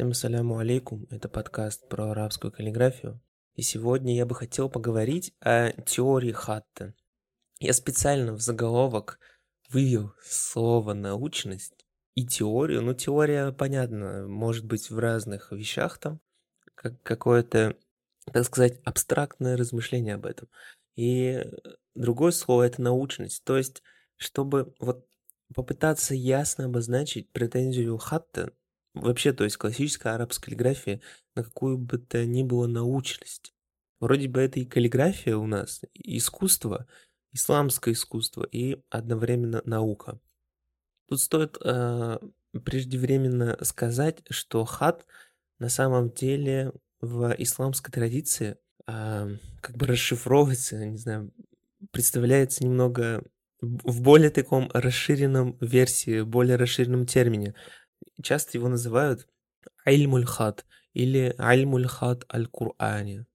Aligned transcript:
Всем 0.00 0.12
ассаляму 0.12 0.56
алейкум, 0.56 1.06
это 1.10 1.28
подкаст 1.28 1.86
про 1.90 2.12
арабскую 2.12 2.50
каллиграфию. 2.50 3.20
И 3.54 3.60
сегодня 3.60 4.16
я 4.16 4.24
бы 4.24 4.34
хотел 4.34 4.70
поговорить 4.70 5.34
о 5.40 5.72
теории 5.72 6.32
Хатта. 6.32 6.94
Я 7.58 7.74
специально 7.74 8.32
в 8.32 8.40
заголовок 8.40 9.18
вывел 9.68 10.14
слово 10.24 10.94
«научность» 10.94 11.84
и 12.14 12.26
теорию. 12.26 12.80
Ну, 12.80 12.94
теория, 12.94 13.52
понятно, 13.52 14.26
может 14.26 14.64
быть 14.64 14.88
в 14.88 14.98
разных 14.98 15.52
вещах 15.52 15.98
там, 15.98 16.18
как 16.74 17.02
какое-то, 17.02 17.76
так 18.32 18.46
сказать, 18.46 18.80
абстрактное 18.84 19.58
размышление 19.58 20.14
об 20.14 20.24
этом. 20.24 20.48
И 20.96 21.44
другое 21.94 22.32
слово– 22.32 22.62
это 22.68 22.80
научность. 22.80 23.44
То 23.44 23.58
есть, 23.58 23.82
чтобы 24.16 24.74
вот 24.78 25.06
попытаться 25.54 26.14
ясно 26.14 26.64
обозначить 26.64 27.30
претензию 27.32 27.98
Хатта, 27.98 28.54
вообще, 28.94 29.32
то 29.32 29.44
есть 29.44 29.56
классическая 29.56 30.14
арабская 30.14 30.46
каллиграфия, 30.46 31.00
на 31.34 31.44
какую 31.44 31.78
бы 31.78 31.98
то 31.98 32.24
ни 32.24 32.42
было 32.42 32.66
научность. 32.66 33.54
Вроде 34.00 34.28
бы 34.28 34.40
это 34.40 34.60
и 34.60 34.64
каллиграфия 34.64 35.36
у 35.36 35.46
нас, 35.46 35.82
и 35.92 36.18
искусство, 36.18 36.86
исламское 37.32 37.94
искусство 37.94 38.44
и 38.44 38.82
одновременно 38.88 39.62
наука. 39.64 40.18
Тут 41.08 41.20
стоит 41.20 41.58
э, 41.62 42.18
преждевременно 42.64 43.58
сказать, 43.62 44.22
что 44.30 44.64
хат 44.64 45.06
на 45.58 45.68
самом 45.68 46.10
деле 46.10 46.72
в 47.00 47.34
исламской 47.38 47.92
традиции 47.92 48.56
э, 48.86 49.36
как 49.60 49.76
бы 49.76 49.86
расшифровывается, 49.86 50.84
не 50.86 50.98
знаю, 50.98 51.32
представляется 51.90 52.64
немного 52.64 53.24
в 53.60 54.00
более 54.00 54.30
таком 54.30 54.70
расширенном 54.72 55.56
версии, 55.60 56.22
более 56.22 56.56
расширенном 56.56 57.06
термине. 57.06 57.54
Часто 58.22 58.58
его 58.58 58.68
называют 58.68 59.26
альмуль 59.84 60.24
хат 60.24 60.66
или 60.92 61.34
альмуль 61.38 61.86
хат 61.86 62.24
аль-Кур'ане. 62.32 63.26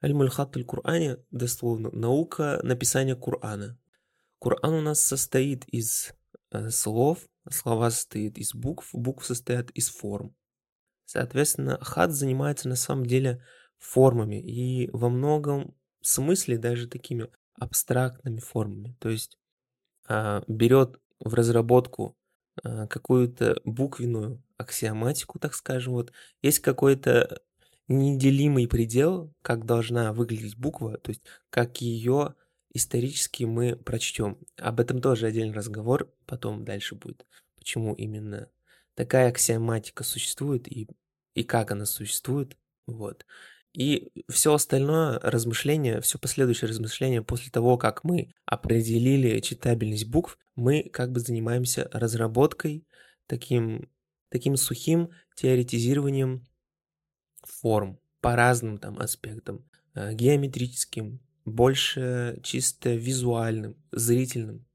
Альмуль 0.00 0.30
хат 0.30 0.56
аль-Кур'ане 0.56 1.18
дословно 1.30 1.90
наука 1.90 2.60
написания 2.62 3.16
Кур'ана. 3.16 3.78
Кур'ан 4.38 4.74
у 4.74 4.80
нас 4.80 5.00
состоит 5.00 5.64
из 5.66 6.12
э, 6.50 6.70
слов, 6.70 7.26
слова 7.50 7.90
состоят 7.90 8.38
из 8.38 8.54
букв, 8.54 8.90
буквы 8.92 9.24
состоят 9.24 9.70
из 9.70 9.88
форм. 9.88 10.34
Соответственно, 11.04 11.78
хат 11.80 12.12
занимается 12.12 12.68
на 12.68 12.76
самом 12.76 13.06
деле 13.06 13.42
формами 13.78 14.40
и 14.40 14.90
во 14.92 15.08
многом 15.08 15.74
смысле 16.00 16.58
даже 16.58 16.88
такими 16.88 17.28
абстрактными 17.54 18.38
формами. 18.38 18.96
То 18.98 19.10
есть 19.10 19.38
а, 20.06 20.42
берет 20.48 21.00
в 21.20 21.34
разработку 21.34 22.16
какую-то 22.62 23.60
буквенную 23.64 24.42
аксиоматику, 24.56 25.38
так 25.38 25.54
скажем, 25.54 25.94
вот 25.94 26.12
есть 26.42 26.60
какой-то 26.60 27.40
неделимый 27.88 28.68
предел, 28.68 29.32
как 29.42 29.66
должна 29.66 30.12
выглядеть 30.12 30.56
буква, 30.56 30.96
то 30.98 31.10
есть 31.10 31.22
как 31.50 31.80
ее 31.80 32.34
исторически 32.72 33.44
мы 33.44 33.76
прочтем. 33.76 34.38
Об 34.56 34.80
этом 34.80 35.00
тоже 35.00 35.26
отдельный 35.26 35.54
разговор 35.54 36.12
потом 36.26 36.64
дальше 36.64 36.94
будет. 36.94 37.26
Почему 37.56 37.94
именно 37.94 38.48
такая 38.94 39.28
аксиоматика 39.28 40.02
существует 40.04 40.66
и, 40.68 40.88
и 41.34 41.44
как 41.44 41.70
она 41.70 41.86
существует. 41.86 42.56
Вот. 42.86 43.24
И 43.74 44.12
все 44.30 44.54
остальное 44.54 45.18
размышление, 45.18 46.00
все 46.00 46.16
последующее 46.18 46.68
размышление 46.68 47.22
после 47.22 47.50
того, 47.50 47.76
как 47.76 48.04
мы 48.04 48.32
определили 48.46 49.40
читабельность 49.40 50.08
букв, 50.08 50.38
мы 50.54 50.88
как 50.92 51.10
бы 51.10 51.18
занимаемся 51.18 51.90
разработкой, 51.92 52.86
таким, 53.26 53.90
таким 54.28 54.56
сухим 54.56 55.10
теоретизированием 55.34 56.46
форм 57.42 57.98
по 58.20 58.36
разным 58.36 58.78
там 58.78 58.98
аспектам, 58.98 59.68
э, 59.94 60.14
геометрическим, 60.14 61.20
больше 61.44 62.38
чисто 62.44 62.94
визуальным, 62.94 63.76
зрительным, 63.90 64.66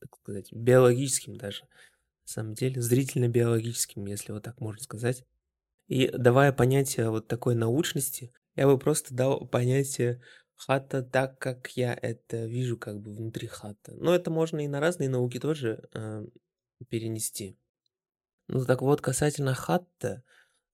так 0.00 0.16
сказать, 0.16 0.52
биологическим 0.52 1.36
даже, 1.36 1.62
на 1.64 2.28
самом 2.28 2.54
деле, 2.54 2.80
зрительно-биологическим, 2.80 4.06
если 4.06 4.32
вот 4.32 4.44
так 4.44 4.60
можно 4.60 4.82
сказать. 4.82 5.24
И 5.88 6.08
давая 6.08 6.52
понятие 6.52 7.10
вот 7.10 7.28
такой 7.28 7.54
научности, 7.54 8.32
я 8.56 8.66
бы 8.66 8.78
просто 8.78 9.14
дал 9.14 9.46
понятие 9.46 10.20
хата 10.54 11.02
так, 11.02 11.38
как 11.38 11.68
я 11.76 11.96
это 12.00 12.46
вижу 12.46 12.78
как 12.78 13.00
бы 13.00 13.14
внутри 13.14 13.46
хата. 13.46 13.94
Но 13.94 14.14
это 14.14 14.30
можно 14.30 14.64
и 14.64 14.68
на 14.68 14.80
разные 14.80 15.08
науки 15.08 15.38
тоже 15.38 15.88
э, 15.92 16.24
перенести. 16.88 17.58
Ну 18.48 18.64
так 18.64 18.80
вот, 18.82 19.00
касательно 19.00 19.54
хатта, 19.54 20.22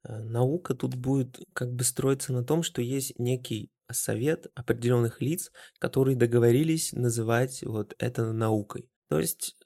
э, 0.04 0.22
наука 0.22 0.74
тут 0.74 0.94
будет 0.94 1.40
как 1.52 1.72
бы 1.72 1.84
строиться 1.84 2.32
на 2.32 2.44
том, 2.44 2.62
что 2.62 2.80
есть 2.80 3.18
некий 3.18 3.70
совет 3.90 4.46
определенных 4.54 5.20
лиц, 5.20 5.50
которые 5.78 6.16
договорились 6.16 6.92
называть 6.92 7.62
вот 7.62 7.94
это 7.98 8.32
наукой. 8.32 8.88
То 9.08 9.18
есть, 9.18 9.56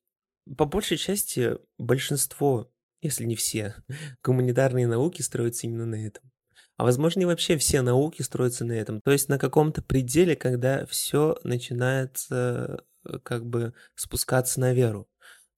по 0.57 0.65
большей 0.65 0.97
части, 0.97 1.59
большинство 1.79 2.73
если 3.01 3.25
не 3.25 3.37
все, 3.37 3.75
гуманитарные 4.25 4.87
науки 4.87 5.23
строятся 5.23 5.67
именно 5.67 5.87
на 5.87 6.07
этом. 6.07 6.31
А 6.77 6.85
возможно, 6.85 7.23
и 7.23 7.25
вообще 7.25 7.57
все 7.57 7.83
науки 7.83 8.23
строятся 8.23 8.65
на 8.65 8.73
этом. 8.73 9.01
То 9.01 9.11
есть 9.11 9.29
на 9.29 9.39
каком-то 9.39 9.83
пределе, 9.83 10.37
когда 10.37 10.85
все 10.87 11.39
начинает 11.43 12.19
э, 12.31 12.77
как 13.23 13.47
бы 13.47 13.73
спускаться 13.95 14.61
на 14.61 14.75
веру. 14.75 15.09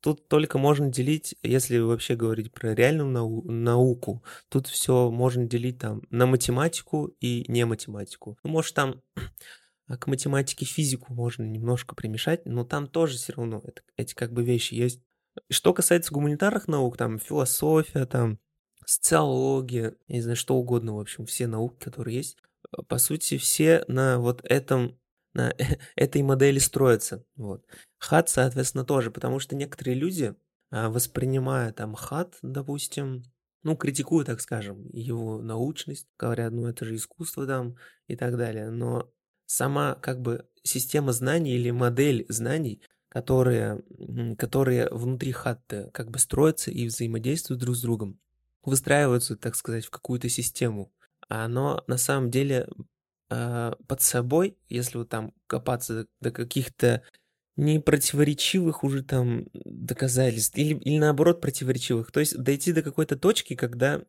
Тут 0.00 0.28
только 0.28 0.58
можно 0.58 0.88
делить, 0.88 1.34
если 1.42 1.78
вообще 1.78 2.14
говорить 2.14 2.52
про 2.52 2.72
реальную 2.72 3.08
нау- 3.10 3.42
науку, 3.50 4.22
тут 4.48 4.68
все 4.68 5.10
можно 5.10 5.44
делить 5.44 5.78
там 5.78 6.02
на 6.10 6.26
математику 6.26 7.06
и 7.20 7.44
не 7.48 7.64
математику. 7.66 8.38
Ну, 8.44 8.50
может, 8.50 8.74
там 8.74 9.02
к 9.88 10.06
математике 10.06 10.66
физику 10.66 11.12
можно 11.12 11.42
немножко 11.42 11.96
примешать, 11.96 12.46
но 12.46 12.64
там 12.64 12.86
тоже 12.86 13.16
все 13.16 13.32
равно 13.32 13.60
это, 13.64 13.82
эти 13.96 14.14
как 14.14 14.32
бы 14.32 14.44
вещи 14.44 14.74
есть. 14.74 15.02
Что 15.50 15.74
касается 15.74 16.12
гуманитарных 16.12 16.68
наук, 16.68 16.96
там 16.96 17.18
философия, 17.18 18.06
там 18.06 18.38
социология, 18.88 19.96
я 20.06 20.16
не 20.16 20.22
знаю, 20.22 20.36
что 20.36 20.56
угодно, 20.56 20.94
в 20.94 21.00
общем, 21.00 21.26
все 21.26 21.46
науки, 21.46 21.84
которые 21.84 22.16
есть, 22.16 22.38
э, 22.72 22.82
по 22.88 22.96
сути, 22.96 23.36
все 23.36 23.84
на 23.86 24.18
вот 24.18 24.40
этом, 24.44 24.98
на 25.34 25.52
этой 25.96 26.22
модели 26.22 26.58
строятся. 26.58 27.22
Вот. 27.36 27.66
Хат, 27.98 28.30
соответственно, 28.30 28.84
тоже, 28.84 29.10
потому 29.10 29.40
что 29.40 29.56
некоторые 29.56 29.94
люди, 29.94 30.34
а, 30.70 30.88
воспринимая 30.88 31.72
там 31.72 31.94
хат, 31.94 32.38
допустим, 32.40 33.24
ну, 33.62 33.76
критикуют, 33.76 34.28
так 34.28 34.40
скажем, 34.40 34.88
его 34.92 35.42
научность, 35.42 36.06
говорят, 36.18 36.52
ну, 36.52 36.66
это 36.66 36.86
же 36.86 36.94
искусство 36.94 37.46
там 37.46 37.76
и 38.06 38.16
так 38.16 38.38
далее, 38.38 38.70
но 38.70 39.12
сама 39.44 39.96
как 39.96 40.22
бы 40.22 40.48
система 40.62 41.12
знаний 41.12 41.56
или 41.56 41.70
модель 41.70 42.24
знаний 42.30 42.82
которые, 43.10 43.82
которые 44.36 44.88
внутри 44.90 45.32
хатты 45.32 45.90
как 45.94 46.10
бы 46.10 46.18
строятся 46.18 46.70
и 46.70 46.86
взаимодействуют 46.86 47.60
друг 47.60 47.74
с 47.74 47.80
другом, 47.80 48.20
выстраиваются, 48.64 49.36
так 49.36 49.54
сказать, 49.54 49.86
в 49.86 49.90
какую-то 49.90 50.28
систему. 50.28 50.92
А 51.28 51.44
оно 51.44 51.84
на 51.86 51.98
самом 51.98 52.30
деле 52.30 52.68
э, 53.30 53.72
под 53.86 54.02
собой, 54.02 54.58
если 54.68 54.98
вот 54.98 55.08
там 55.08 55.32
копаться 55.46 56.06
до 56.20 56.30
каких-то 56.30 57.02
не 57.56 57.80
противоречивых 57.80 58.84
уже 58.84 59.02
там 59.02 59.46
доказательств, 59.52 60.56
или, 60.56 60.74
или 60.74 60.98
наоборот 60.98 61.40
противоречивых, 61.40 62.12
то 62.12 62.20
есть 62.20 62.36
дойти 62.38 62.72
до 62.72 62.82
какой-то 62.82 63.16
точки, 63.16 63.56
когда 63.56 64.02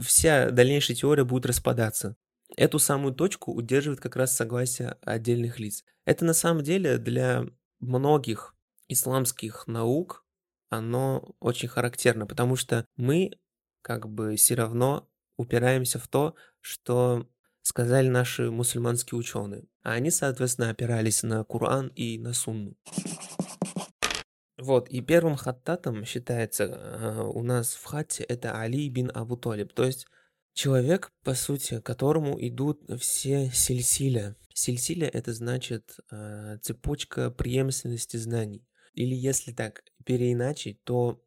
вся 0.00 0.50
дальнейшая 0.50 0.96
теория 0.96 1.24
будет 1.24 1.46
распадаться. 1.46 2.16
Эту 2.56 2.78
самую 2.78 3.14
точку 3.14 3.52
удерживает 3.52 4.00
как 4.00 4.16
раз 4.16 4.34
согласие 4.34 4.96
отдельных 5.02 5.60
лиц. 5.60 5.84
Это 6.06 6.24
на 6.24 6.32
самом 6.32 6.62
деле 6.62 6.98
для 6.98 7.46
многих 7.78 8.54
исламских 8.88 9.66
наук 9.66 10.24
оно 10.70 11.34
очень 11.40 11.68
характерно, 11.68 12.26
потому 12.26 12.56
что 12.56 12.84
мы 12.96 13.38
как 13.82 14.08
бы 14.08 14.36
все 14.36 14.54
равно 14.54 15.08
упираемся 15.36 15.98
в 15.98 16.08
то, 16.08 16.34
что 16.60 17.28
сказали 17.62 18.08
наши 18.08 18.50
мусульманские 18.50 19.18
ученые. 19.18 19.64
А 19.82 19.92
они, 19.92 20.10
соответственно, 20.10 20.70
опирались 20.70 21.22
на 21.22 21.44
Коран 21.44 21.88
и 21.88 22.18
на 22.18 22.32
Сунну. 22.32 22.76
Вот, 24.56 24.88
и 24.88 25.00
первым 25.00 25.36
хаттатом 25.36 26.04
считается 26.04 26.64
э, 26.64 27.22
у 27.22 27.42
нас 27.42 27.74
в 27.74 27.84
хатте 27.84 28.24
это 28.24 28.58
Али 28.58 28.88
бин 28.88 29.10
Абу 29.14 29.36
Талиб, 29.36 29.72
то 29.72 29.84
есть 29.84 30.08
человек, 30.52 31.12
по 31.22 31.34
сути, 31.34 31.80
которому 31.80 32.36
идут 32.40 32.82
все 33.00 33.50
сильсиля, 33.54 34.34
Сильсиля— 34.58 35.08
это 35.12 35.32
значит 35.32 35.98
э, 36.10 36.58
цепочка 36.62 37.30
преемственности 37.30 38.16
знаний. 38.16 38.66
Или 38.92 39.14
если 39.14 39.52
так 39.52 39.84
переиначить, 40.04 40.82
то 40.82 41.22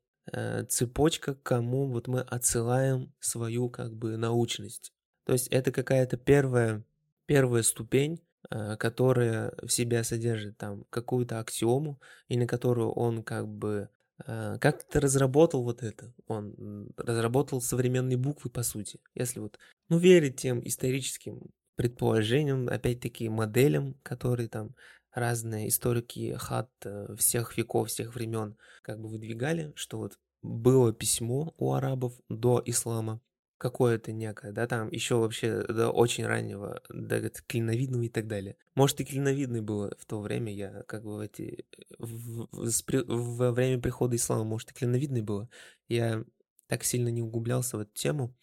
цепочка, 0.70 1.36
к 1.36 1.44
кому 1.44 1.88
вот 1.88 2.08
мы 2.08 2.22
отсылаем 2.22 3.14
свою 3.20 3.70
как 3.70 3.94
бы 3.94 4.18
научность. 4.18 4.94
То 5.26 5.34
есть 5.34 5.48
это 5.48 5.72
какая-то 5.72 6.18
первая, 6.18 6.84
первая 7.26 7.64
ступень, 7.64 8.22
э, 8.50 8.76
которая 8.78 9.54
в 9.62 9.70
себя 9.70 10.04
содержит 10.04 10.58
там 10.58 10.86
какую-то 10.90 11.40
аксиому, 11.40 12.00
и 12.28 12.38
на 12.38 12.48
которую 12.48 12.92
он 12.92 13.24
как 13.24 13.48
бы 13.48 13.90
э, 14.26 14.58
как 14.60 14.84
ты 14.84 15.00
разработал 15.00 15.64
вот 15.64 15.84
это? 15.84 16.14
Он 16.28 16.92
разработал 16.98 17.62
современные 17.62 18.18
буквы, 18.18 18.50
по 18.50 18.64
сути. 18.64 19.00
Если 19.16 19.40
вот, 19.40 19.60
ну, 19.90 19.98
верить 19.98 20.38
тем 20.38 20.66
историческим 20.66 21.52
предположениям, 21.76 22.68
опять-таки, 22.68 23.30
моделям, 23.30 23.96
которые 24.04 24.50
там 24.50 24.76
разные 25.14 25.68
историки 25.68 26.36
хат 26.38 26.70
э, 26.86 27.16
всех 27.18 27.58
веков, 27.58 27.90
всех 27.90 28.16
времен 28.16 28.58
как 28.82 29.00
бы 29.00 29.10
выдвигали, 29.10 29.74
что 29.76 29.98
вот 29.98 30.20
было 30.42 30.94
письмо 30.94 31.54
у 31.58 31.74
арабов 31.74 32.14
до 32.30 32.62
ислама, 32.66 33.22
какое-то 33.62 34.12
некое, 34.12 34.52
да, 34.52 34.66
там 34.66 34.90
еще 34.90 35.18
вообще 35.18 35.62
до 35.62 35.92
очень 35.92 36.26
раннего, 36.26 36.82
до 36.90 37.30
клиновидного 37.30 38.04
и 38.04 38.10
так 38.10 38.28
далее. 38.28 38.58
Может, 38.74 39.02
и 39.02 39.06
клиновидный 39.06 39.62
было 39.62 39.96
в 40.00 40.06
то 40.06 40.20
время, 40.20 40.52
я 40.52 40.84
как 40.88 41.04
бы 41.04 41.18
в 41.18 41.20
эти... 41.20 41.66
В, 42.00 42.48
в, 42.52 43.38
во 43.38 43.52
время 43.52 43.80
прихода 43.80 44.16
ислама, 44.16 44.46
может, 44.46 44.72
и 44.72 44.74
клиновидный 44.74 45.22
было. 45.22 45.48
Я 45.88 46.26
так 46.66 46.84
сильно 46.84 47.10
не 47.10 47.22
углублялся 47.22 47.78
в 47.78 47.82
эту 47.82 47.94
тему. 47.94 48.36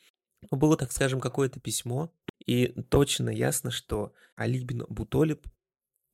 Но 0.50 0.56
было, 0.56 0.76
так 0.76 0.92
скажем, 0.92 1.18
какое-то 1.18 1.58
письмо, 1.58 2.12
и 2.46 2.68
точно 2.88 3.30
ясно, 3.30 3.72
что 3.72 4.12
Али 4.36 4.64
бин 4.64 4.84
Бутолиб 4.88 5.48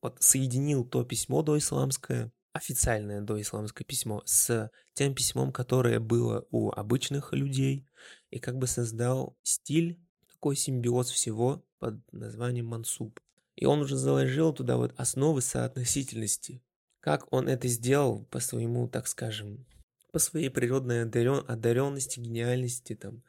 вот 0.05 0.21
соединил 0.21 0.85
то 0.85 1.03
письмо 1.03 1.41
доисламское 1.41 2.31
официальное 2.53 3.21
доисламское 3.21 3.85
письмо 3.85 4.21
с 4.25 4.71
тем 4.93 5.13
письмом, 5.13 5.51
которое 5.51 5.99
было 5.99 6.45
у 6.51 6.71
обычных 6.71 7.33
людей, 7.33 7.85
и 8.29 8.39
как 8.39 8.57
бы 8.57 8.67
создал 8.67 9.35
стиль, 9.43 9.99
такой 10.31 10.55
симбиоз 10.55 11.09
всего 11.09 11.65
под 11.79 11.99
названием 12.13 12.67
мансуб. 12.67 13.19
И 13.55 13.65
он 13.65 13.81
уже 13.81 13.97
заложил 13.97 14.53
туда 14.53 14.77
вот 14.77 14.93
основы 14.95 15.41
соотносительности. 15.41 16.61
Как 17.01 17.31
он 17.33 17.49
это 17.49 17.67
сделал 17.67 18.25
по 18.25 18.39
своему, 18.39 18.87
так 18.87 19.07
скажем, 19.07 19.65
по 20.11 20.19
своей 20.19 20.49
природной 20.49 21.03
одарен, 21.03 21.43
одаренности, 21.47 22.19
гениальности 22.19 22.95
там. 22.95 23.23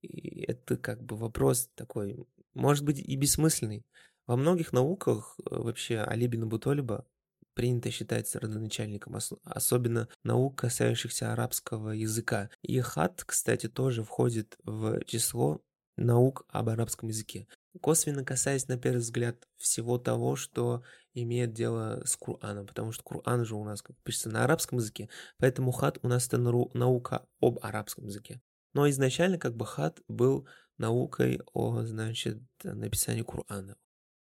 И 0.00 0.42
это 0.42 0.76
как 0.76 1.02
бы 1.02 1.16
вопрос 1.16 1.68
такой, 1.74 2.24
может 2.54 2.84
быть, 2.84 2.98
и 2.98 3.16
бессмысленный. 3.16 3.84
Во 4.30 4.36
многих 4.36 4.72
науках 4.72 5.34
э, 5.40 5.56
вообще 5.56 5.98
Алибина 6.02 6.46
Бутолиба 6.46 7.04
принято 7.54 7.90
считать 7.90 8.32
родоначальником, 8.36 9.16
особенно 9.42 10.08
наук, 10.22 10.56
касающихся 10.56 11.32
арабского 11.32 11.90
языка. 11.90 12.48
И 12.62 12.78
хат, 12.78 13.24
кстати, 13.26 13.68
тоже 13.68 14.04
входит 14.04 14.56
в 14.62 15.04
число 15.04 15.60
наук 15.96 16.46
об 16.48 16.68
арабском 16.68 17.08
языке. 17.08 17.48
Косвенно 17.80 18.24
касаясь, 18.24 18.68
на 18.68 18.78
первый 18.78 18.98
взгляд, 18.98 19.48
всего 19.56 19.98
того, 19.98 20.36
что 20.36 20.84
имеет 21.12 21.52
дело 21.52 22.00
с 22.04 22.14
Кураном, 22.14 22.68
потому 22.68 22.92
что 22.92 23.02
Куран 23.02 23.44
же 23.44 23.56
у 23.56 23.64
нас 23.64 23.82
как 23.82 23.96
пишется 24.04 24.30
на 24.30 24.44
арабском 24.44 24.78
языке, 24.78 25.08
поэтому 25.38 25.72
хат 25.72 25.98
у 26.02 26.08
нас 26.08 26.28
это 26.28 26.38
наука 26.38 27.26
об 27.40 27.58
арабском 27.62 28.04
языке. 28.04 28.40
Но 28.74 28.88
изначально 28.90 29.38
как 29.38 29.56
бы 29.56 29.66
хат 29.66 30.00
был 30.06 30.46
наукой 30.78 31.40
о, 31.52 31.82
значит, 31.82 32.40
написании 32.62 33.22
Курана, 33.22 33.76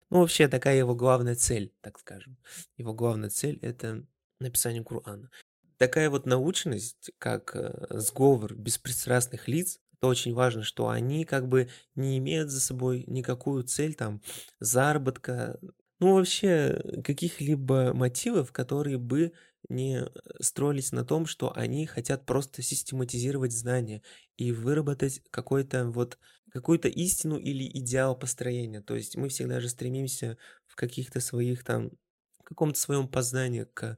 ну, 0.09 0.19
вообще, 0.19 0.47
такая 0.47 0.77
его 0.77 0.95
главная 0.95 1.35
цель, 1.35 1.73
так 1.81 1.99
скажем. 1.99 2.37
Его 2.77 2.93
главная 2.93 3.29
цель— 3.29 3.59
это 3.61 4.05
написание 4.39 4.83
Кур'ана. 4.83 5.29
Такая 5.77 6.09
вот 6.09 6.25
научность, 6.25 7.11
как 7.19 7.55
э, 7.55 7.87
сговор 7.91 8.55
беспристрастных 8.55 9.47
лиц, 9.47 9.79
это 9.93 10.07
очень 10.07 10.33
важно, 10.33 10.63
что 10.63 10.89
они 10.89 11.25
как 11.25 11.47
бы 11.47 11.69
не 11.95 12.17
имеют 12.19 12.49
за 12.49 12.59
собой 12.59 13.03
никакую 13.07 13.63
цель 13.63 13.95
там 13.95 14.21
заработка, 14.59 15.59
ну 15.99 16.15
вообще 16.15 17.01
каких-либо 17.03 17.93
мотивов, 17.93 18.51
которые 18.51 18.97
бы 18.97 19.33
не 19.69 20.05
строились 20.39 20.91
на 20.91 21.05
том, 21.05 21.25
что 21.25 21.55
они 21.55 21.85
хотят 21.85 22.25
просто 22.25 22.61
систематизировать 22.61 23.51
знания 23.51 24.01
и 24.37 24.51
выработать 24.51 25.21
какой-то 25.31 25.89
вот 25.89 26.17
какую-то 26.51 26.87
истину 26.87 27.37
или 27.37 27.65
идеал 27.79 28.17
построения. 28.17 28.81
То 28.81 28.95
есть 28.95 29.15
мы 29.17 29.29
всегда 29.29 29.59
же 29.59 29.69
стремимся 29.69 30.37
в 30.65 30.75
каких-то 30.75 31.19
своих 31.19 31.63
там, 31.63 31.91
в 32.39 32.43
каком-то 32.43 32.79
своем 32.79 33.07
познании 33.07 33.65
к 33.73 33.97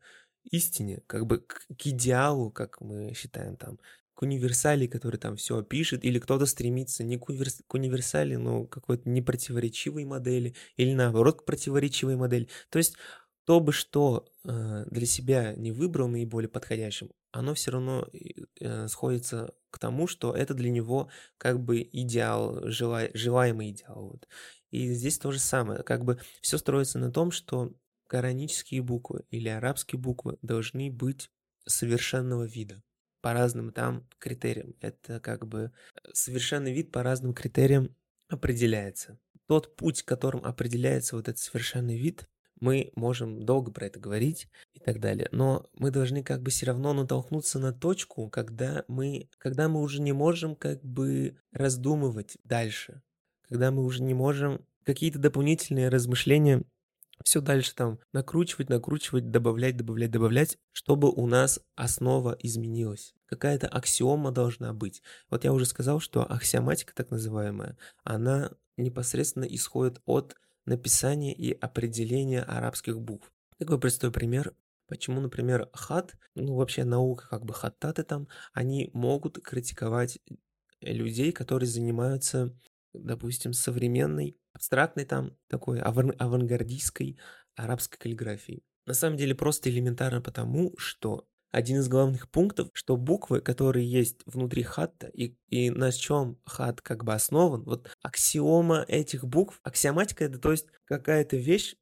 истине, 0.52 1.02
как 1.08 1.26
бы 1.26 1.40
к, 1.40 1.66
к 1.68 1.88
идеалу, 1.88 2.52
как 2.52 2.82
мы 2.82 3.14
считаем 3.14 3.56
там, 3.56 3.80
к 4.20 4.24
универсали, 4.24 4.88
который 4.88 5.18
там 5.18 5.38
все 5.38 5.62
пишет, 5.64 6.04
или 6.04 6.20
кто-то 6.20 6.46
стремится 6.46 7.04
не 7.04 7.18
к, 7.18 7.30
универс... 7.30 7.62
к 7.66 7.74
универсали, 7.74 8.36
но 8.36 8.66
к 8.66 8.74
какой-то 8.74 9.10
непротиворечивой 9.10 10.04
модели, 10.04 10.56
или 10.76 10.94
наоборот 10.94 11.42
к 11.42 11.46
противоречивой 11.46 12.18
модели. 12.18 12.50
То 12.70 12.80
есть 12.80 12.96
то 13.50 13.60
бы 13.60 13.74
что 13.74 14.28
э, 14.44 14.86
для 14.92 15.08
себя 15.08 15.56
не 15.56 15.72
выбрал 15.72 16.08
наиболее 16.08 16.50
подходящим, 16.50 17.10
оно 17.32 17.56
все 17.56 17.72
равно 17.72 18.08
э, 18.60 18.88
сходится 18.88 19.56
к 19.72 19.80
тому, 19.80 20.06
что 20.06 20.36
это 20.36 20.54
для 20.54 20.70
него 20.70 21.10
как 21.40 21.60
бы 21.60 21.82
идеал, 21.82 22.70
жела, 22.70 23.08
желаемый 23.16 23.72
идеал. 23.72 24.10
Вот. 24.10 24.28
И 24.70 24.94
здесь 24.94 25.18
то 25.18 25.32
же 25.32 25.40
самое. 25.40 25.82
Как 25.82 26.06
бы 26.06 26.20
все 26.42 26.60
строится 26.60 27.00
на 27.00 27.12
том, 27.12 27.32
что 27.32 27.74
коранические 28.06 28.84
буквы 28.84 29.26
или 29.32 29.50
арабские 29.50 30.00
буквы 30.00 30.38
должны 30.44 30.92
быть 30.92 31.32
совершенного 31.66 32.44
вида 32.44 32.84
по 33.20 33.34
разным 33.34 33.74
там 33.74 34.08
критериям. 34.20 34.76
Это 34.80 35.20
как 35.20 35.48
бы 35.48 35.72
э, 35.96 36.10
совершенный 36.14 36.72
вид 36.72 36.92
по 36.92 37.02
разным 37.02 37.34
критериям 37.34 37.96
определяется. 38.28 39.18
Тот 39.48 39.76
путь, 39.76 40.04
которым 40.04 40.46
определяется 40.46 41.16
вот 41.16 41.28
этот 41.28 41.40
совершенный 41.40 41.98
вид, 41.98 42.30
мы 42.60 42.92
можем 42.96 43.44
долго 43.46 43.72
про 43.72 43.88
это 43.88 44.00
говорить 44.00 44.48
и 44.74 44.80
так 44.80 45.00
далее, 45.00 45.30
но 45.32 45.66
мы 45.74 45.92
должны 45.92 46.24
как 46.24 46.42
бы 46.42 46.52
все 46.52 46.66
равно 46.66 46.94
натолкнуться 46.94 47.60
на 47.60 47.74
точку, 47.74 48.30
когда 48.30 48.84
мы, 48.88 49.30
когда 49.38 49.68
мы 49.68 49.82
уже 49.82 50.02
не 50.02 50.14
можем 50.14 50.56
как 50.56 50.84
бы 50.84 51.38
раздумывать 51.52 52.38
дальше, 52.44 53.02
когда 53.48 53.72
мы 53.72 53.84
уже 53.84 54.04
не 54.04 54.14
можем 54.14 54.66
какие-то 54.84 55.20
дополнительные 55.20 55.90
размышления 55.90 56.64
все 57.24 57.42
дальше 57.42 57.76
там 57.76 58.00
накручивать, 58.14 58.70
накручивать, 58.70 59.30
добавлять, 59.30 59.78
добавлять, 59.78 60.12
добавлять, 60.12 60.58
чтобы 60.72 61.10
у 61.12 61.28
нас 61.28 61.60
основа 61.76 62.38
изменилась. 62.40 63.14
Какая-то 63.26 63.68
аксиома 63.68 64.32
должна 64.32 64.74
быть. 64.74 65.02
Вот 65.30 65.44
я 65.44 65.54
уже 65.54 65.66
сказал, 65.66 66.00
что 66.00 66.24
аксиоматика 66.24 66.94
так 66.96 67.12
называемая, 67.12 67.78
она 68.04 68.52
непосредственно 68.78 69.44
исходит 69.44 70.02
от 70.06 70.36
написания 70.66 71.34
и 71.34 71.52
определения 71.52 72.42
арабских 72.42 73.00
букв. 73.00 73.32
Такой 73.58 73.80
простой 73.80 74.12
пример. 74.12 74.54
Почему, 74.88 75.22
например, 75.22 75.70
хат, 75.74 76.16
ну 76.34 76.56
вообще 76.56 76.84
наука, 76.84 77.28
как 77.30 77.46
бы 77.46 77.54
хаттаты 77.54 78.04
там, 78.04 78.28
они 78.54 78.90
могут 78.94 79.40
критиковать 79.44 80.20
людей, 80.82 81.32
которые 81.32 81.68
занимаются, 81.68 82.58
допустим, 82.94 83.54
современной, 83.54 84.38
абстрактной 84.54 85.06
там, 85.06 85.38
такой 85.48 85.80
аван- 85.80 86.16
авангардистской 86.18 87.20
арабской 87.56 87.98
каллиграфией. 87.98 88.64
На 88.88 88.96
самом 88.96 89.18
деле 89.18 89.36
просто 89.36 89.70
элементарно 89.70 90.22
потому, 90.22 90.74
что 90.78 91.28
один 91.52 91.80
из 91.80 91.88
главных 91.88 92.30
пунктов, 92.30 92.70
что 92.74 92.96
буквы, 92.98 93.42
которые 93.42 93.90
есть 93.90 94.22
внутри 94.26 94.64
хатта, 94.64 95.08
и, 95.08 95.36
и 95.48 95.70
на 95.70 95.92
чем 95.92 96.38
хат 96.46 96.82
как 96.82 97.04
бы 97.04 97.14
основан, 97.14 97.64
вот 97.64 97.90
аксиома 98.02 98.86
этих 98.88 99.26
букв, 99.26 99.60
аксиоматика 99.64 100.26
это 100.26 100.40
то 100.40 100.52
есть 100.52 100.68
какая-то 100.86 101.38
вещь, 101.38 101.76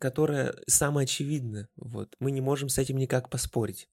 которая 0.00 0.54
самая 0.66 1.04
очевидна, 1.04 1.68
вот, 1.76 2.14
мы 2.20 2.30
не 2.30 2.40
можем 2.40 2.68
с 2.68 2.78
этим 2.78 2.98
никак 2.98 3.30
поспорить. 3.30 3.88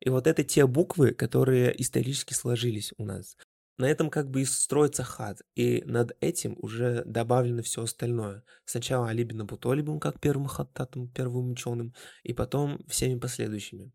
И 0.00 0.10
вот 0.10 0.26
это 0.26 0.42
те 0.42 0.66
буквы, 0.66 1.12
которые 1.12 1.80
исторически 1.80 2.34
сложились 2.34 2.92
у 2.98 3.04
нас. 3.04 3.36
На 3.78 3.88
этом 3.88 4.10
как 4.10 4.30
бы 4.30 4.42
и 4.42 4.44
строится 4.44 5.02
хат, 5.02 5.40
и 5.54 5.82
над 5.86 6.16
этим 6.20 6.56
уже 6.58 7.04
добавлено 7.06 7.62
все 7.62 7.82
остальное. 7.82 8.44
Сначала 8.64 9.08
Алибин 9.08 9.40
Абутолибом 9.40 9.98
как 9.98 10.20
первым 10.20 10.46
хаттатом, 10.46 11.08
первым 11.08 11.52
ученым, 11.52 11.94
и 12.22 12.32
потом 12.32 12.84
всеми 12.88 13.18
последующими. 13.18 13.92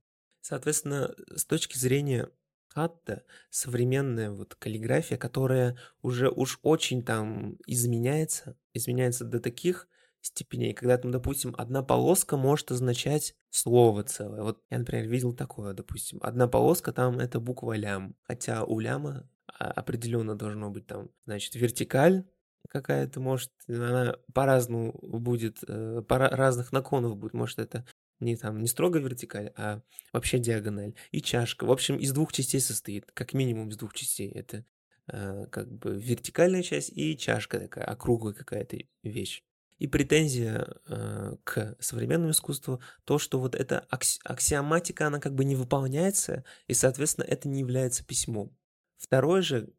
Соответственно, 0.48 1.14
с 1.36 1.44
точки 1.44 1.78
зрения 1.78 2.30
хатта, 2.70 3.24
современная 3.50 4.32
вот 4.32 4.56
каллиграфия, 4.56 5.18
которая 5.18 5.78
уже 6.02 6.30
уж 6.30 6.60
очень 6.62 7.04
там 7.04 7.58
изменяется, 7.68 8.56
изменяется 8.74 9.26
до 9.26 9.42
таких 9.42 9.90
степеней, 10.22 10.74
когда 10.74 10.98
там, 10.98 11.12
допустим, 11.12 11.54
одна 11.58 11.84
полоска 11.84 12.38
может 12.38 12.72
означать 12.72 13.36
слово 13.50 14.04
целое. 14.04 14.42
Вот 14.42 14.62
я, 14.70 14.80
например, 14.80 15.10
видел 15.10 15.34
такое, 15.34 15.74
допустим, 15.74 16.20
одна 16.22 16.48
полоска 16.48 16.94
там 16.94 17.20
это 17.20 17.42
буква 17.42 17.74
лям, 17.74 18.16
хотя 18.22 18.64
у 18.64 18.80
ляма 18.80 19.30
определенно 19.60 20.38
должно 20.38 20.70
быть 20.70 20.88
там, 20.88 21.10
значит, 21.26 21.56
вертикаль 21.56 22.24
какая-то, 22.70 23.20
может, 23.20 23.52
она 23.68 24.16
по-разному 24.34 24.98
будет, 25.02 25.58
э, 25.68 26.02
по 26.08 26.18
разных 26.18 26.72
наклонов 26.72 27.18
будет, 27.18 27.34
может, 27.34 27.60
это 27.60 27.86
не 28.20 28.36
там, 28.36 28.62
не 28.62 28.68
строго 28.68 29.00
вертикаль, 29.00 29.52
а 29.56 29.82
вообще 30.14 30.40
диагональ. 30.40 30.96
И 31.12 31.22
чашка. 31.22 31.66
В 31.66 31.72
общем, 31.72 31.98
из 31.98 32.12
двух 32.12 32.34
частей 32.34 32.60
состоит, 32.60 33.12
как 33.14 33.34
минимум 33.34 33.70
из 33.70 33.78
двух 33.78 33.94
частей. 33.94 34.30
Это 34.30 34.66
э, 35.08 35.46
как 35.52 35.72
бы 35.72 36.00
вертикальная 36.00 36.64
часть 36.64 36.92
и 36.96 37.18
чашка 37.18 37.60
такая, 37.60 37.86
округлая 37.86 38.34
какая-то 38.34 38.78
вещь. 39.04 39.44
И 39.78 39.88
претензия 39.88 40.68
э, 40.88 41.36
к 41.44 41.76
современному 41.80 42.32
искусству 42.32 42.82
то, 43.06 43.20
что 43.20 43.40
вот 43.40 43.54
эта 43.54 43.86
акси- 43.92 44.20
аксиоматика, 44.24 45.08
она 45.08 45.20
как 45.20 45.36
бы 45.36 45.46
не 45.46 45.56
выполняется, 45.56 46.44
и, 46.66 46.74
соответственно, 46.74 47.26
это 47.26 47.48
не 47.48 47.60
является 47.60 48.04
письмом. 48.04 48.56
Второе 48.98 49.44
же, 49.44 49.70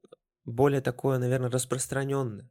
более 0.44 0.80
такое, 0.80 1.18
наверное, 1.18 1.50
распространенное, 1.50 2.48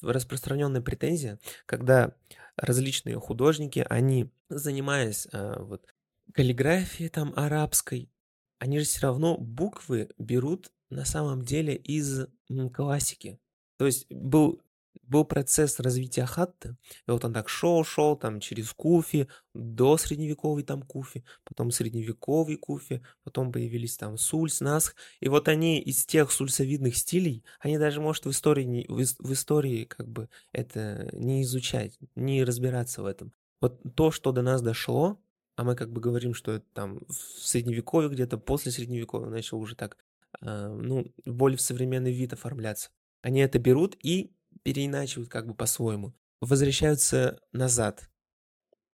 распространенная 0.00 0.80
претензия, 0.80 1.38
когда 1.66 2.14
различные 2.56 3.18
художники, 3.20 3.84
они, 3.88 4.30
занимаясь 4.48 5.28
э, 5.32 5.56
вот, 5.60 5.86
каллиграфией 6.32 7.08
там 7.08 7.32
арабской, 7.36 8.10
они 8.58 8.78
же 8.78 8.84
все 8.86 9.00
равно 9.02 9.36
буквы 9.36 10.10
берут 10.18 10.72
на 10.90 11.04
самом 11.04 11.42
деле 11.42 11.74
из 11.74 12.26
классики. 12.72 13.38
То 13.76 13.86
есть 13.86 14.10
был 14.10 14.62
был 15.08 15.24
процесс 15.24 15.80
развития 15.80 16.26
хатта, 16.26 16.76
и 17.06 17.10
вот 17.10 17.24
он 17.24 17.32
так 17.32 17.48
шел, 17.48 17.84
шел 17.84 18.16
там 18.16 18.40
через 18.40 18.72
куфи, 18.72 19.28
до 19.54 19.96
средневековой 19.96 20.62
там 20.62 20.82
куфи, 20.82 21.24
потом 21.44 21.70
средневековый 21.70 22.56
куфи, 22.56 23.02
потом 23.24 23.52
появились 23.52 23.96
там 23.96 24.18
сульс, 24.18 24.60
насх, 24.60 24.94
и 25.20 25.28
вот 25.28 25.48
они 25.48 25.80
из 25.80 26.04
тех 26.06 26.30
сульсовидных 26.30 26.96
стилей, 26.96 27.44
они 27.60 27.78
даже, 27.78 28.00
может, 28.00 28.26
в 28.26 28.30
истории, 28.30 28.64
не, 28.64 28.86
в, 28.88 28.96
в 28.96 29.32
истории 29.32 29.84
как 29.84 30.08
бы 30.08 30.28
это 30.52 31.08
не 31.12 31.42
изучать, 31.42 31.98
не 32.14 32.44
разбираться 32.44 33.02
в 33.02 33.06
этом. 33.06 33.32
Вот 33.60 33.80
то, 33.94 34.10
что 34.10 34.32
до 34.32 34.42
нас 34.42 34.60
дошло, 34.62 35.18
а 35.56 35.64
мы 35.64 35.74
как 35.74 35.90
бы 35.90 36.00
говорим, 36.00 36.34
что 36.34 36.52
это 36.52 36.66
там 36.74 37.00
в 37.08 37.14
средневековье 37.14 38.10
где-то, 38.10 38.36
после 38.36 38.70
средневековья 38.70 39.28
начал 39.28 39.58
уже 39.58 39.74
так, 39.74 39.96
э, 40.42 40.68
ну, 40.68 41.12
более 41.24 41.56
в 41.56 41.62
современный 41.62 42.12
вид 42.12 42.34
оформляться. 42.34 42.90
Они 43.22 43.40
это 43.40 43.58
берут 43.58 43.96
и 44.02 44.32
переиначивают 44.66 45.30
как 45.30 45.46
бы 45.46 45.54
по-своему, 45.54 46.12
возвращаются 46.40 47.40
назад, 47.52 48.10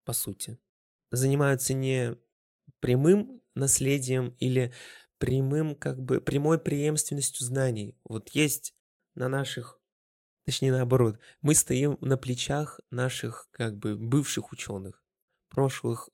по 0.05 0.13
сути. 0.13 0.59
Занимаются 1.11 1.73
не 1.73 2.19
прямым 2.81 3.41
наследием 3.55 4.37
или 4.39 4.75
прямым, 5.17 5.75
как 5.75 5.99
бы, 5.99 6.21
прямой 6.21 6.59
преемственностью 6.59 7.47
знаний. 7.47 7.97
Вот 8.05 8.29
есть 8.35 8.75
на 9.15 9.31
наших, 9.31 9.81
точнее 10.45 10.73
наоборот, 10.73 11.19
мы 11.41 11.55
стоим 11.55 11.97
на 12.03 12.19
плечах 12.19 12.79
наших, 12.91 13.49
как 13.51 13.79
бы, 13.79 13.97
бывших 13.97 14.53
ученых, 14.53 15.03
прошлых 15.49 16.11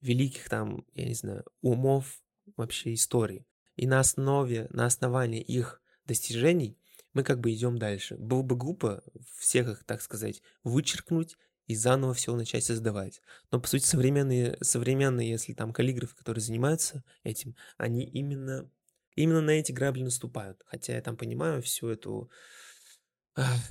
великих 0.00 0.48
там, 0.48 0.86
я 0.94 1.06
не 1.06 1.14
знаю, 1.14 1.44
умов 1.62 2.22
вообще 2.56 2.94
истории. 2.94 3.44
И 3.74 3.88
на 3.88 3.98
основе, 3.98 4.68
на 4.70 4.86
основании 4.86 5.42
их 5.42 5.82
достижений 6.04 6.79
мы 7.12 7.22
как 7.22 7.40
бы 7.40 7.52
идем 7.52 7.78
дальше. 7.78 8.16
Было 8.16 8.42
бы 8.42 8.56
глупо 8.56 9.02
всех 9.38 9.68
их, 9.68 9.84
так 9.84 10.02
сказать, 10.02 10.42
вычеркнуть 10.64 11.36
и 11.66 11.74
заново 11.74 12.14
все 12.14 12.34
начать 12.34 12.64
создавать. 12.64 13.20
Но, 13.50 13.60
по 13.60 13.68
сути, 13.68 13.84
современные, 13.84 14.56
современные, 14.60 15.30
если 15.30 15.52
там 15.52 15.72
каллиграфы, 15.72 16.16
которые 16.16 16.42
занимаются 16.42 17.04
этим, 17.22 17.54
они 17.76 18.04
именно, 18.04 18.68
именно 19.14 19.40
на 19.40 19.50
эти 19.50 19.72
грабли 19.72 20.02
наступают. 20.02 20.62
Хотя 20.66 20.94
я 20.94 21.02
там 21.02 21.16
понимаю 21.16 21.62
всю 21.62 21.88
эту 21.88 22.30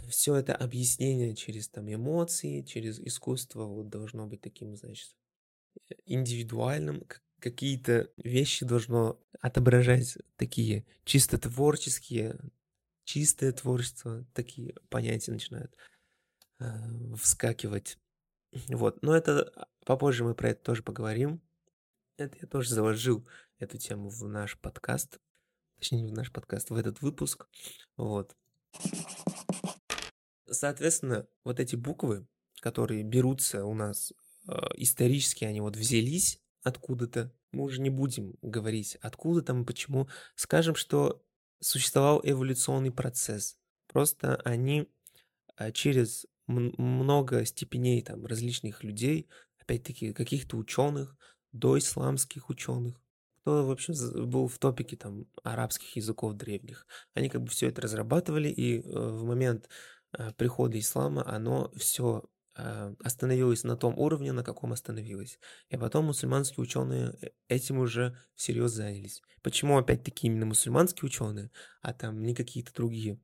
все 0.10 0.36
это 0.36 0.56
объяснение 0.56 1.36
через 1.36 1.68
там 1.70 1.92
эмоции, 1.94 2.62
через 2.62 3.00
искусство 3.00 3.66
вот 3.66 3.90
должно 3.90 4.28
быть 4.28 4.42
таким, 4.42 4.76
значит, 4.76 5.16
индивидуальным, 6.06 7.06
какие-то 7.40 8.10
вещи 8.18 8.66
должно 8.66 9.20
отображать 9.42 10.18
такие 10.38 10.86
чисто 11.04 11.38
творческие, 11.38 12.38
чистое 13.10 13.52
творчество, 13.52 14.24
такие 14.36 14.76
понятия 14.90 15.32
начинают 15.32 15.76
э, 16.60 16.66
вскакивать. 17.16 17.98
Вот, 18.68 19.02
но 19.02 19.16
это 19.16 19.52
а, 19.56 19.68
попозже 19.84 20.24
мы 20.24 20.36
про 20.36 20.52
это 20.52 20.64
тоже 20.64 20.84
поговорим. 20.84 21.42
Это 22.18 22.38
я 22.40 22.48
тоже 22.48 22.70
заложил 22.70 23.28
эту 23.58 23.80
тему 23.80 24.10
в 24.10 24.28
наш 24.28 24.60
подкаст, 24.60 25.20
точнее 25.80 26.02
не 26.02 26.12
в 26.12 26.16
наш 26.16 26.32
подкаст, 26.32 26.70
в 26.70 26.76
этот 26.76 27.02
выпуск. 27.02 27.48
Вот. 27.98 28.38
Соответственно, 30.48 31.28
вот 31.44 31.60
эти 31.60 31.76
буквы, 31.76 32.28
которые 32.62 33.02
берутся 33.02 33.66
у 33.66 33.74
нас 33.74 34.14
э, 34.48 34.52
исторически, 34.76 35.46
они 35.46 35.62
вот 35.62 35.76
взялись 35.76 36.40
откуда-то. 36.62 37.34
Мы 37.54 37.64
уже 37.64 37.82
не 37.82 37.90
будем 37.90 38.36
говорить 38.44 38.98
откуда 39.02 39.42
там 39.42 39.64
и 39.64 39.66
почему. 39.66 40.08
Скажем, 40.36 40.76
что 40.76 41.24
существовал 41.60 42.22
эволюционный 42.24 42.92
процесс. 42.92 43.58
Просто 43.88 44.36
они 44.46 44.88
а, 45.56 45.72
через 45.72 46.26
много 46.48 47.46
степеней 47.46 48.02
там 48.02 48.26
различных 48.26 48.84
людей, 48.84 49.28
опять-таки 49.60 50.14
каких-то 50.14 50.58
ученых, 50.58 51.16
до 51.52 51.78
исламских 51.78 52.50
ученых, 52.50 53.02
кто 53.42 53.66
вообще 53.66 53.94
был 54.14 54.48
в 54.48 54.58
топике 54.60 54.96
там 54.98 55.26
арабских 55.44 55.96
языков 55.96 56.34
древних. 56.34 56.86
Они 57.14 57.30
как 57.30 57.42
бы 57.42 57.50
все 57.50 57.68
это 57.68 57.82
разрабатывали, 57.82 58.50
и 58.50 58.80
э, 58.80 58.82
в 58.82 59.24
момент 59.26 59.70
э, 60.18 60.32
прихода 60.34 60.78
ислама 60.80 61.28
оно 61.28 61.72
все 61.76 62.24
а, 62.24 62.39
остановилась 63.04 63.64
на 63.64 63.76
том 63.76 63.98
уровне, 63.98 64.32
на 64.32 64.44
каком 64.44 64.74
остановилась. 64.74 65.40
И 65.70 65.78
потом 65.78 66.06
мусульманские 66.06 66.64
ученые 66.64 67.16
э, 67.22 67.30
этим 67.48 67.80
уже 67.80 68.18
всерьез 68.36 68.72
занялись. 68.72 69.22
Почему 69.42 69.78
опять-таки 69.78 70.28
именно 70.28 70.46
мусульманские 70.46 71.08
ученые, 71.08 71.52
а 71.82 71.94
там 71.94 72.24
не 72.24 72.36
какие-то 72.36 72.74
другие? 72.74 73.20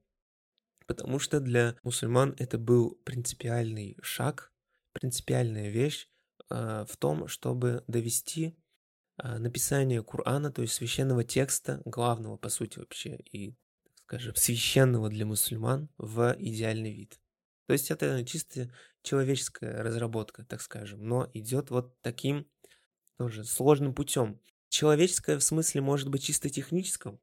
Потому 0.88 1.20
что 1.20 1.40
для 1.40 1.76
мусульман 1.84 2.36
это 2.38 2.58
был 2.58 3.00
принципиальный 3.04 3.98
шаг, 4.02 4.54
принципиальная 4.94 5.70
вещь 5.70 6.08
э, 6.50 6.86
в 6.88 6.96
том, 6.98 7.28
чтобы 7.28 7.84
довести 7.88 8.56
э, 9.18 9.38
написание 9.38 10.04
Корана, 10.04 10.52
то 10.52 10.62
есть 10.62 10.76
священного 10.76 11.24
текста, 11.24 11.82
главного 11.86 12.38
по 12.38 12.50
сути 12.50 12.80
вообще 12.80 13.18
и, 13.32 13.56
скажем, 13.96 14.36
священного 14.36 15.10
для 15.10 15.26
мусульман 15.26 15.90
в 15.98 16.36
идеальный 16.40 16.94
вид. 16.94 17.20
То 17.68 17.74
есть 17.74 17.92
это 17.92 18.24
чисто 18.26 18.72
человеческая 19.02 19.82
разработка, 19.82 20.46
так 20.46 20.62
скажем, 20.62 21.06
но 21.08 21.30
идет 21.34 21.70
вот 21.72 22.00
таким 22.02 22.48
тоже 23.18 23.44
сложным 23.44 23.94
путем. 23.94 24.40
Человеческое 24.70 25.38
в 25.38 25.44
смысле 25.44 25.82
может 25.82 26.10
быть 26.10 26.24
чисто 26.24 26.50
техническом, 26.50 27.20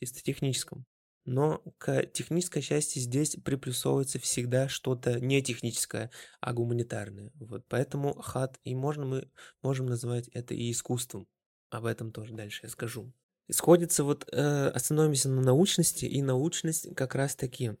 чисто 0.00 0.22
техническом, 0.22 0.86
но 1.24 1.62
к 1.78 2.04
технической 2.06 2.62
части 2.62 2.98
здесь 2.98 3.36
приплюсовывается 3.44 4.18
всегда 4.18 4.68
что-то 4.68 5.20
не 5.20 5.42
техническое, 5.42 6.10
а 6.40 6.52
гуманитарное. 6.52 7.32
Вот 7.34 7.64
поэтому 7.68 8.14
хат 8.20 8.58
и 8.64 8.74
можно 8.74 9.04
мы 9.04 9.30
можем 9.62 9.86
называть 9.86 10.28
это 10.28 10.54
и 10.54 10.70
искусством. 10.70 11.26
Об 11.70 11.84
этом 11.84 12.12
тоже 12.12 12.32
дальше 12.34 12.60
я 12.62 12.68
скажу. 12.68 13.12
Исходится 13.48 14.02
вот 14.02 14.28
э, 14.32 14.68
остановимся 14.68 15.28
на 15.28 15.40
научности, 15.40 16.04
и 16.04 16.22
научность 16.22 16.94
как 16.94 17.14
раз 17.14 17.36
таки 17.36 17.76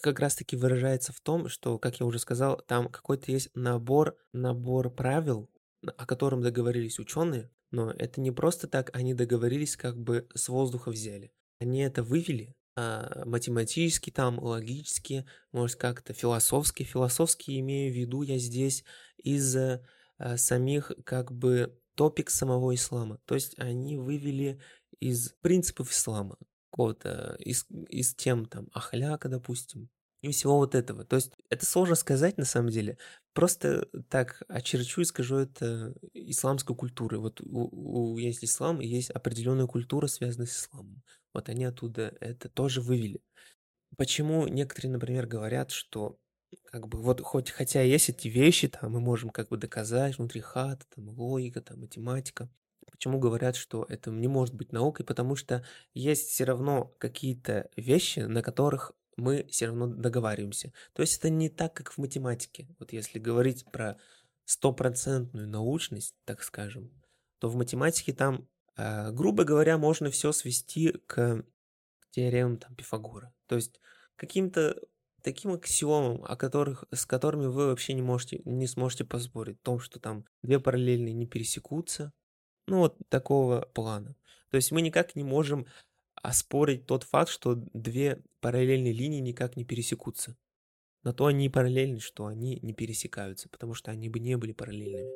как 0.00 0.20
раз-таки 0.20 0.56
выражается 0.56 1.12
в 1.12 1.20
том, 1.20 1.48
что, 1.48 1.78
как 1.78 2.00
я 2.00 2.06
уже 2.06 2.18
сказал, 2.18 2.60
там 2.66 2.88
какой-то 2.88 3.30
есть 3.30 3.50
набор, 3.54 4.16
набор 4.32 4.90
правил, 4.90 5.50
о 5.82 6.06
котором 6.06 6.42
договорились 6.42 6.98
ученые, 6.98 7.50
но 7.70 7.90
это 7.90 8.20
не 8.20 8.30
просто 8.30 8.68
так, 8.68 8.90
они 8.94 9.14
договорились, 9.14 9.76
как 9.76 9.98
бы 9.98 10.28
с 10.34 10.48
воздуха 10.48 10.90
взяли. 10.90 11.32
Они 11.58 11.80
это 11.80 12.02
вывели 12.02 12.54
а, 12.76 13.24
математически, 13.24 14.10
там, 14.10 14.38
логически, 14.38 15.26
может, 15.52 15.76
как-то 15.76 16.12
философски. 16.12 16.82
Философски 16.82 17.58
имею 17.60 17.92
в 17.92 17.96
виду 17.96 18.22
я 18.22 18.38
здесь 18.38 18.84
из 19.16 19.56
а, 19.56 19.80
самих, 20.36 20.92
как 21.04 21.32
бы, 21.32 21.78
топик 21.94 22.30
самого 22.30 22.74
ислама. 22.74 23.18
То 23.24 23.34
есть 23.34 23.58
они 23.58 23.96
вывели 23.96 24.60
из 25.00 25.30
принципов 25.40 25.90
ислама 25.90 26.36
какого-то, 26.70 27.36
из, 27.40 27.66
из 27.88 28.14
тем 28.14 28.46
там 28.46 28.68
ахляка, 28.72 29.28
допустим, 29.28 29.88
и 30.22 30.30
всего 30.30 30.56
вот 30.56 30.74
этого. 30.74 31.04
То 31.04 31.16
есть 31.16 31.32
это 31.50 31.64
сложно 31.66 31.94
сказать 31.94 32.38
на 32.38 32.44
самом 32.44 32.70
деле. 32.70 32.98
Просто 33.32 33.88
так 34.08 34.42
очерчу 34.48 35.02
и 35.02 35.04
скажу 35.04 35.36
это 35.36 35.94
исламской 36.14 36.74
культуры. 36.74 37.18
Вот 37.18 37.40
у, 37.40 37.68
у, 38.12 38.18
есть 38.18 38.44
ислам, 38.44 38.80
и 38.80 38.86
есть 38.86 39.10
определенная 39.10 39.66
культура, 39.66 40.06
связанная 40.06 40.46
с 40.46 40.64
исламом. 40.64 41.02
Вот 41.32 41.48
они 41.48 41.64
оттуда 41.64 42.16
это 42.20 42.48
тоже 42.48 42.80
вывели. 42.80 43.20
Почему 43.96 44.46
некоторые, 44.46 44.92
например, 44.92 45.26
говорят, 45.26 45.70
что 45.70 46.18
как 46.64 46.88
бы 46.88 47.00
вот 47.00 47.20
хоть 47.20 47.50
хотя 47.50 47.82
есть 47.82 48.08
эти 48.08 48.28
вещи, 48.28 48.68
там 48.68 48.92
мы 48.92 49.00
можем 49.00 49.30
как 49.30 49.48
бы 49.48 49.56
доказать 49.56 50.18
внутри 50.18 50.40
хата, 50.40 50.84
там 50.94 51.08
логика, 51.08 51.60
там 51.60 51.80
математика, 51.80 52.50
Почему 52.96 53.18
говорят, 53.18 53.56
что 53.56 53.84
это 53.88 54.10
не 54.10 54.26
может 54.26 54.54
быть 54.54 54.72
наукой? 54.72 55.04
Потому 55.04 55.36
что 55.36 55.64
есть 55.92 56.30
все 56.30 56.44
равно 56.44 56.94
какие-то 56.98 57.70
вещи, 57.76 58.20
на 58.20 58.42
которых 58.42 58.92
мы 59.16 59.46
все 59.50 59.66
равно 59.66 59.86
договариваемся. 59.86 60.72
То 60.94 61.02
есть 61.02 61.18
это 61.18 61.28
не 61.28 61.50
так, 61.50 61.74
как 61.74 61.92
в 61.92 61.98
математике. 61.98 62.68
Вот 62.78 62.92
если 62.92 63.18
говорить 63.18 63.64
про 63.70 63.98
стопроцентную 64.46 65.46
научность, 65.46 66.14
так 66.24 66.42
скажем, 66.42 66.90
то 67.38 67.48
в 67.48 67.56
математике 67.56 68.14
там, 68.14 68.48
э, 68.76 69.10
грубо 69.12 69.44
говоря, 69.44 69.76
можно 69.76 70.10
все 70.10 70.32
свести 70.32 70.92
к 71.06 71.44
теоремам 72.10 72.56
там, 72.56 72.74
Пифагора. 72.74 73.34
То 73.46 73.56
есть 73.56 73.78
каким-то 74.16 74.76
таким 75.22 75.52
аксиомам, 75.52 76.24
о 76.24 76.36
которых, 76.36 76.84
с 76.92 77.04
которыми 77.04 77.46
вы 77.46 77.66
вообще 77.66 77.92
не 77.92 78.02
можете, 78.02 78.40
не 78.44 78.66
сможете 78.66 79.04
поспорить. 79.04 79.58
В 79.58 79.64
том, 79.64 79.80
что 79.80 79.98
там 79.98 80.24
две 80.42 80.60
параллельные 80.60 81.12
не 81.12 81.26
пересекутся. 81.26 82.12
Ну, 82.66 82.78
вот 82.78 82.96
такого 83.08 83.62
плана. 83.74 84.16
То 84.50 84.56
есть 84.56 84.72
мы 84.72 84.82
никак 84.82 85.16
не 85.16 85.24
можем 85.24 85.66
оспорить 86.14 86.86
тот 86.86 87.04
факт, 87.04 87.30
что 87.30 87.54
две 87.72 88.22
параллельные 88.40 88.92
линии 88.92 89.20
никак 89.20 89.56
не 89.56 89.64
пересекутся. 89.64 90.36
На 91.02 91.12
то 91.12 91.26
они 91.26 91.46
и 91.46 91.48
параллельны, 91.48 92.00
что 92.00 92.26
они 92.26 92.58
не 92.62 92.72
пересекаются, 92.72 93.48
потому 93.48 93.74
что 93.74 93.92
они 93.92 94.08
бы 94.08 94.18
не 94.18 94.36
были 94.36 94.52
параллельными. 94.52 95.12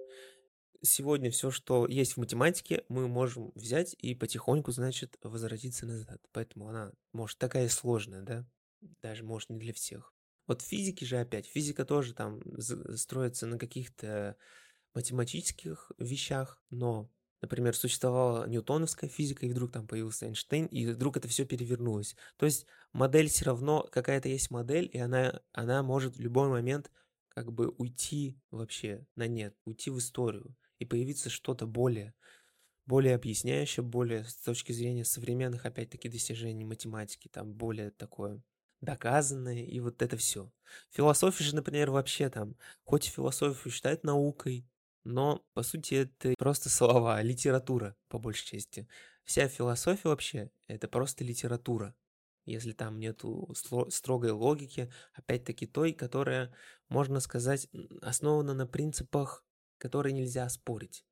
Сегодня 0.83 1.30
все, 1.30 1.50
что 1.50 1.87
есть 1.87 2.12
в 2.12 2.16
математике, 2.19 2.85
мы 2.88 3.09
можем 3.09 3.50
взять 3.54 3.95
и 3.99 4.14
потихоньку, 4.14 4.71
значит, 4.71 5.19
возвратиться 5.23 5.87
назад. 5.87 6.21
Поэтому 6.33 6.69
она, 6.69 6.92
может, 7.12 7.38
такая 7.38 7.69
сложная, 7.69 8.23
да? 8.23 8.47
Даже, 9.02 9.25
может, 9.25 9.50
не 9.50 9.59
для 9.59 9.73
всех. 9.75 10.14
Вот 10.47 10.62
физики 10.62 11.04
же 11.04 11.19
опять, 11.19 11.47
физика 11.47 11.85
тоже 11.85 12.14
там 12.14 12.40
строится 12.59 13.47
на 13.47 13.59
каких-то 13.59 14.37
математических 14.95 15.92
вещах, 15.99 16.62
но 16.71 17.11
Например, 17.40 17.75
существовала 17.75 18.47
ньютоновская 18.47 19.09
физика, 19.09 19.47
и 19.47 19.50
вдруг 19.50 19.73
там 19.73 19.87
появился 19.87 20.26
Эйнштейн, 20.26 20.66
и 20.66 20.87
вдруг 20.87 21.16
это 21.16 21.26
все 21.28 21.44
перевернулось. 21.47 22.14
То 22.37 22.47
есть 22.47 22.66
модель 22.92 23.28
все 23.28 23.47
равно, 23.47 23.88
какая-то 23.90 24.28
есть 24.28 24.50
модель, 24.50 24.90
и 24.92 24.99
она, 24.99 25.40
она 25.52 25.82
может 25.82 26.16
в 26.16 26.20
любой 26.20 26.49
момент 26.49 26.90
как 27.28 27.52
бы 27.52 27.68
уйти 27.68 28.38
вообще 28.50 29.06
на 29.16 29.26
нет, 29.26 29.56
уйти 29.64 29.90
в 29.90 29.99
историю, 29.99 30.54
и 30.78 30.85
появиться 30.85 31.30
что-то 31.30 31.66
более, 31.66 32.14
более 32.87 33.14
объясняющее, 33.14 33.85
более 33.85 34.25
с 34.25 34.35
точки 34.37 34.73
зрения 34.73 35.04
современных, 35.04 35.64
опять-таки, 35.64 36.09
достижений 36.09 36.64
математики, 36.64 37.28
там 37.28 37.54
более 37.54 37.90
такое 37.92 38.42
доказанное, 38.80 39.64
и 39.64 39.80
вот 39.80 40.02
это 40.02 40.16
все. 40.16 40.50
Философия 40.90 41.44
же, 41.44 41.54
например, 41.54 41.90
вообще 41.90 42.28
там, 42.30 42.56
хоть 42.85 43.06
философию 43.06 43.73
считают 43.73 44.04
наукой, 44.04 44.66
но, 45.04 45.45
по 45.54 45.62
сути, 45.62 45.95
это 45.95 46.35
просто 46.38 46.69
слова, 46.69 47.21
литература, 47.23 47.97
по 48.09 48.19
большей 48.19 48.47
части. 48.47 48.88
Вся 49.25 49.49
философия 49.49 50.09
вообще— 50.09 50.50
это 50.66 50.88
просто 50.88 51.25
литература. 51.25 51.95
Если 52.47 52.73
там 52.73 52.99
нету 52.99 53.52
строгой 53.90 54.33
логики, 54.33 54.90
опять-таки 55.12 55.66
той, 55.66 55.92
которая, 55.92 56.52
можно 56.88 57.21
сказать, 57.21 57.69
основана 58.02 58.54
на 58.54 58.66
принципах, 58.66 59.45
которые 59.78 60.12
нельзя 60.12 60.49
спорить. 60.49 61.04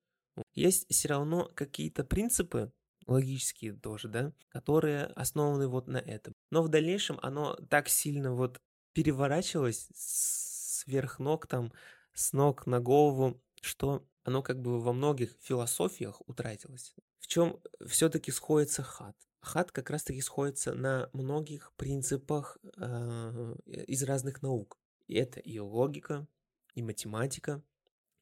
Есть 0.55 0.87
все 0.91 1.09
равно 1.09 1.51
какие-то 1.55 2.05
принципы, 2.05 2.73
логические 3.07 3.73
тоже, 3.75 4.09
да, 4.09 4.33
которые 4.49 5.05
основаны 5.07 5.69
вот 5.69 5.87
на 5.89 5.99
этом. 5.99 6.35
Но 6.51 6.63
в 6.63 6.69
дальнейшем 6.69 7.19
оно 7.23 7.55
так 7.71 7.89
сильно 7.89 8.35
вот 8.35 8.61
переворачивалось 8.93 9.89
сверх 9.95 11.19
ног 11.19 11.47
там, 11.47 11.73
с 12.15 12.33
ног 12.33 12.67
на 12.67 12.81
голову, 12.81 13.41
что 13.63 14.07
оно 14.25 14.43
как 14.43 14.61
бы 14.61 14.81
во 14.81 14.93
многих 14.93 15.37
философиях 15.41 16.21
утратилось. 16.29 16.95
В 17.19 17.27
чем 17.27 17.61
все-таки 17.87 18.31
сходится 18.31 18.83
хат? 18.83 19.17
Хат 19.41 19.73
как 19.73 19.91
раз-таки 19.91 20.21
сходится 20.21 20.75
на 20.75 21.09
многих 21.13 21.73
принципах 21.77 22.59
э, 22.77 23.57
из 23.87 24.03
разных 24.03 24.43
наук. 24.43 24.79
И 25.07 25.15
это 25.15 25.41
и 25.41 25.59
логика, 25.59 26.27
и 26.75 26.83
математика, 26.83 27.63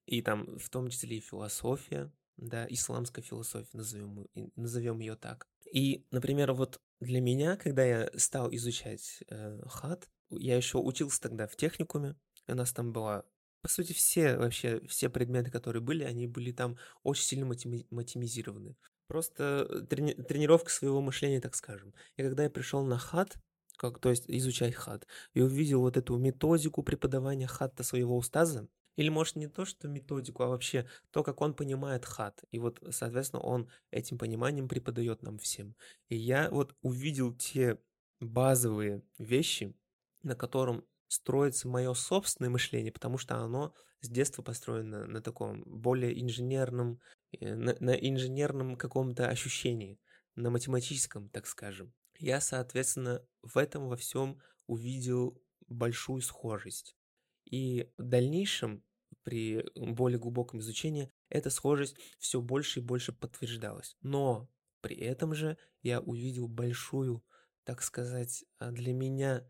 и 0.06 0.22
там 0.22 0.58
в 0.58 0.68
том 0.70 0.88
числе 0.88 1.18
и 1.18 1.20
философия, 1.20 2.12
да, 2.36 2.66
исламская 2.68 3.24
философия, 3.24 3.76
назовем, 3.76 4.28
назовем 4.56 5.00
ее 5.00 5.16
так. 5.16 5.48
И, 5.72 6.06
например, 6.10 6.52
вот 6.52 6.80
для 7.00 7.20
меня, 7.20 7.56
когда 7.56 7.84
я 7.84 8.10
стал 8.16 8.52
изучать 8.52 9.22
э, 9.28 9.60
хат, 9.66 10.08
я 10.30 10.56
еще 10.56 10.78
учился 10.78 11.20
тогда 11.20 11.46
в 11.46 11.56
техникуме, 11.56 12.16
у 12.46 12.54
нас 12.54 12.72
там 12.72 12.92
была 12.92 13.24
по 13.66 13.72
сути, 13.72 13.92
все 13.92 14.36
вообще, 14.36 14.80
все 14.86 15.08
предметы, 15.08 15.50
которые 15.50 15.82
были, 15.82 16.04
они 16.04 16.28
были 16.28 16.52
там 16.52 16.76
очень 17.02 17.24
сильно 17.24 17.46
матемизированы. 17.46 18.76
Просто 19.08 19.66
э, 19.68 19.80
трени- 19.88 20.14
тренировка 20.14 20.70
своего 20.70 21.00
мышления, 21.00 21.40
так 21.40 21.56
скажем. 21.56 21.92
И 22.16 22.22
когда 22.22 22.44
я 22.44 22.50
пришел 22.50 22.84
на 22.84 22.96
хат, 22.96 23.36
как, 23.76 23.98
то 23.98 24.10
есть 24.10 24.26
изучать 24.28 24.72
хат, 24.72 25.08
и 25.34 25.40
увидел 25.40 25.80
вот 25.80 25.96
эту 25.96 26.16
методику 26.16 26.84
преподавания 26.84 27.48
хата 27.48 27.82
своего 27.82 28.16
устаза, 28.16 28.68
или, 28.94 29.08
может, 29.08 29.34
не 29.34 29.48
то, 29.48 29.64
что 29.64 29.88
методику, 29.88 30.44
а 30.44 30.46
вообще 30.46 30.86
то, 31.10 31.24
как 31.24 31.40
он 31.40 31.52
понимает 31.52 32.04
хат. 32.04 32.44
И 32.52 32.60
вот, 32.60 32.80
соответственно, 32.90 33.42
он 33.42 33.68
этим 33.90 34.16
пониманием 34.16 34.68
преподает 34.68 35.24
нам 35.24 35.38
всем. 35.38 35.74
И 36.08 36.14
я 36.14 36.50
вот 36.52 36.76
увидел 36.82 37.34
те 37.34 37.80
базовые 38.20 39.02
вещи, 39.18 39.74
на 40.22 40.36
котором 40.36 40.84
строится 41.08 41.68
мое 41.68 41.92
собственное 41.94 42.50
мышление, 42.50 42.92
потому 42.92 43.18
что 43.18 43.36
оно 43.36 43.74
с 44.00 44.08
детства 44.08 44.42
построено 44.42 45.06
на 45.06 45.20
таком 45.20 45.62
более 45.64 46.20
инженерном, 46.20 47.00
э, 47.32 47.54
на, 47.54 47.76
на 47.80 47.94
инженерном 47.94 48.76
каком-то 48.76 49.28
ощущении, 49.28 49.98
на 50.34 50.50
математическом, 50.50 51.28
так 51.30 51.46
скажем. 51.46 51.92
Я, 52.18 52.40
соответственно, 52.40 53.24
в 53.42 53.56
этом 53.58 53.88
во 53.88 53.96
всем 53.96 54.40
увидел 54.66 55.40
большую 55.68 56.22
схожесть. 56.22 56.96
И 57.44 57.90
в 57.98 58.04
дальнейшем, 58.04 58.82
при 59.22 59.64
более 59.74 60.18
глубоком 60.18 60.60
изучении, 60.60 61.10
эта 61.28 61.50
схожесть 61.50 61.96
все 62.18 62.40
больше 62.40 62.80
и 62.80 62.82
больше 62.82 63.12
подтверждалась. 63.12 63.96
Но 64.00 64.48
при 64.80 64.96
этом 64.96 65.34
же 65.34 65.58
я 65.82 66.00
увидел 66.00 66.48
большую, 66.48 67.24
так 67.64 67.82
сказать, 67.82 68.44
а, 68.58 68.70
для 68.70 68.92
меня 68.92 69.48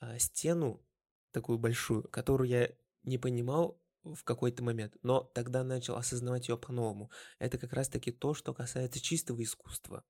а, 0.00 0.18
стену 0.18 0.84
такую 1.32 1.58
большую, 1.58 2.04
которую 2.08 2.48
я 2.48 2.70
не 3.02 3.18
понимал 3.18 3.80
в 4.02 4.24
какой-то 4.24 4.62
момент, 4.62 4.96
но 5.02 5.20
тогда 5.20 5.64
начал 5.64 5.96
осознавать 5.96 6.48
ее 6.48 6.56
по-новому. 6.56 7.10
Это 7.38 7.58
как 7.58 7.72
раз-таки 7.72 8.10
то, 8.10 8.34
что 8.34 8.54
касается 8.54 9.00
чистого 9.00 9.42
искусства 9.42 10.04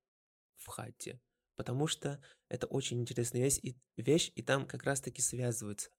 в 0.57 0.67
хате. 0.67 1.21
Потому 1.55 1.87
что 1.87 2.23
это 2.47 2.67
очень 2.67 3.01
интересная 3.01 3.41
вещь, 3.41 3.59
и, 3.61 3.77
вещь, 3.97 4.31
и 4.35 4.41
там 4.41 4.65
как 4.65 4.83
раз-таки 4.83 5.21
связывается 5.21 5.89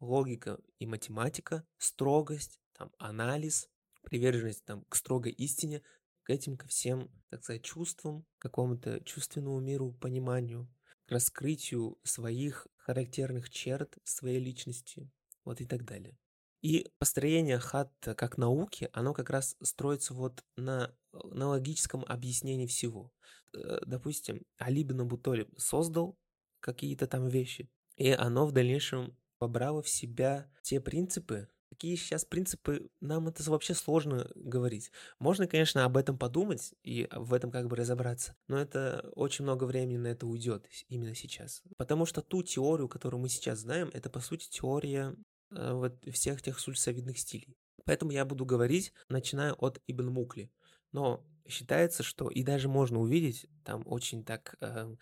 логика 0.00 0.58
и 0.78 0.86
математика, 0.86 1.66
строгость, 1.76 2.60
там, 2.72 2.92
анализ, 2.98 3.68
приверженность 4.02 4.64
там, 4.64 4.84
к 4.88 4.96
строгой 4.96 5.32
истине, 5.32 5.82
к 6.22 6.30
этим, 6.30 6.56
ко 6.56 6.66
всем, 6.66 7.10
так 7.28 7.44
сказать, 7.44 7.62
чувствам, 7.62 8.26
какому-то 8.38 9.00
чувственному 9.04 9.60
миру, 9.60 9.92
пониманию, 9.92 10.66
к 10.81 10.81
раскрытию 11.12 11.98
своих 12.02 12.66
характерных 12.76 13.50
черт 13.50 13.96
своей 14.04 14.40
личности, 14.40 15.10
вот 15.44 15.60
и 15.60 15.66
так 15.66 15.84
далее. 15.84 16.18
И 16.62 16.88
построение 16.98 17.58
хатта 17.58 18.14
как 18.14 18.38
науки, 18.38 18.88
оно 18.92 19.14
как 19.14 19.30
раз 19.30 19.56
строится 19.62 20.14
вот 20.14 20.44
на, 20.56 20.94
на 21.12 21.48
логическом 21.48 22.04
объяснении 22.04 22.66
всего. 22.66 23.12
Э, 23.52 23.80
допустим, 23.84 24.42
Али 24.58 24.84
бин 24.84 25.00
Абутолиб 25.00 25.48
создал 25.58 26.16
какие-то 26.60 27.08
там 27.08 27.28
вещи, 27.28 27.68
и 27.96 28.10
оно 28.10 28.46
в 28.46 28.52
дальнейшем 28.52 29.16
побрало 29.38 29.82
в 29.82 29.88
себя 29.88 30.48
те 30.62 30.80
принципы, 30.80 31.48
Какие 31.72 31.96
сейчас 31.96 32.26
принципы, 32.26 32.90
нам 33.00 33.28
это 33.28 33.42
вообще 33.50 33.72
сложно 33.72 34.30
говорить. 34.34 34.92
Можно, 35.18 35.46
конечно, 35.46 35.86
об 35.86 35.96
этом 35.96 36.18
подумать 36.18 36.74
и 36.82 37.08
в 37.10 37.32
этом 37.32 37.50
как 37.50 37.66
бы 37.68 37.76
разобраться, 37.76 38.36
но 38.46 38.58
это 38.58 39.10
очень 39.14 39.44
много 39.44 39.64
времени 39.64 39.96
на 39.96 40.08
это 40.08 40.26
уйдет 40.26 40.68
именно 40.88 41.14
сейчас. 41.14 41.62
Потому 41.78 42.04
что 42.04 42.20
ту 42.20 42.42
теорию, 42.42 42.88
которую 42.88 43.22
мы 43.22 43.30
сейчас 43.30 43.60
знаем, 43.60 43.88
это 43.94 44.10
по 44.10 44.20
сути 44.20 44.50
теория 44.50 45.16
э, 45.50 45.72
вот 45.72 45.96
всех 46.12 46.42
тех 46.42 46.58
сульсовидных 46.58 47.18
стилей. 47.18 47.56
Поэтому 47.86 48.12
я 48.12 48.26
буду 48.26 48.44
говорить, 48.44 48.92
начиная 49.08 49.54
от 49.54 49.80
Ибн 49.86 50.08
Мукли. 50.08 50.52
Но 50.92 51.24
считается, 51.48 52.02
что 52.02 52.28
и 52.28 52.42
даже 52.42 52.68
можно 52.68 53.00
увидеть, 53.00 53.46
там 53.64 53.82
очень 53.86 54.26
так, 54.26 54.56
э, 54.60 54.94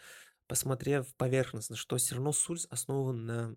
посмотрев 0.47 1.13
поверхностно, 1.17 1.75
что 1.75 1.97
все 1.97 2.15
равно 2.15 2.31
сульс 2.31 2.69
основан 2.71 3.27
на 3.27 3.57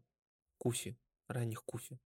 куфе, 0.58 0.98
ранних 1.28 1.64
куфе. 1.64 2.00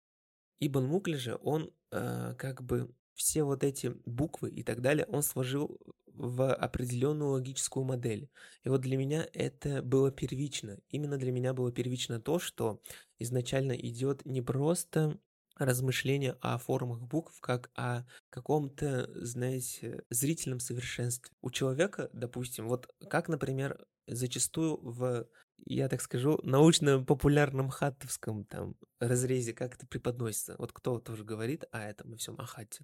Ибн 0.60 0.86
Мукли 0.86 1.15
же, 1.15 1.38
он 1.41 1.72
э, 1.91 2.36
как 2.38 2.63
бы 2.63 2.94
все 3.13 3.44
вот 3.44 3.63
эти 3.63 3.96
буквы 4.06 4.50
и 4.50 4.63
так 4.63 4.82
далее, 4.82 5.06
он 5.08 5.24
сложил 5.24 5.80
в 6.08 6.54
определенную 6.54 7.32
логическую 7.32 7.84
модель. 7.84 8.30
И 8.63 8.70
вот 8.70 8.82
для 8.82 8.98
меня 8.98 9.28
это 9.34 9.82
было 9.82 10.12
первично. 10.12 10.80
Именно 10.89 11.18
для 11.18 11.32
меня 11.32 11.54
было 11.54 11.72
первично 11.72 12.22
то, 12.22 12.39
что 12.39 12.82
изначально 13.20 13.74
идет 13.74 14.26
не 14.26 14.41
просто 14.41 15.20
размышление 15.58 16.38
о 16.41 16.58
формах 16.58 17.02
букв 17.02 17.39
как 17.39 17.70
о 17.76 18.04
каком-то, 18.30 19.10
знаете, 19.15 20.04
зрительном 20.10 20.60
совершенстве. 20.60 21.32
У 21.41 21.50
человека, 21.50 22.10
допустим, 22.13 22.68
вот 22.68 22.94
как, 23.10 23.30
например, 23.30 23.86
зачастую 24.08 24.78
в 24.82 25.28
я 25.65 25.88
так 25.89 26.02
скажу, 26.02 26.39
научно-популярном 26.44 27.70
хаттовском 27.70 28.46
там 28.46 28.76
разрезе, 29.00 29.54
как 29.54 29.76
это 29.76 29.88
преподносится. 29.88 30.56
Вот 30.58 30.72
кто 30.72 31.00
тоже 31.00 31.24
говорит 31.24 31.65
о 31.72 31.80
этом 31.80 32.13
и 32.13 32.18
всем, 32.18 32.36
о 32.39 32.46
хатте. 32.46 32.84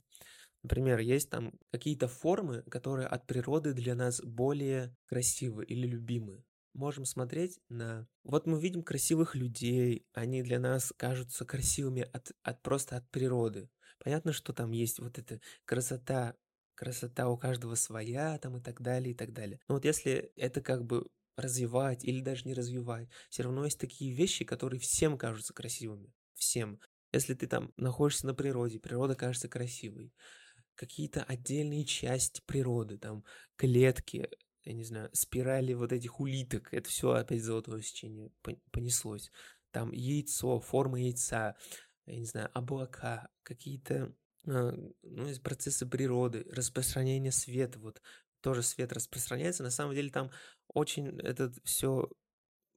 Например, 0.63 0.99
есть 0.99 1.29
там 1.29 1.53
какие-то 1.71 2.07
формы, 2.07 2.63
которые 2.63 3.07
от 3.07 3.25
природы 3.25 3.73
для 3.73 3.95
нас 3.95 4.21
более 4.21 4.95
красивы 5.07 5.65
или 5.65 5.87
любимы. 5.87 6.43
можем 6.73 7.05
смотреть 7.05 7.59
на... 7.69 8.07
Вот 8.23 8.45
мы 8.47 8.59
видим 8.61 8.83
красивых 8.83 9.35
людей, 9.35 10.05
они 10.13 10.41
для 10.41 10.59
нас 10.59 10.93
кажутся 10.95 11.45
красивыми 11.45 12.03
от, 12.13 12.31
от 12.43 12.61
просто 12.61 12.97
от 12.97 13.09
природы. 13.09 13.69
Понятно, 14.03 14.31
что 14.31 14.53
там 14.53 14.71
есть 14.71 14.99
вот 14.99 15.17
эта 15.17 15.41
красота, 15.65 16.35
красота 16.75 17.27
у 17.27 17.37
каждого 17.37 17.75
своя 17.75 18.37
там 18.37 18.57
и 18.57 18.61
так 18.61 18.81
далее, 18.81 19.13
и 19.13 19.15
так 19.15 19.33
далее. 19.33 19.59
Но 19.67 19.75
вот 19.75 19.85
если 19.85 20.31
это 20.35 20.61
как 20.61 20.85
бы 20.85 21.07
развивать 21.35 22.03
или 22.03 22.21
даже 22.21 22.43
не 22.45 22.53
развивать, 22.53 23.09
все 23.29 23.43
равно 23.43 23.65
есть 23.65 23.79
такие 23.79 24.13
вещи, 24.13 24.45
которые 24.45 24.79
всем 24.79 25.17
кажутся 25.17 25.53
красивыми. 25.53 26.13
Всем. 26.33 26.79
Если 27.11 27.33
ты 27.33 27.47
там 27.47 27.73
находишься 27.77 28.27
на 28.27 28.33
природе, 28.33 28.79
природа 28.79 29.15
кажется 29.15 29.49
красивой. 29.49 30.13
Какие-то 30.75 31.23
отдельные 31.23 31.85
части 31.85 32.41
природы, 32.45 32.97
там 32.97 33.23
клетки, 33.57 34.29
я 34.63 34.73
не 34.73 34.83
знаю, 34.83 35.09
спирали 35.13 35.73
вот 35.73 35.91
этих 35.91 36.19
улиток, 36.19 36.73
это 36.73 36.89
все 36.89 37.11
опять 37.11 37.43
золотое 37.43 37.81
сечение 37.81 38.31
понеслось. 38.71 39.31
Там 39.71 39.91
яйцо, 39.91 40.59
форма 40.59 40.99
яйца, 40.99 41.55
я 42.05 42.15
не 42.17 42.25
знаю, 42.25 42.49
облака, 42.53 43.29
какие-то 43.43 44.15
а, 44.47 44.71
ну, 45.03 45.27
из 45.27 45.39
процесса 45.39 45.85
природы, 45.85 46.45
распространение 46.51 47.31
света, 47.31 47.79
вот 47.79 48.01
тоже 48.41 48.63
свет 48.63 48.91
распространяется. 48.93 49.63
На 49.63 49.71
самом 49.71 49.95
деле 49.95 50.09
там 50.09 50.31
очень 50.73 51.19
это 51.19 51.51
все 51.63 52.09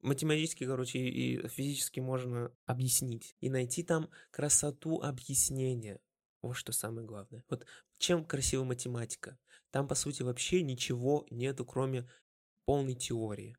математически, 0.02 0.64
короче, 0.64 0.98
и 0.98 1.48
физически 1.48 2.00
можно 2.00 2.52
объяснить. 2.66 3.34
И 3.40 3.50
найти 3.50 3.82
там 3.82 4.10
красоту 4.30 5.00
объяснения. 5.00 5.98
Вот 6.42 6.54
что 6.54 6.72
самое 6.72 7.06
главное. 7.06 7.42
Вот 7.48 7.66
чем 7.98 8.24
красива 8.24 8.64
математика? 8.64 9.38
Там, 9.70 9.88
по 9.88 9.94
сути, 9.94 10.22
вообще 10.22 10.62
ничего 10.62 11.26
нету, 11.30 11.64
кроме 11.64 12.08
полной 12.66 12.94
теории. 12.94 13.56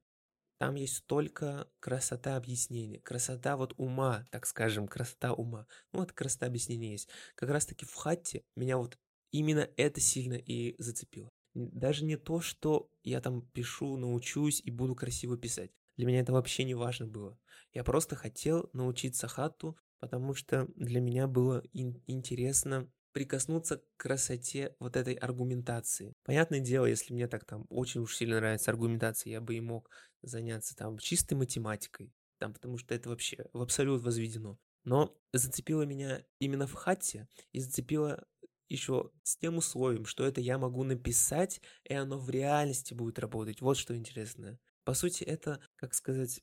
Там 0.58 0.76
есть 0.76 1.06
только 1.06 1.68
красота 1.80 2.38
объяснения, 2.38 3.02
красота 3.02 3.58
вот 3.58 3.74
ума, 3.78 4.26
так 4.32 4.46
скажем, 4.46 4.88
красота 4.88 5.34
ума. 5.34 5.68
Ну 5.91 6.00
вот 6.00 6.13
красота 6.13 6.46
объяснения 6.46 6.91
есть. 6.91 7.10
Как 7.36 7.50
раз 7.50 7.65
таки 7.65 7.86
в 7.86 7.94
хатте 7.94 8.44
меня 8.56 8.78
вот 8.78 8.98
именно 9.32 9.68
это 9.76 10.00
сильно 10.00 10.36
и 10.36 10.76
зацепило. 10.82 11.30
Даже 11.56 12.06
не 12.06 12.18
то, 12.18 12.41
что 12.41 12.91
я 13.04 13.22
там 13.22 13.41
пишу, 13.41 13.98
научусь 13.98 14.62
и 14.63 14.72
буду 14.72 14.96
красиво 14.96 15.38
писать. 15.38 15.72
Для 15.98 16.06
меня 16.06 16.20
это 16.20 16.34
вообще 16.34 16.65
не 16.65 16.76
важно 16.76 17.08
было. 17.08 17.39
Я 17.74 17.84
просто 17.84 18.15
хотел 18.15 18.70
научиться 18.74 19.28
хату, 19.28 19.78
потому 20.00 20.34
что 20.34 20.68
для 20.76 21.00
меня 21.02 21.28
было 21.28 21.63
ин- 21.74 22.04
интересно 22.08 22.91
прикоснуться 23.13 23.78
к 23.78 23.84
красоте 23.98 24.76
вот 24.80 24.98
этой 24.98 25.13
аргументации. 25.13 26.13
Понятное 26.24 26.60
дело, 26.60 26.86
если 26.86 27.13
мне 27.13 27.28
так 27.30 27.46
там 27.46 27.65
очень 27.70 28.02
уж 28.02 28.15
сильно 28.18 28.36
нравится 28.38 28.72
аргументация, 28.72 29.32
я 29.32 29.41
бы 29.41 29.56
и 29.56 29.62
мог 29.62 29.89
заняться 30.22 30.76
там 30.76 30.98
чистой 30.98 31.36
математикой, 31.36 32.13
там, 32.38 32.54
потому 32.54 32.78
что 32.78 32.94
это 32.94 33.10
вообще 33.10 33.46
в 33.54 33.62
абсолют 33.62 34.02
возведено. 34.02 34.60
Но 34.84 35.18
зацепило 35.34 35.84
меня 35.84 36.24
именно 36.39 36.68
в 36.68 36.74
хате 36.74 37.28
и 37.52 37.60
зацепило 37.60 38.28
еще 38.69 39.12
с 39.23 39.38
тем 39.38 39.58
условием, 39.58 40.06
что 40.06 40.25
это 40.25 40.41
я 40.41 40.58
могу 40.58 40.84
написать, 40.84 41.62
и 41.84 41.93
оно 41.93 42.17
в 42.17 42.30
реальности 42.30 42.93
будет 42.93 43.19
работать. 43.19 43.62
Вот 43.62 43.78
что 43.78 43.95
интересно. 43.95 44.58
По 44.84 44.93
сути, 44.93 45.23
это, 45.23 45.60
как 45.75 45.93
сказать, 45.93 46.41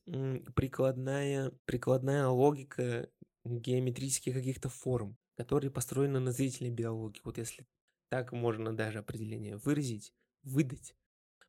прикладная, 0.54 1.52
прикладная 1.64 2.26
логика 2.28 3.08
геометрических 3.44 4.34
каких-то 4.34 4.68
форм 4.68 5.16
которые 5.36 5.70
построены 5.70 6.20
на 6.20 6.32
зрительной 6.32 6.70
биологии. 6.70 7.20
Вот 7.24 7.38
если 7.38 7.66
так 8.08 8.32
можно 8.32 8.76
даже 8.76 8.98
определение 8.98 9.56
выразить, 9.56 10.12
выдать. 10.42 10.94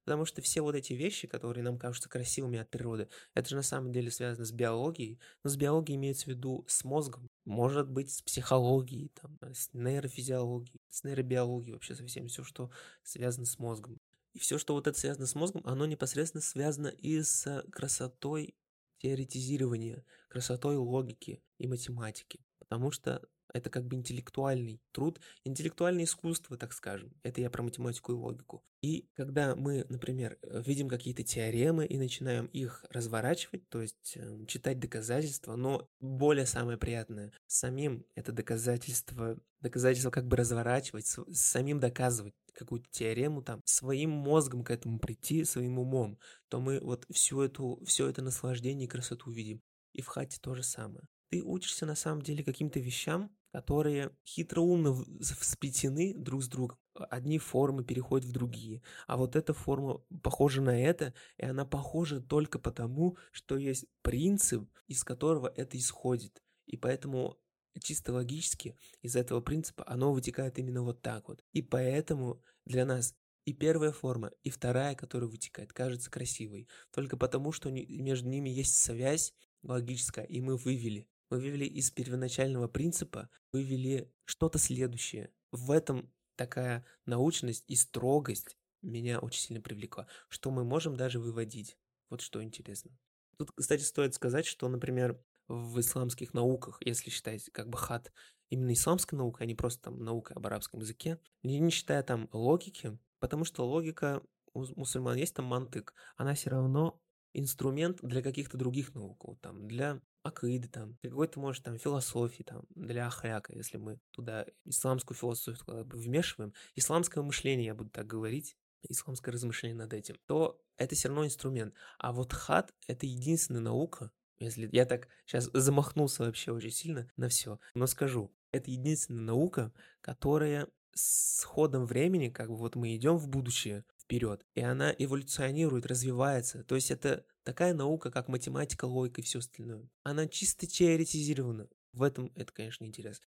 Потому 0.06 0.26
что 0.26 0.42
все 0.42 0.62
вот 0.62 0.76
эти 0.76 0.94
вещи, 0.94 1.28
которые 1.28 1.64
нам 1.64 1.78
кажутся 1.78 2.10
красивыми 2.10 2.60
от 2.60 2.70
природы, 2.70 3.08
это 3.36 3.50
же 3.50 3.56
на 3.56 3.64
самом 3.64 3.92
деле 3.92 4.12
связано 4.12 4.46
с 4.46 4.52
биологией. 4.52 5.20
Но 5.44 5.50
с 5.50 5.56
биологией 5.56 5.98
имеется 5.98 6.26
в 6.26 6.28
виду 6.28 6.66
с 6.68 6.84
мозгом. 6.84 7.30
Может 7.46 7.90
быть, 7.90 8.12
с 8.12 8.22
психологией, 8.22 9.12
там, 9.22 9.38
с 9.54 9.70
нейрофизиологией, 9.74 10.82
с 10.90 11.04
нейробиологией, 11.04 11.74
вообще 11.74 11.96
со 11.96 12.06
всем, 12.06 12.28
все, 12.28 12.44
что 12.44 12.72
связано 13.04 13.46
с 13.46 13.60
мозгом. 13.60 14.00
И 14.34 14.40
все, 14.40 14.58
что 14.58 14.74
вот 14.74 14.88
это 14.88 14.98
связано 14.98 15.28
с 15.28 15.36
мозгом, 15.36 15.62
оно 15.66 15.86
непосредственно 15.86 16.42
связано 16.42 16.88
и 16.88 17.22
с 17.22 17.64
красотой 17.72 18.56
теоретизирования, 19.00 20.06
красотой 20.30 20.78
логики 20.78 21.44
и 21.58 21.68
математики. 21.68 22.40
Потому 22.60 22.92
что 22.92 23.22
это 23.54 23.70
как 23.70 23.86
бы 23.86 23.96
интеллектуальный 23.96 24.82
труд, 24.92 25.20
интеллектуальное 25.46 26.06
искусство, 26.06 26.58
так 26.58 26.74
скажем. 26.74 27.14
Это 27.24 27.42
я 27.42 27.50
про 27.50 27.64
математику 27.64 28.12
и 28.12 28.16
логику. 28.16 28.64
И 28.82 29.08
когда 29.14 29.56
мы, 29.56 29.86
например, 29.90 30.38
э, 30.42 30.62
видим 30.66 30.90
какие-то 30.90 31.24
теоремы 31.24 31.86
и 31.86 31.98
начинаем 31.98 32.48
их 32.48 32.84
разворачивать, 32.90 33.70
то 33.70 33.82
есть 33.82 34.18
э, 34.18 34.46
читать 34.48 34.80
доказательства, 34.80 35.56
но 35.56 35.88
более 36.00 36.46
самое 36.46 36.78
приятное, 36.78 37.32
самим 37.48 38.06
это 38.16 38.32
доказательство, 38.32 39.40
доказательство 39.62 40.12
как 40.12 40.28
бы 40.28 40.36
разворачивать, 40.36 41.06
самим 41.32 41.80
доказывать 41.80 42.34
какую-то 42.54 42.88
теорему, 42.92 43.42
там, 43.42 43.62
своим 43.66 44.12
мозгом 44.12 44.64
к 44.64 44.72
этому 44.72 45.00
прийти, 45.00 45.44
своим 45.44 45.80
умом, 45.80 46.20
то 46.50 46.60
мы 46.60 46.80
вот 46.80 47.06
всю 47.12 47.42
эту, 47.42 47.82
все 47.86 48.08
это 48.08 48.22
наслаждение 48.22 48.86
и 48.86 48.90
красоту 48.90 49.32
видим. 49.32 49.62
И 49.94 50.02
в 50.02 50.08
хате 50.08 50.40
то 50.42 50.56
же 50.56 50.64
самое. 50.64 51.06
Ты 51.30 51.42
учишься 51.42 51.86
на 51.86 51.96
самом 51.96 52.22
деле 52.22 52.44
каким-то 52.44 52.80
вещам, 52.80 53.36
которые 53.54 54.10
хитроумно 54.28 55.06
сплетены 55.22 56.16
друг 56.16 56.42
с 56.42 56.48
другом. 56.48 56.80
Одни 56.96 57.38
формы 57.38 57.84
переходят 57.84 58.28
в 58.28 58.32
другие. 58.32 58.82
А 59.06 59.16
вот 59.16 59.36
эта 59.36 59.54
форма 59.54 60.02
похожа 60.24 60.60
на 60.62 60.76
это, 60.76 61.14
и 61.38 61.46
она 61.46 61.64
похожа 61.64 62.20
только 62.20 62.58
потому, 62.58 63.16
что 63.32 63.56
есть 63.58 63.86
принцип, 64.02 64.68
из 64.88 65.04
которого 65.04 65.54
это 65.56 65.78
исходит. 65.78 66.42
И 66.66 66.78
поэтому 66.78 67.38
чисто 67.80 68.12
логически 68.14 68.76
из 69.04 69.16
этого 69.16 69.40
принципа 69.40 69.84
оно 69.88 70.14
вытекает 70.14 70.58
именно 70.58 70.82
вот 70.82 71.04
так 71.04 71.28
вот. 71.28 71.44
И 71.52 71.62
поэтому 71.62 72.42
для 72.66 72.86
нас 72.86 73.16
и 73.46 73.54
первая 73.54 73.92
форма, 73.92 74.32
и 74.42 74.50
вторая, 74.50 74.96
которая 74.96 75.30
вытекает, 75.30 75.74
кажется 75.74 76.10
красивой. 76.10 76.68
Только 76.92 77.18
потому, 77.18 77.52
что 77.52 77.70
между 77.70 78.28
ними 78.28 78.50
есть 78.50 78.78
связь 78.78 79.36
логическая, 79.62 80.26
и 80.26 80.42
мы 80.42 80.58
вывели 80.58 81.08
вывели 81.38 81.66
из 81.66 81.92
первоначального 81.92 82.68
принципа, 82.68 83.30
вывели 83.52 84.12
что-то 84.26 84.60
следующее. 84.60 85.32
В 85.52 85.72
этом 85.72 86.12
такая 86.36 86.86
научность 87.06 87.64
и 87.68 87.76
строгость 87.76 88.58
меня 88.82 89.20
очень 89.20 89.42
сильно 89.42 89.62
привлекла, 89.62 90.08
что 90.30 90.52
мы 90.52 90.64
можем 90.64 90.96
даже 90.96 91.20
выводить. 91.20 91.78
Вот 92.10 92.22
что 92.22 92.44
интересно. 92.44 92.92
Тут, 93.38 93.52
кстати, 93.56 93.82
стоит 93.82 94.14
сказать, 94.14 94.46
что, 94.46 94.68
например, 94.68 95.20
в 95.48 95.80
исламских 95.80 96.34
науках, 96.34 96.78
если 96.82 97.10
считать 97.10 97.50
как 97.52 97.70
бы 97.70 97.78
хат 97.78 98.12
именно 98.50 98.74
исламской 98.74 99.18
наукой, 99.18 99.46
а 99.46 99.48
не 99.48 99.56
просто 99.56 99.84
там 99.84 100.04
наука 100.04 100.34
об 100.36 100.46
арабском 100.46 100.80
языке, 100.80 101.20
не, 101.42 101.60
не 101.60 101.72
считая 101.72 102.04
там 102.04 102.30
логики, 102.32 102.98
потому 103.20 103.46
что 103.46 103.66
логика 103.66 104.22
у 104.54 104.66
мусульман 104.76 105.18
есть 105.18 105.36
там 105.36 105.46
мантык, 105.46 105.94
она 106.16 106.36
все 106.36 106.52
равно 106.52 107.02
инструмент 107.34 108.00
для 108.02 108.22
каких-то 108.22 108.58
других 108.58 108.94
наук, 108.94 109.26
вот, 109.26 109.42
там, 109.42 109.68
для 109.68 110.02
акиды, 110.24 110.68
там, 110.68 110.98
какой-то, 111.02 111.40
может, 111.40 111.64
там, 111.64 111.78
философии, 111.78 112.44
там, 112.44 112.64
для 112.76 113.08
ахляка, 113.08 113.54
если 113.54 113.78
мы 113.78 114.00
туда 114.12 114.46
исламскую 114.66 115.18
философию 115.18 115.66
как 115.66 115.88
бы 115.88 115.98
вмешиваем, 115.98 116.54
исламское 116.76 117.24
мышление, 117.24 117.68
я 117.68 117.76
буду 117.76 117.90
так 117.90 118.08
говорить, 118.08 118.58
исламское 118.90 119.34
размышление 119.34 119.78
над 119.78 119.94
этим, 119.94 120.16
то 120.26 120.60
это 120.78 120.96
все 120.96 121.10
равно 121.10 121.26
инструмент. 121.26 121.74
А 122.00 122.12
вот 122.12 122.34
хат— 122.34 122.74
это 122.88 123.06
единственная 123.06 123.62
наука, 123.62 124.12
если 124.40 124.68
я 124.72 124.86
так 124.86 125.08
сейчас 125.26 125.50
замахнулся 125.54 126.24
вообще 126.24 126.52
очень 126.52 126.72
сильно 126.72 127.10
на 127.16 127.30
все, 127.30 127.60
но 127.76 127.88
скажу, 127.88 128.34
это 128.52 128.72
единственная 128.72 129.24
наука, 129.24 129.72
которая 130.02 130.68
с 130.94 131.44
ходом 131.44 131.86
времени, 131.86 132.30
как 132.30 132.50
бы 132.50 132.56
вот 132.56 132.76
мы 132.76 132.96
идем 132.96 133.18
в 133.18 133.28
будущее, 133.28 133.84
вперед. 134.04 134.46
И 134.56 134.62
она 134.62 134.94
эволюционирует, 134.98 135.86
развивается. 135.86 136.64
То 136.64 136.76
есть 136.76 136.92
это 136.92 137.26
такая 137.44 137.74
наука, 137.74 138.12
как 138.12 138.28
математика, 138.28 138.86
логика 138.86 139.22
и 139.22 139.24
все 139.24 139.40
остальное. 139.40 139.90
Она 140.04 140.28
чисто 140.28 140.68
теоретизирована. 140.68 141.68
В 141.94 142.04
этом 142.04 142.32
это, 142.36 142.52
конечно, 142.52 142.86
интересно. 142.86 143.26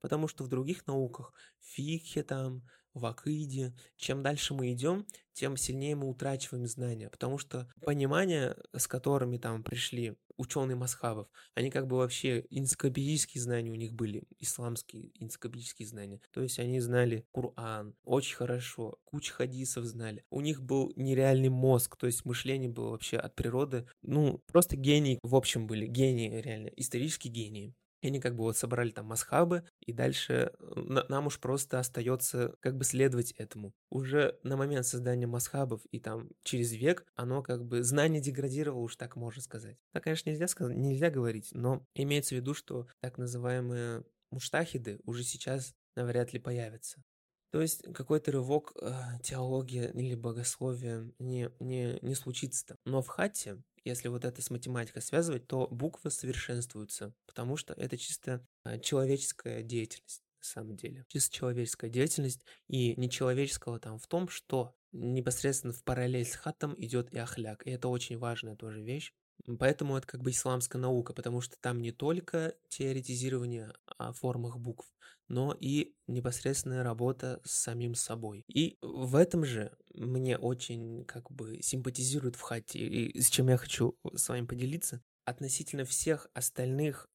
Потому 0.00 0.28
что 0.28 0.44
в 0.44 0.48
других 0.48 0.86
науках, 0.86 1.32
в 1.60 1.66
фикхе 1.66 2.22
там, 2.22 2.62
в 2.94 3.06
акиде, 3.06 3.74
чем 3.96 4.22
дальше 4.22 4.54
мы 4.54 4.72
идем, 4.72 5.06
тем 5.32 5.56
сильнее 5.56 5.94
мы 5.94 6.08
утрачиваем 6.08 6.66
знания. 6.66 7.08
Потому 7.10 7.38
что 7.38 7.68
понимание, 7.82 8.56
с 8.76 8.86
которыми 8.86 9.38
там 9.38 9.62
пришли 9.62 10.16
ученые 10.36 10.76
масхабов, 10.76 11.28
они 11.54 11.70
как 11.70 11.86
бы 11.86 11.96
вообще 11.96 12.46
энциклопедические 12.50 13.42
знания 13.42 13.70
у 13.70 13.74
них 13.74 13.92
были, 13.92 14.24
исламские 14.38 15.10
энциклопедические 15.20 15.86
знания. 15.86 16.20
То 16.32 16.42
есть 16.42 16.58
они 16.58 16.80
знали 16.80 17.26
Коран 17.32 17.94
очень 18.04 18.36
хорошо, 18.36 18.98
кучу 19.04 19.34
хадисов 19.34 19.84
знали. 19.84 20.24
У 20.30 20.40
них 20.40 20.62
был 20.62 20.92
нереальный 20.96 21.50
мозг, 21.50 21.96
то 21.96 22.06
есть 22.06 22.24
мышление 22.24 22.68
было 22.70 22.90
вообще 22.90 23.16
от 23.16 23.34
природы. 23.34 23.86
Ну, 24.02 24.42
просто 24.46 24.76
гений 24.76 25.18
в 25.22 25.34
общем 25.34 25.66
были, 25.66 25.86
гении 25.86 26.40
реально, 26.40 26.68
исторические 26.68 27.32
гении. 27.32 27.74
И 28.02 28.08
они 28.08 28.20
как 28.20 28.36
бы 28.36 28.44
вот 28.44 28.56
собрали 28.56 28.90
там 28.90 29.06
масхабы, 29.06 29.64
и 29.80 29.92
дальше 29.92 30.52
э, 30.58 31.02
нам 31.08 31.26
уж 31.26 31.40
просто 31.40 31.78
остается 31.78 32.54
как 32.60 32.76
бы 32.76 32.84
следовать 32.84 33.32
этому. 33.32 33.72
Уже 33.90 34.38
на 34.42 34.56
момент 34.56 34.86
создания 34.86 35.26
масхабов 35.26 35.82
и 35.90 35.98
там 35.98 36.28
через 36.42 36.72
век 36.72 37.04
оно 37.14 37.42
как 37.42 37.64
бы 37.64 37.82
знание 37.82 38.20
деградировало, 38.20 38.82
уж 38.82 38.96
так 38.96 39.16
можно 39.16 39.42
сказать. 39.42 39.78
Так, 39.92 40.04
конечно, 40.04 40.30
нельзя 40.30 40.48
сказать, 40.48 40.76
нельзя 40.76 41.10
говорить, 41.10 41.48
но 41.52 41.84
имеется 41.94 42.34
в 42.34 42.38
виду, 42.38 42.54
что 42.54 42.86
так 43.00 43.18
называемые 43.18 44.04
муштахиды 44.30 45.00
уже 45.04 45.24
сейчас 45.24 45.74
навряд 45.96 46.32
ли 46.32 46.38
появятся. 46.38 47.02
То 47.50 47.62
есть 47.62 47.82
какой-то 47.94 48.30
рывок 48.30 48.74
э, 48.80 48.90
теологии 49.22 49.90
или 49.94 50.14
богословия 50.14 51.10
не, 51.18 51.50
не, 51.60 51.98
не 52.02 52.14
случится. 52.14 52.76
Но 52.84 53.00
в 53.00 53.08
хате, 53.08 53.62
если 53.88 54.08
вот 54.08 54.24
это 54.24 54.42
с 54.42 54.50
математикой 54.50 55.02
связывать, 55.02 55.46
то 55.46 55.66
буквы 55.68 56.10
совершенствуются, 56.10 57.14
потому 57.26 57.56
что 57.56 57.74
это 57.74 57.96
чисто 57.96 58.46
э, 58.64 58.78
человеческая 58.80 59.62
деятельность 59.62 60.22
на 60.38 60.44
самом 60.44 60.76
деле. 60.76 61.04
Чисто 61.08 61.34
человеческая 61.34 61.90
деятельность 61.90 62.44
и 62.68 62.94
нечеловеческого 63.00 63.80
там 63.80 63.98
в 63.98 64.06
том, 64.06 64.28
что 64.28 64.74
непосредственно 64.92 65.72
в 65.72 65.82
параллель 65.82 66.24
с 66.24 66.34
хатом 66.34 66.74
идет 66.78 67.12
и 67.12 67.18
ахляк. 67.18 67.66
И 67.66 67.70
это 67.70 67.88
очень 67.88 68.18
важная 68.18 68.56
тоже 68.56 68.82
вещь. 68.82 69.12
Поэтому 69.56 69.96
это 69.96 70.06
как 70.06 70.22
бы 70.22 70.30
исламская 70.30 70.80
наука, 70.80 71.12
потому 71.12 71.40
что 71.40 71.56
там 71.60 71.80
не 71.80 71.92
только 71.92 72.54
теоретизирование 72.68 73.72
о 73.98 74.12
формах 74.12 74.58
букв, 74.58 74.92
но 75.28 75.54
и 75.58 75.94
непосредственная 76.06 76.82
работа 76.82 77.40
с 77.44 77.52
самим 77.52 77.94
собой. 77.94 78.44
И 78.48 78.78
в 78.82 79.16
этом 79.16 79.44
же 79.44 79.76
мне 79.94 80.36
очень 80.38 81.04
как 81.04 81.30
бы 81.30 81.60
симпатизирует 81.62 82.36
в 82.36 82.40
хате, 82.40 82.78
и 82.78 83.20
с 83.20 83.30
чем 83.30 83.48
я 83.48 83.56
хочу 83.56 83.96
с 84.14 84.28
вами 84.28 84.46
поделиться, 84.46 85.02
относительно 85.24 85.84
всех 85.84 86.28
остальных 86.34 87.08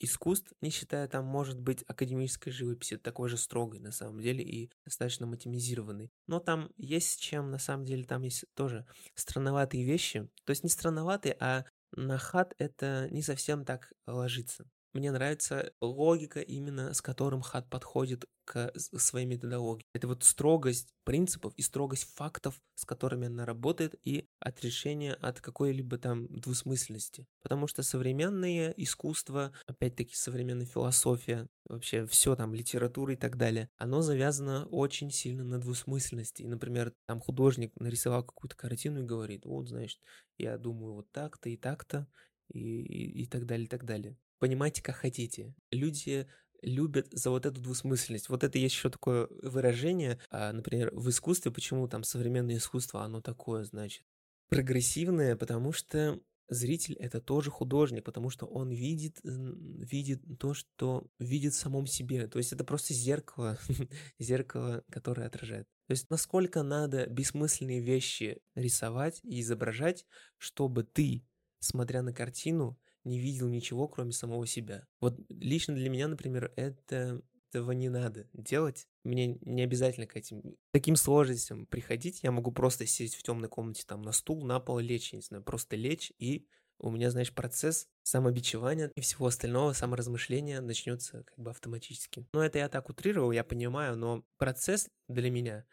искусств, 0.00 0.52
не 0.60 0.70
считая 0.70 1.08
там, 1.08 1.24
может 1.24 1.60
быть, 1.60 1.84
академической 1.86 2.50
живописи, 2.50 2.96
такой 2.96 3.28
же 3.28 3.36
строгой 3.36 3.80
на 3.80 3.92
самом 3.92 4.20
деле 4.20 4.44
и 4.44 4.70
достаточно 4.84 5.26
матемизированной. 5.26 6.10
Но 6.26 6.40
там 6.40 6.70
есть 6.76 7.20
чем, 7.20 7.50
на 7.50 7.58
самом 7.58 7.84
деле, 7.84 8.04
там 8.04 8.22
есть 8.22 8.44
тоже 8.54 8.86
странноватые 9.14 9.84
вещи. 9.84 10.28
То 10.44 10.50
есть 10.50 10.62
не 10.62 10.70
странноватые, 10.70 11.36
а 11.40 11.64
на 11.92 12.18
хат 12.18 12.54
это 12.58 13.08
не 13.10 13.22
совсем 13.22 13.64
так 13.64 13.92
ложится. 14.06 14.66
Мне 14.94 15.12
нравится 15.12 15.72
логика 15.80 16.40
именно, 16.40 16.94
с 16.94 17.02
которым 17.02 17.42
хат 17.42 17.68
подходит 17.68 18.24
к 18.46 18.72
своей 18.76 19.26
методологии. 19.26 19.84
Это 19.92 20.08
вот 20.08 20.24
строгость 20.24 20.94
принципов 21.04 21.52
и 21.56 21.62
строгость 21.62 22.04
фактов, 22.14 22.58
с 22.74 22.86
которыми 22.86 23.26
она 23.26 23.44
работает, 23.44 23.94
и 24.02 24.26
отрешение 24.40 25.12
от 25.12 25.42
какой-либо 25.42 25.98
там 25.98 26.26
двусмысленности. 26.28 27.26
Потому 27.42 27.66
что 27.66 27.82
современное 27.82 28.70
искусство, 28.78 29.52
опять-таки 29.66 30.14
современная 30.14 30.64
философия, 30.64 31.46
вообще 31.66 32.06
все 32.06 32.34
там, 32.34 32.54
литература 32.54 33.12
и 33.12 33.16
так 33.16 33.36
далее, 33.36 33.68
оно 33.76 34.00
завязано 34.00 34.64
очень 34.66 35.10
сильно 35.10 35.44
на 35.44 35.60
двусмысленности. 35.60 36.42
И, 36.42 36.48
например, 36.48 36.94
там 37.06 37.20
художник 37.20 37.72
нарисовал 37.78 38.24
какую-то 38.24 38.56
картину 38.56 39.00
и 39.00 39.06
говорит, 39.06 39.44
вот, 39.44 39.68
значит, 39.68 40.00
я 40.38 40.56
думаю 40.56 40.94
вот 40.94 41.12
так-то 41.12 41.50
и 41.50 41.58
так-то, 41.58 42.06
и, 42.48 42.80
и, 42.80 43.24
и 43.24 43.26
так 43.26 43.44
далее, 43.44 43.66
и 43.66 43.68
так 43.68 43.84
далее 43.84 44.16
понимайте, 44.38 44.82
как 44.82 44.96
хотите. 44.96 45.54
Люди 45.70 46.26
любят 46.62 47.08
за 47.12 47.30
вот 47.30 47.46
эту 47.46 47.60
двусмысленность. 47.60 48.28
Вот 48.28 48.44
это 48.44 48.58
есть 48.58 48.74
еще 48.74 48.90
такое 48.90 49.28
выражение, 49.42 50.18
а, 50.30 50.52
например, 50.52 50.90
в 50.92 51.08
искусстве, 51.08 51.52
почему 51.52 51.88
там 51.88 52.02
современное 52.02 52.56
искусство, 52.56 53.04
оно 53.04 53.20
такое, 53.20 53.64
значит, 53.64 54.04
прогрессивное, 54.48 55.36
потому 55.36 55.72
что 55.72 56.20
зритель 56.48 56.94
это 56.94 57.20
тоже 57.20 57.50
художник, 57.50 58.04
потому 58.04 58.30
что 58.30 58.46
он 58.46 58.70
видит, 58.70 59.20
видит 59.22 60.22
то, 60.38 60.54
что 60.54 61.06
видит 61.18 61.52
в 61.54 61.58
самом 61.58 61.86
себе. 61.86 62.26
То 62.26 62.38
есть 62.38 62.52
это 62.52 62.64
просто 62.64 62.94
зеркало, 62.94 63.58
зеркало, 64.18 64.82
которое 64.90 65.26
отражает. 65.26 65.66
То 65.86 65.92
есть 65.92 66.10
насколько 66.10 66.62
надо 66.62 67.06
бессмысленные 67.06 67.80
вещи 67.80 68.40
рисовать 68.54 69.20
и 69.22 69.40
изображать, 69.40 70.06
чтобы 70.38 70.84
ты, 70.84 71.24
смотря 71.60 72.02
на 72.02 72.12
картину, 72.12 72.78
не 73.04 73.18
видел 73.18 73.48
ничего, 73.48 73.88
кроме 73.88 74.12
самого 74.12 74.46
себя. 74.46 74.86
Вот 75.00 75.18
лично 75.28 75.74
для 75.74 75.88
меня, 75.90 76.08
например, 76.08 76.52
это 76.56 77.22
этого 77.50 77.72
не 77.72 77.88
надо 77.88 78.28
делать. 78.32 78.86
Мне 79.04 79.38
не 79.40 79.62
обязательно 79.62 80.06
к 80.06 80.16
этим 80.16 80.56
таким 80.72 80.96
сложностям 80.96 81.66
приходить. 81.66 82.20
Я 82.22 82.30
могу 82.30 82.52
просто 82.52 82.86
сидеть 82.86 83.14
в 83.14 83.22
темной 83.22 83.48
комнате, 83.48 83.84
там 83.86 84.02
на 84.02 84.12
стул, 84.12 84.44
на 84.44 84.60
пол 84.60 84.78
лечь, 84.78 85.12
не 85.12 85.22
знаю, 85.22 85.42
просто 85.42 85.76
лечь, 85.76 86.12
и 86.18 86.46
у 86.78 86.90
меня, 86.90 87.10
знаешь, 87.10 87.34
процесс 87.34 87.88
самобичевания 88.02 88.92
и 88.94 89.00
всего 89.00 89.26
остального, 89.26 89.72
саморазмышления 89.72 90.60
начнется 90.60 91.24
как 91.24 91.38
бы 91.38 91.50
автоматически. 91.50 92.26
Ну, 92.32 92.40
это 92.40 92.58
я 92.58 92.68
так 92.68 92.88
утрировал, 92.88 93.32
я 93.32 93.42
понимаю, 93.44 93.96
но 93.96 94.24
процесс 94.36 94.88
для 95.08 95.30
меня 95.30 95.64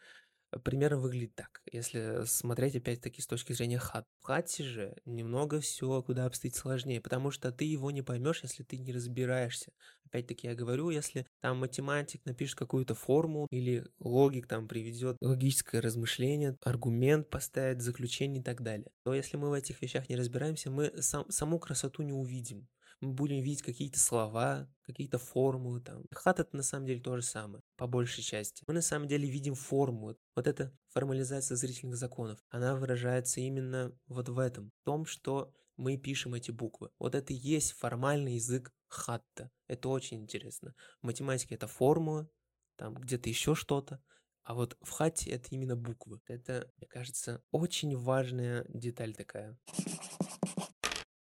примерно 0.64 0.98
выглядит 0.98 1.34
так, 1.34 1.62
если 1.70 2.24
смотреть 2.24 2.76
опять-таки 2.76 3.20
с 3.20 3.26
точки 3.26 3.52
зрения 3.52 3.78
хат. 3.78 4.04
В 4.20 4.24
хате 4.26 4.64
же 4.64 4.96
немного 5.04 5.60
все 5.60 6.02
куда 6.02 6.26
обстоит 6.26 6.54
сложнее, 6.54 7.00
потому 7.00 7.30
что 7.30 7.52
ты 7.52 7.64
его 7.64 7.90
не 7.90 8.02
поймешь, 8.02 8.42
если 8.42 8.62
ты 8.62 8.78
не 8.78 8.92
разбираешься. 8.92 9.72
Опять-таки 10.06 10.46
я 10.46 10.54
говорю, 10.54 10.90
если 10.90 11.26
там 11.40 11.58
математик 11.58 12.24
напишет 12.24 12.56
какую-то 12.56 12.94
форму 12.94 13.46
или 13.50 13.84
логик 13.98 14.46
там 14.46 14.68
приведет 14.68 15.16
логическое 15.20 15.80
размышление, 15.80 16.56
аргумент 16.62 17.28
поставит, 17.28 17.82
заключение 17.82 18.40
и 18.40 18.44
так 18.44 18.62
далее, 18.62 18.86
то 19.04 19.14
если 19.14 19.36
мы 19.36 19.50
в 19.50 19.52
этих 19.52 19.82
вещах 19.82 20.08
не 20.08 20.16
разбираемся, 20.16 20.70
мы 20.70 20.92
сам, 21.02 21.28
саму 21.30 21.58
красоту 21.58 22.02
не 22.02 22.12
увидим 22.12 22.68
мы 23.00 23.12
будем 23.12 23.42
видеть 23.42 23.62
какие-то 23.62 23.98
слова, 23.98 24.68
какие-то 24.82 25.18
формулы 25.18 25.80
там. 25.80 26.04
Хат 26.12 26.40
это 26.40 26.56
на 26.56 26.62
самом 26.62 26.86
деле 26.86 27.00
то 27.00 27.16
же 27.16 27.22
самое, 27.22 27.62
по 27.76 27.86
большей 27.86 28.22
части. 28.22 28.62
Мы 28.66 28.74
на 28.74 28.82
самом 28.82 29.08
деле 29.08 29.28
видим 29.28 29.54
форму. 29.54 30.16
Вот 30.34 30.46
эта 30.46 30.76
формализация 30.88 31.56
зрительных 31.56 31.96
законов, 31.96 32.38
она 32.48 32.76
выражается 32.76 33.40
именно 33.40 33.92
вот 34.06 34.28
в 34.28 34.38
этом, 34.38 34.70
в 34.82 34.84
том, 34.84 35.06
что 35.06 35.52
мы 35.76 35.96
пишем 35.98 36.34
эти 36.34 36.50
буквы. 36.50 36.90
Вот 36.98 37.14
это 37.14 37.32
и 37.32 37.36
есть 37.36 37.72
формальный 37.72 38.34
язык 38.34 38.72
хатта. 38.88 39.50
Это 39.66 39.88
очень 39.88 40.22
интересно. 40.22 40.74
В 41.02 41.06
математике 41.06 41.54
это 41.54 41.66
формула, 41.66 42.30
там 42.76 42.94
где-то 42.94 43.28
еще 43.28 43.54
что-то, 43.54 44.00
а 44.46 44.54
вот 44.54 44.76
в 44.80 44.90
хате 44.90 45.30
это 45.30 45.48
именно 45.50 45.76
буквы. 45.76 46.20
Это, 46.28 46.70
мне 46.76 46.86
кажется, 46.86 47.42
очень 47.50 47.96
важная 47.96 48.64
деталь 48.68 49.14
такая. 49.14 49.58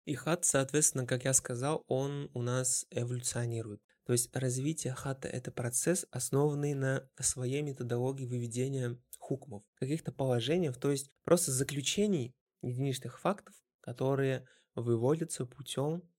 И 0.08 0.15
хат, 0.15 0.46
соответственно, 0.46 1.06
как 1.06 1.26
я 1.26 1.34
сказал, 1.34 1.84
он 1.89 2.32
у 2.34 2.41
нас 2.41 2.86
эволюционирует. 2.91 3.82
То 4.06 4.13
есть 4.13 4.34
развитие 4.34 4.93
хата– 4.93 5.28
это 5.28 5.52
процесс, 5.52 6.06
основанный 6.12 6.74
на 6.76 7.10
своей 7.20 7.62
методологии 7.62 8.26
выведения 8.26 8.98
хукмов, 9.20 9.63
каких-то 9.74 10.13
положений, 10.13 10.72
то 10.80 10.91
есть 10.91 11.12
просто 11.26 11.52
заключений 11.52 12.34
единичных 12.62 13.20
фактов, 13.20 13.54
которые 13.82 14.48
выводятся 14.76 15.46
путем, 15.46 16.10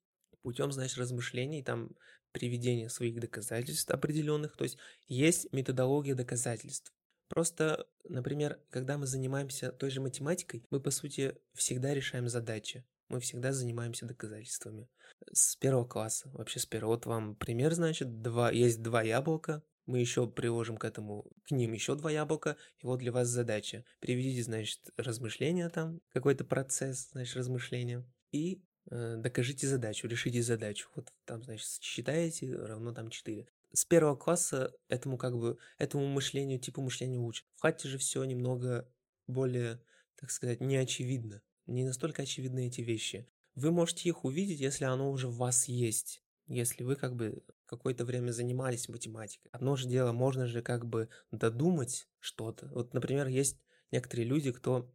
путем, 0.42 0.70
значит, 0.70 0.98
размышлений, 0.98 1.62
там, 1.62 1.96
приведения 2.32 2.90
своих 2.90 3.18
доказательств 3.18 3.90
определенных. 3.90 4.54
То 4.58 4.64
есть 4.64 4.76
есть 5.06 5.50
методология 5.50 6.14
доказательств. 6.14 6.92
Просто, 7.28 7.86
например, 8.04 8.60
когда 8.68 8.98
мы 8.98 9.06
занимаемся 9.06 9.72
той 9.72 9.88
же 9.88 10.02
математикой, 10.02 10.66
мы, 10.68 10.78
по 10.78 10.90
сути, 10.90 11.38
всегда 11.54 11.94
решаем 11.94 12.28
задачи 12.28 12.84
мы 13.08 13.20
всегда 13.20 13.52
занимаемся 13.52 14.06
доказательствами. 14.06 14.88
С 15.32 15.56
первого 15.56 15.84
класса, 15.84 16.30
вообще 16.32 16.60
с 16.60 16.66
первого. 16.66 16.92
Вот 16.92 17.06
вам 17.06 17.36
пример, 17.36 17.74
значит, 17.74 18.20
два, 18.20 18.50
есть 18.50 18.82
два 18.82 19.02
яблока, 19.02 19.62
мы 19.86 20.00
еще 20.00 20.28
приложим 20.28 20.76
к 20.76 20.84
этому, 20.84 21.30
к 21.46 21.50
ним 21.50 21.72
еще 21.72 21.94
два 21.94 22.10
яблока, 22.10 22.56
и 22.78 22.86
вот 22.86 22.98
для 22.98 23.10
вас 23.10 23.28
задача. 23.28 23.84
Приведите, 24.00 24.42
значит, 24.42 24.80
размышления 24.96 25.68
там, 25.70 26.00
какой-то 26.12 26.44
процесс, 26.44 27.08
значит, 27.12 27.36
размышления, 27.36 28.04
и 28.30 28.62
э, 28.90 29.16
докажите 29.16 29.66
задачу, 29.66 30.06
решите 30.06 30.42
задачу. 30.42 30.90
Вот 30.94 31.08
там, 31.24 31.42
значит, 31.42 31.66
считаете, 31.80 32.54
равно 32.54 32.92
там 32.92 33.08
4. 33.08 33.48
С 33.72 33.84
первого 33.86 34.16
класса 34.16 34.72
этому 34.88 35.16
как 35.16 35.36
бы, 35.36 35.58
этому 35.78 36.06
мышлению, 36.06 36.58
типу 36.58 36.82
мышления 36.82 37.18
учат. 37.18 37.46
В 37.56 37.62
хате 37.62 37.88
же 37.88 37.96
все 37.96 38.22
немного 38.24 38.90
более, 39.26 39.80
так 40.16 40.30
сказать, 40.30 40.60
неочевидно 40.60 41.42
не 41.68 41.84
настолько 41.84 42.22
очевидны 42.22 42.66
эти 42.66 42.80
вещи. 42.80 43.28
Вы 43.54 43.70
можете 43.70 44.08
их 44.08 44.24
увидеть, 44.24 44.60
если 44.60 44.84
оно 44.84 45.10
уже 45.10 45.28
в 45.28 45.36
вас 45.36 45.68
есть. 45.68 46.22
Если 46.46 46.82
вы 46.82 46.96
как 46.96 47.14
бы 47.14 47.42
какое-то 47.66 48.04
время 48.04 48.30
занимались 48.32 48.88
математикой. 48.88 49.50
Одно 49.52 49.76
же 49.76 49.86
дело, 49.86 50.12
можно 50.12 50.46
же 50.46 50.62
как 50.62 50.86
бы 50.86 51.08
додумать 51.30 52.08
что-то. 52.18 52.68
Вот, 52.68 52.94
например, 52.94 53.26
есть 53.28 53.60
некоторые 53.90 54.26
люди, 54.26 54.50
кто 54.52 54.90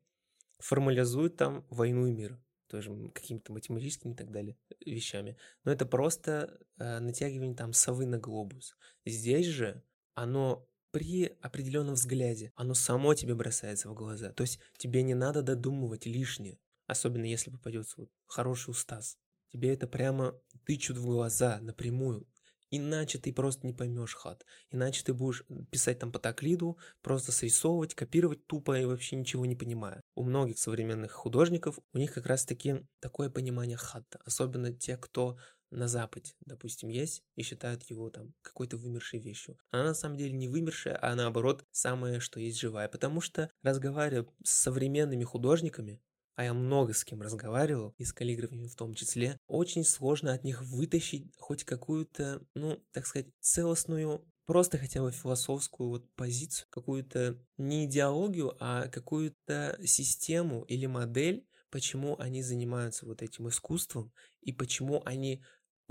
формализует 0.60 1.38
там 1.38 1.66
войну 1.70 2.08
и 2.08 2.12
мир 2.12 2.40
тоже 2.68 2.92
какими-то 3.14 3.54
математическими 3.54 4.14
и 4.14 4.16
так 4.16 4.32
далее 4.32 4.58
вещами. 4.84 5.38
Но 5.64 5.72
это 5.72 5.86
просто 5.86 6.60
э, 6.80 7.00
натягивание 7.00 7.56
там 7.56 7.72
совы 7.72 8.08
на 8.08 8.18
глобус. 8.18 8.76
Здесь 9.06 9.46
же 9.46 9.84
оно 10.16 10.68
при 10.90 11.38
определенном 11.42 11.94
взгляде, 11.94 12.52
оно 12.56 12.74
само 12.74 13.14
тебе 13.14 13.36
бросается 13.36 13.90
в 13.90 13.94
глаза. 13.94 14.32
То 14.32 14.42
есть 14.42 14.60
тебе 14.78 15.04
не 15.04 15.14
надо 15.14 15.44
додумывать 15.44 16.06
лишнее. 16.08 16.60
Особенно 16.94 17.26
если 17.26 17.50
попадется 17.50 17.96
вот 17.98 18.10
хороший 18.28 18.70
устаз. 18.70 19.18
тебе 19.52 19.74
это 19.74 19.88
прямо 19.88 20.40
тычут 20.66 20.98
в 20.98 21.06
глаза 21.06 21.60
напрямую. 21.60 22.28
Иначе 22.70 23.18
ты 23.18 23.34
просто 23.34 23.66
не 23.66 23.74
поймешь 23.74 24.16
хат. 24.16 24.46
Иначе 24.72 25.04
ты 25.04 25.14
будешь 25.14 25.44
писать 25.72 26.00
там 26.00 26.12
по 26.12 26.20
таклиду, 26.20 26.78
просто 27.02 27.32
срисовывать, 27.32 27.96
копировать 27.96 28.46
тупо 28.46 28.80
и 28.80 28.86
вообще 28.86 29.16
ничего 29.16 29.46
не 29.46 29.56
понимая. 29.56 30.02
У 30.16 30.24
многих 30.24 30.60
современных 30.60 31.12
художников 31.12 31.80
у 31.94 31.98
них 31.98 32.14
как 32.14 32.28
раз 32.28 32.46
таки 32.46 32.86
такое 33.00 33.30
понимание 33.30 33.78
хата. 33.78 34.20
Особенно 34.26 34.72
те, 34.72 34.98
кто 34.98 35.38
на 35.74 35.88
Западе, 35.88 36.34
допустим, 36.46 36.90
есть 36.90 37.24
и 37.36 37.44
считают 37.44 37.84
его 37.90 38.10
там 38.10 38.34
какой-то 38.42 38.78
вымершей 38.78 39.20
вещью. 39.20 39.58
Она 39.72 39.84
на 39.86 39.94
самом 39.94 40.18
деле 40.18 40.34
не 40.34 40.48
вымершая, 40.48 40.98
а 41.02 41.16
наоборот 41.16 41.66
самое, 41.72 42.20
что 42.20 42.40
есть 42.40 42.60
живая. 42.60 42.88
Потому 42.88 43.22
что 43.22 43.50
разговаривая 43.62 44.28
с 44.44 44.52
современными 44.52 45.24
художниками, 45.24 46.02
а 46.36 46.44
я 46.44 46.54
много 46.54 46.94
с 46.94 47.04
кем 47.04 47.22
разговаривал, 47.22 47.94
и 47.98 48.06
с 48.06 48.14
каллиграфами 48.14 48.68
в 48.68 48.76
том 48.76 48.94
числе, 48.94 49.38
очень 49.48 49.84
сложно 49.84 50.34
от 50.34 50.44
них 50.44 50.62
вытащить 50.64 51.32
хоть 51.38 51.64
какую-то, 51.64 52.42
ну, 52.56 52.84
так 52.92 53.06
сказать, 53.06 53.28
целостную 53.40 54.26
просто 54.46 54.78
хотя 54.78 55.02
бы 55.02 55.12
философскую 55.12 55.90
вот 55.90 56.14
позицию, 56.16 56.68
какую-то 56.70 57.40
не 57.58 57.86
идеологию, 57.86 58.56
а 58.60 58.88
какую-то 58.88 59.78
систему 59.86 60.64
или 60.64 60.86
модель, 60.86 61.48
почему 61.70 62.20
они 62.20 62.42
занимаются 62.44 63.06
вот 63.06 63.22
этим 63.22 63.48
искусством 63.50 64.12
и 64.42 64.52
почему 64.52 65.02
они 65.06 65.44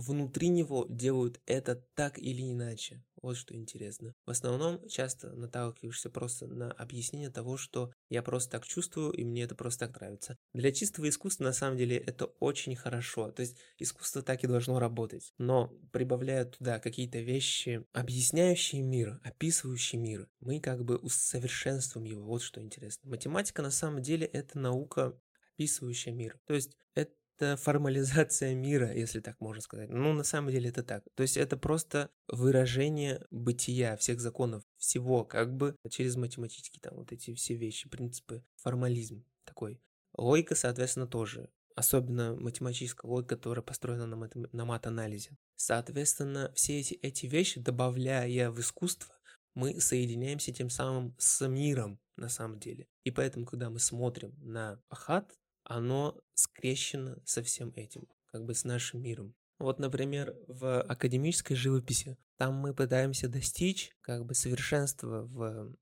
внутри 0.06 0.48
него 0.48 0.86
делают 0.88 1.40
это 1.46 1.76
так 1.94 2.18
или 2.18 2.50
иначе. 2.50 3.04
Вот 3.22 3.36
что 3.36 3.54
интересно. 3.54 4.14
В 4.26 4.30
основном 4.30 4.86
часто 4.88 5.30
наталкиваешься 5.30 6.10
просто 6.10 6.48
на 6.48 6.72
объяснение 6.72 7.30
того, 7.30 7.56
что 7.56 7.92
я 8.08 8.20
просто 8.20 8.50
так 8.50 8.66
чувствую, 8.66 9.12
и 9.12 9.24
мне 9.24 9.44
это 9.44 9.54
просто 9.54 9.86
так 9.86 10.00
нравится. 10.00 10.36
Для 10.52 10.72
чистого 10.72 11.08
искусства 11.08 11.44
на 11.44 11.52
самом 11.52 11.76
деле 11.76 11.96
это 11.96 12.26
очень 12.40 12.74
хорошо. 12.74 13.30
То 13.30 13.42
есть 13.42 13.58
искусство 13.78 14.22
так 14.22 14.42
и 14.42 14.48
должно 14.48 14.80
работать. 14.80 15.32
Но 15.38 15.72
прибавляя 15.92 16.46
туда 16.46 16.80
какие-то 16.80 17.20
вещи, 17.20 17.84
объясняющие 17.92 18.82
мир, 18.82 19.20
описывающие 19.22 20.00
мир, 20.00 20.28
мы 20.40 20.58
как 20.58 20.84
бы 20.84 20.96
усовершенствуем 20.96 22.06
его. 22.06 22.24
Вот 22.24 22.42
что 22.42 22.60
интересно. 22.60 23.08
Математика 23.08 23.62
на 23.62 23.70
самом 23.70 24.02
деле 24.02 24.26
это 24.26 24.58
наука, 24.58 25.16
описывающая 25.54 26.12
мир. 26.12 26.40
То 26.46 26.54
есть 26.54 26.76
это 26.94 27.12
это 27.36 27.56
формализация 27.56 28.54
мира, 28.54 28.92
если 28.92 29.20
так 29.20 29.40
можно 29.40 29.62
сказать. 29.62 29.90
Ну, 29.90 30.12
на 30.12 30.24
самом 30.24 30.50
деле 30.50 30.70
это 30.70 30.82
так. 30.82 31.04
То 31.14 31.22
есть 31.22 31.36
это 31.36 31.56
просто 31.56 32.10
выражение 32.28 33.24
бытия 33.30 33.96
всех 33.96 34.20
законов, 34.20 34.62
всего, 34.76 35.24
как 35.24 35.54
бы 35.54 35.76
через 35.90 36.16
математические 36.16 36.80
там 36.80 36.96
вот 36.96 37.12
эти 37.12 37.34
все 37.34 37.54
вещи, 37.54 37.88
принципы, 37.88 38.44
формализм 38.56 39.24
такой. 39.44 39.80
Логика, 40.16 40.54
соответственно, 40.54 41.06
тоже. 41.06 41.50
Особенно 41.74 42.34
математическая 42.34 43.10
логика, 43.10 43.36
которая 43.36 43.62
построена 43.62 44.06
на, 44.06 44.16
мат- 44.16 44.52
на 44.52 44.64
мат-анализе. 44.64 45.38
Соответственно, 45.56 46.52
все 46.54 46.80
эти, 46.80 46.94
эти 46.94 47.26
вещи, 47.26 47.60
добавляя 47.60 48.50
в 48.50 48.60
искусство, 48.60 49.14
мы 49.54 49.80
соединяемся 49.80 50.52
тем 50.52 50.70
самым 50.70 51.14
с 51.18 51.46
миром 51.46 51.98
на 52.16 52.28
самом 52.28 52.58
деле. 52.58 52.86
И 53.04 53.10
поэтому, 53.10 53.46
когда 53.46 53.70
мы 53.70 53.78
смотрим 53.78 54.34
на 54.40 54.82
Ахат, 54.88 55.34
оно 55.64 56.20
скрещено 56.34 57.16
со 57.24 57.42
всем 57.42 57.72
этим, 57.76 58.08
как 58.26 58.44
бы 58.44 58.54
с 58.54 58.64
нашим 58.64 59.02
миром. 59.02 59.34
Вот, 59.58 59.78
например, 59.78 60.36
в 60.48 60.80
академической 60.82 61.54
живописи 61.54 62.16
там 62.36 62.54
мы 62.54 62.74
пытаемся 62.74 63.28
достичь 63.28 63.92
как 64.00 64.24
бы 64.24 64.34
совершенства 64.34 65.22
в 65.22 65.76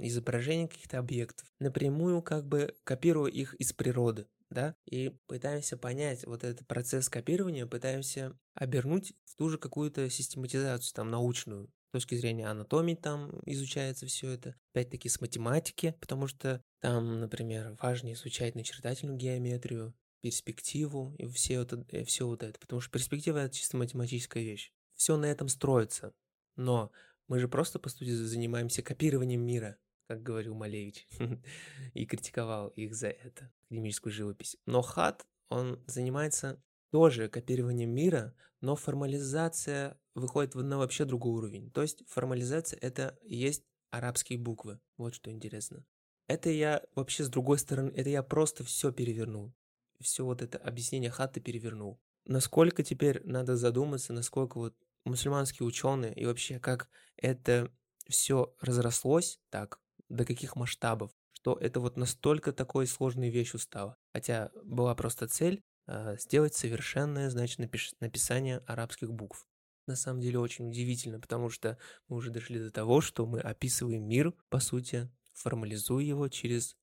изображении 0.00 0.68
каких-то 0.68 0.98
объектов, 0.98 1.52
напрямую 1.58 2.22
как 2.22 2.46
бы 2.46 2.76
копируя 2.84 3.30
их 3.30 3.54
из 3.54 3.72
природы, 3.72 4.28
да, 4.50 4.76
и 4.84 5.18
пытаемся 5.26 5.76
понять 5.76 6.24
вот 6.24 6.44
этот 6.44 6.66
процесс 6.68 7.08
копирования, 7.08 7.66
пытаемся 7.66 8.38
обернуть 8.54 9.14
в 9.24 9.34
ту 9.36 9.48
же 9.48 9.58
какую-то 9.58 10.08
систематизацию 10.08 10.94
там 10.94 11.10
научную, 11.10 11.68
точки 11.94 12.16
зрения 12.16 12.48
анатомии 12.48 12.96
там 12.96 13.30
изучается 13.46 14.06
все 14.06 14.30
это, 14.30 14.56
опять-таки 14.72 15.08
с 15.08 15.20
математики, 15.20 15.96
потому 16.00 16.26
что 16.26 16.60
там, 16.80 17.20
например, 17.20 17.76
важно 17.80 18.12
изучать 18.12 18.56
начертательную 18.56 19.16
геометрию, 19.16 19.94
перспективу 20.20 21.14
и 21.18 21.28
все, 21.28 21.62
это, 21.62 21.84
и 21.90 22.02
все 22.02 22.26
вот 22.26 22.42
это, 22.42 22.58
потому 22.58 22.80
что 22.80 22.90
перспектива 22.90 23.38
это 23.38 23.54
чисто 23.54 23.76
математическая 23.76 24.42
вещь. 24.42 24.72
Все 24.96 25.16
на 25.16 25.26
этом 25.26 25.48
строится, 25.48 26.12
но 26.56 26.90
мы 27.28 27.38
же 27.38 27.46
просто, 27.46 27.78
по 27.78 27.88
сути, 27.88 28.10
занимаемся 28.10 28.82
копированием 28.82 29.42
мира, 29.42 29.76
как 30.08 30.22
говорил 30.22 30.54
Малевич, 30.54 31.06
и 31.94 32.06
критиковал 32.06 32.68
их 32.68 32.94
за 32.94 33.08
это, 33.08 33.52
академическую 33.66 34.12
живопись. 34.12 34.56
Но 34.66 34.82
Хат, 34.82 35.24
он 35.48 35.80
занимается 35.86 36.60
тоже 36.90 37.28
копированием 37.28 37.90
мира, 37.90 38.34
но 38.60 38.74
формализация 38.74 39.96
выходит 40.14 40.54
на 40.54 40.78
вообще 40.78 41.04
другой 41.04 41.32
уровень. 41.34 41.70
То 41.70 41.82
есть 41.82 42.02
формализация 42.08 42.78
это 42.80 43.18
есть 43.22 43.64
арабские 43.90 44.38
буквы. 44.38 44.80
Вот 44.96 45.14
что 45.14 45.30
интересно. 45.30 45.84
Это 46.26 46.50
я 46.50 46.82
вообще 46.94 47.24
с 47.24 47.28
другой 47.28 47.58
стороны, 47.58 47.90
это 47.94 48.08
я 48.08 48.22
просто 48.22 48.64
все 48.64 48.92
перевернул. 48.92 49.54
Все 50.00 50.24
вот 50.24 50.42
это 50.42 50.58
объяснение 50.58 51.10
хаты 51.10 51.40
перевернул. 51.40 52.00
Насколько 52.24 52.82
теперь 52.82 53.20
надо 53.24 53.56
задуматься, 53.56 54.12
насколько 54.12 54.58
вот 54.58 54.74
мусульманские 55.04 55.66
ученые 55.66 56.14
и 56.14 56.24
вообще 56.24 56.58
как 56.58 56.88
это 57.16 57.70
все 58.08 58.54
разрослось 58.60 59.38
так, 59.50 59.80
до 60.08 60.24
каких 60.24 60.56
масштабов, 60.56 61.10
что 61.34 61.54
это 61.60 61.80
вот 61.80 61.96
настолько 61.96 62.52
такой 62.52 62.86
сложной 62.86 63.30
вещью 63.30 63.60
стало. 63.60 63.96
Хотя 64.12 64.50
была 64.64 64.94
просто 64.94 65.28
цель 65.28 65.62
э, 65.86 66.16
сделать 66.18 66.54
совершенное, 66.54 67.28
значит, 67.28 67.58
напиш- 67.58 67.94
написание 68.00 68.58
арабских 68.66 69.12
букв 69.12 69.46
на 69.86 69.96
самом 69.96 70.20
деле 70.20 70.38
очень 70.38 70.68
удивительно, 70.68 71.20
потому 71.20 71.50
что 71.50 71.78
мы 72.08 72.16
уже 72.16 72.30
дошли 72.30 72.58
до 72.58 72.70
того, 72.70 73.00
что 73.00 73.26
мы 73.26 73.40
описываем 73.40 74.06
мир, 74.06 74.34
по 74.48 74.60
сути, 74.60 75.10
формализуя 75.32 76.02
его 76.02 76.28
через 76.28 76.76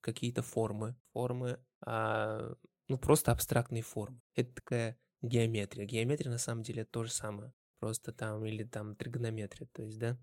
какие-то 0.00 0.42
формы. 0.42 0.96
Формы, 1.12 1.58
а, 1.84 2.54
ну, 2.88 2.98
просто 2.98 3.32
абстрактные 3.32 3.82
формы. 3.82 4.20
Это 4.34 4.54
такая 4.54 4.98
геометрия. 5.22 5.84
Геометрия, 5.84 6.30
на 6.30 6.38
самом 6.38 6.62
деле, 6.62 6.84
то 6.84 7.04
же 7.04 7.10
самое. 7.10 7.52
Просто 7.78 8.12
там, 8.12 8.44
или 8.44 8.64
там 8.64 8.96
тригонометрия, 8.96 9.68
то 9.72 9.82
есть, 9.82 9.98
да? 9.98 10.18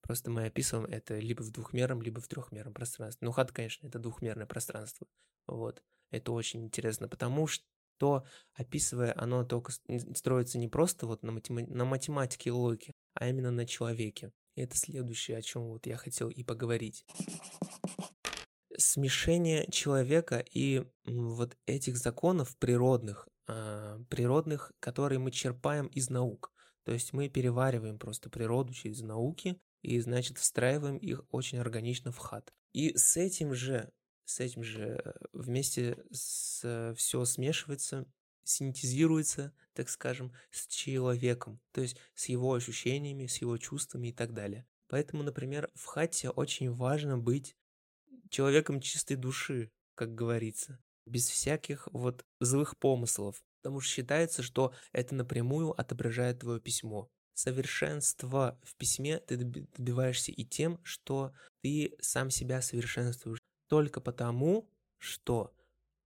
Просто 0.00 0.30
мы 0.30 0.44
описываем 0.44 0.86
это 0.90 1.18
либо 1.18 1.42
в 1.42 1.50
двухмерном, 1.50 2.02
либо 2.02 2.20
в 2.20 2.28
трехмерном 2.28 2.74
пространстве. 2.74 3.24
Ну, 3.24 3.32
хат, 3.32 3.52
конечно, 3.52 3.86
это 3.86 3.98
двухмерное 3.98 4.46
пространство. 4.46 5.06
Вот. 5.46 5.82
Это 6.10 6.32
очень 6.32 6.64
интересно, 6.64 7.08
потому 7.08 7.46
что 7.46 7.64
то, 7.98 8.24
описывая, 8.52 9.14
оно 9.16 9.44
только 9.44 9.72
строится 10.14 10.58
не 10.58 10.68
просто 10.68 11.06
вот 11.06 11.22
на, 11.22 11.30
матема- 11.30 11.66
на 11.66 11.84
математике 11.84 12.50
и 12.50 12.52
логике, 12.52 12.92
а 13.14 13.28
именно 13.28 13.50
на 13.50 13.66
человеке. 13.66 14.32
И 14.56 14.62
это 14.62 14.76
следующее, 14.76 15.38
о 15.38 15.42
чем 15.42 15.68
вот 15.68 15.86
я 15.86 15.96
хотел 15.96 16.28
и 16.28 16.42
поговорить. 16.44 17.04
Смешение 18.76 19.66
человека 19.70 20.44
и 20.50 20.84
вот 21.04 21.56
этих 21.66 21.96
законов 21.96 22.56
природных, 22.58 23.28
э, 23.48 23.98
природных, 24.08 24.72
которые 24.80 25.18
мы 25.18 25.30
черпаем 25.30 25.86
из 25.88 26.10
наук. 26.10 26.52
То 26.84 26.92
есть 26.92 27.12
мы 27.12 27.28
перевариваем 27.28 27.98
просто 27.98 28.30
природу 28.30 28.72
через 28.72 29.00
науки 29.00 29.60
и, 29.82 30.00
значит, 30.00 30.38
встраиваем 30.38 30.96
их 30.96 31.24
очень 31.30 31.58
органично 31.58 32.12
в 32.12 32.18
хат. 32.18 32.52
И 32.72 32.96
с 32.96 33.16
этим 33.16 33.54
же 33.54 33.90
с 34.24 34.40
этим 34.40 34.62
же 34.62 35.00
э, 35.04 35.12
вместе 35.32 35.98
с, 36.10 36.94
все 36.96 37.24
смешивается, 37.24 38.06
синтезируется, 38.44 39.52
так 39.72 39.88
скажем, 39.88 40.32
с 40.50 40.66
человеком, 40.66 41.60
то 41.72 41.80
есть 41.80 41.96
с 42.14 42.26
его 42.26 42.54
ощущениями, 42.54 43.26
с 43.26 43.38
его 43.38 43.56
чувствами 43.58 44.08
и 44.08 44.12
так 44.12 44.32
далее. 44.32 44.66
Поэтому, 44.88 45.22
например, 45.22 45.70
в 45.74 45.84
хате 45.86 46.30
очень 46.30 46.70
важно 46.70 47.18
быть 47.18 47.56
человеком 48.30 48.80
чистой 48.80 49.16
души, 49.16 49.70
как 49.94 50.14
говорится, 50.14 50.78
без 51.06 51.28
всяких 51.28 51.88
вот 51.92 52.24
злых 52.40 52.78
помыслов, 52.78 53.42
потому 53.62 53.80
что 53.80 53.92
считается, 53.92 54.42
что 54.42 54.74
это 54.92 55.14
напрямую 55.14 55.78
отображает 55.78 56.40
твое 56.40 56.60
письмо. 56.60 57.08
Совершенство 57.34 58.60
в 58.62 58.76
письме 58.76 59.18
ты 59.18 59.36
добиваешься 59.36 60.30
и 60.30 60.44
тем, 60.44 60.78
что 60.84 61.32
ты 61.62 61.96
сам 62.00 62.30
себя 62.30 62.62
совершенствуешь 62.62 63.40
только 63.74 64.00
потому, 64.00 64.70
что 64.98 65.52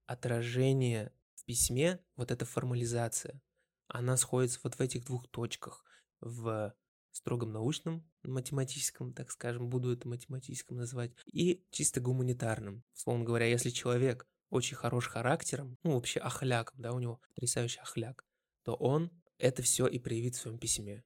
отражение 0.06 1.12
в 1.34 1.44
письме, 1.44 2.00
вот 2.16 2.30
эта 2.30 2.46
формализация, 2.46 3.42
она 3.88 4.16
сходится 4.16 4.58
вот 4.64 4.76
в 4.76 4.80
этих 4.80 5.04
двух 5.04 5.28
точках, 5.28 5.84
в 6.20 6.74
строгом 7.12 7.52
научном, 7.52 8.10
математическом, 8.22 9.12
так 9.12 9.30
скажем, 9.30 9.68
буду 9.68 9.92
это 9.92 10.08
математическом 10.08 10.78
называть, 10.78 11.12
и 11.26 11.62
чисто 11.70 12.00
гуманитарном. 12.00 12.84
Словно 12.94 13.26
говоря, 13.26 13.44
если 13.44 13.68
человек 13.68 14.26
очень 14.48 14.76
хорош 14.76 15.06
характером, 15.06 15.76
ну 15.82 15.92
вообще 15.92 16.20
ахляком, 16.20 16.80
да, 16.80 16.92
у 16.92 16.98
него 17.00 17.20
потрясающий 17.34 17.80
ахляк, 17.80 18.24
то 18.62 18.76
он 18.76 19.10
это 19.36 19.60
все 19.60 19.86
и 19.86 19.98
проявит 19.98 20.36
в 20.36 20.40
своем 20.40 20.58
письме. 20.58 21.04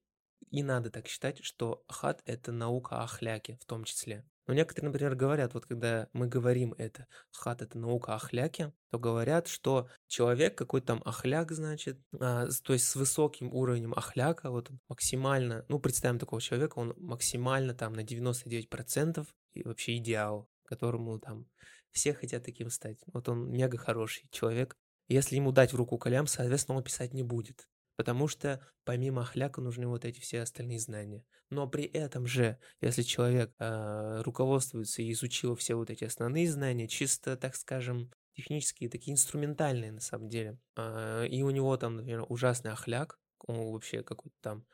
И 0.50 0.62
надо 0.62 0.92
так 0.92 1.08
считать, 1.08 1.42
что 1.42 1.84
хат– 1.88 2.22
это 2.24 2.52
наука 2.52 3.00
о 3.00 3.02
ахляке 3.02 3.58
в 3.60 3.64
том 3.64 3.82
числе. 3.82 4.24
Но 4.46 4.54
некоторые, 4.54 4.90
например, 4.90 5.14
говорят, 5.14 5.54
вот 5.54 5.66
когда 5.66 6.08
мы 6.12 6.26
говорим 6.26 6.74
это, 6.76 7.06
хат— 7.30 7.62
это 7.62 7.78
наука 7.78 8.14
о 8.14 8.18
хляке, 8.18 8.72
то 8.90 8.98
говорят, 8.98 9.46
что 9.46 9.88
человек 10.08 10.56
какой-то 10.56 10.88
там 10.88 11.02
ахляк, 11.04 11.52
значит, 11.52 12.00
а, 12.18 12.48
то 12.64 12.72
есть 12.72 12.86
с 12.86 12.96
высоким 12.96 13.52
уровнем 13.54 13.94
ахляка, 13.94 14.50
вот 14.50 14.70
максимально, 14.88 15.64
ну, 15.68 15.78
представим 15.78 16.18
такого 16.18 16.40
человека, 16.42 16.78
он 16.78 16.94
максимально 16.96 17.74
там 17.74 17.92
на 17.92 18.00
99% 18.00 19.26
и 19.54 19.62
вообще 19.62 19.96
идеал, 19.98 20.48
которому 20.64 21.18
там 21.18 21.46
все 21.92 22.12
хотят 22.12 22.44
таким 22.44 22.70
стать. 22.70 22.98
Вот 23.12 23.28
он 23.28 23.50
мега 23.50 23.78
хороший 23.78 24.28
человек. 24.30 24.76
Если 25.08 25.36
ему 25.36 25.52
дать 25.52 25.72
в 25.72 25.76
руку 25.76 25.98
калям, 25.98 26.26
соответственно, 26.26 26.78
он 26.78 26.84
писать 26.84 27.12
не 27.12 27.22
будет 27.22 27.68
потому 28.02 28.26
что 28.26 28.58
помимо 28.82 29.22
ахляка 29.22 29.60
нужны 29.60 29.86
вот 29.86 30.04
эти 30.04 30.18
все 30.18 30.40
остальные 30.40 30.80
знания. 30.80 31.24
Но 31.50 31.68
при 31.68 31.84
этом 31.84 32.26
же, 32.26 32.58
если 32.80 33.02
человек 33.02 33.54
э, 33.60 34.22
руководствуется 34.22 35.02
и 35.02 35.12
изучил 35.12 35.54
все 35.54 35.76
вот 35.76 35.88
эти 35.88 36.02
основные 36.02 36.50
знания, 36.50 36.88
чисто, 36.88 37.36
так 37.36 37.54
скажем, 37.54 38.10
технические, 38.34 38.90
такие 38.90 39.12
инструментальные 39.12 39.92
на 39.92 40.00
самом 40.00 40.28
деле, 40.28 40.58
э, 40.76 41.28
и 41.28 41.44
у 41.44 41.50
него 41.50 41.76
там, 41.76 41.94
например, 41.94 42.24
ужасный 42.28 42.72
ахляк, 42.72 43.20
он 43.46 43.70
вообще 43.70 44.02
какой-то 44.02 44.34
там, 44.40 44.66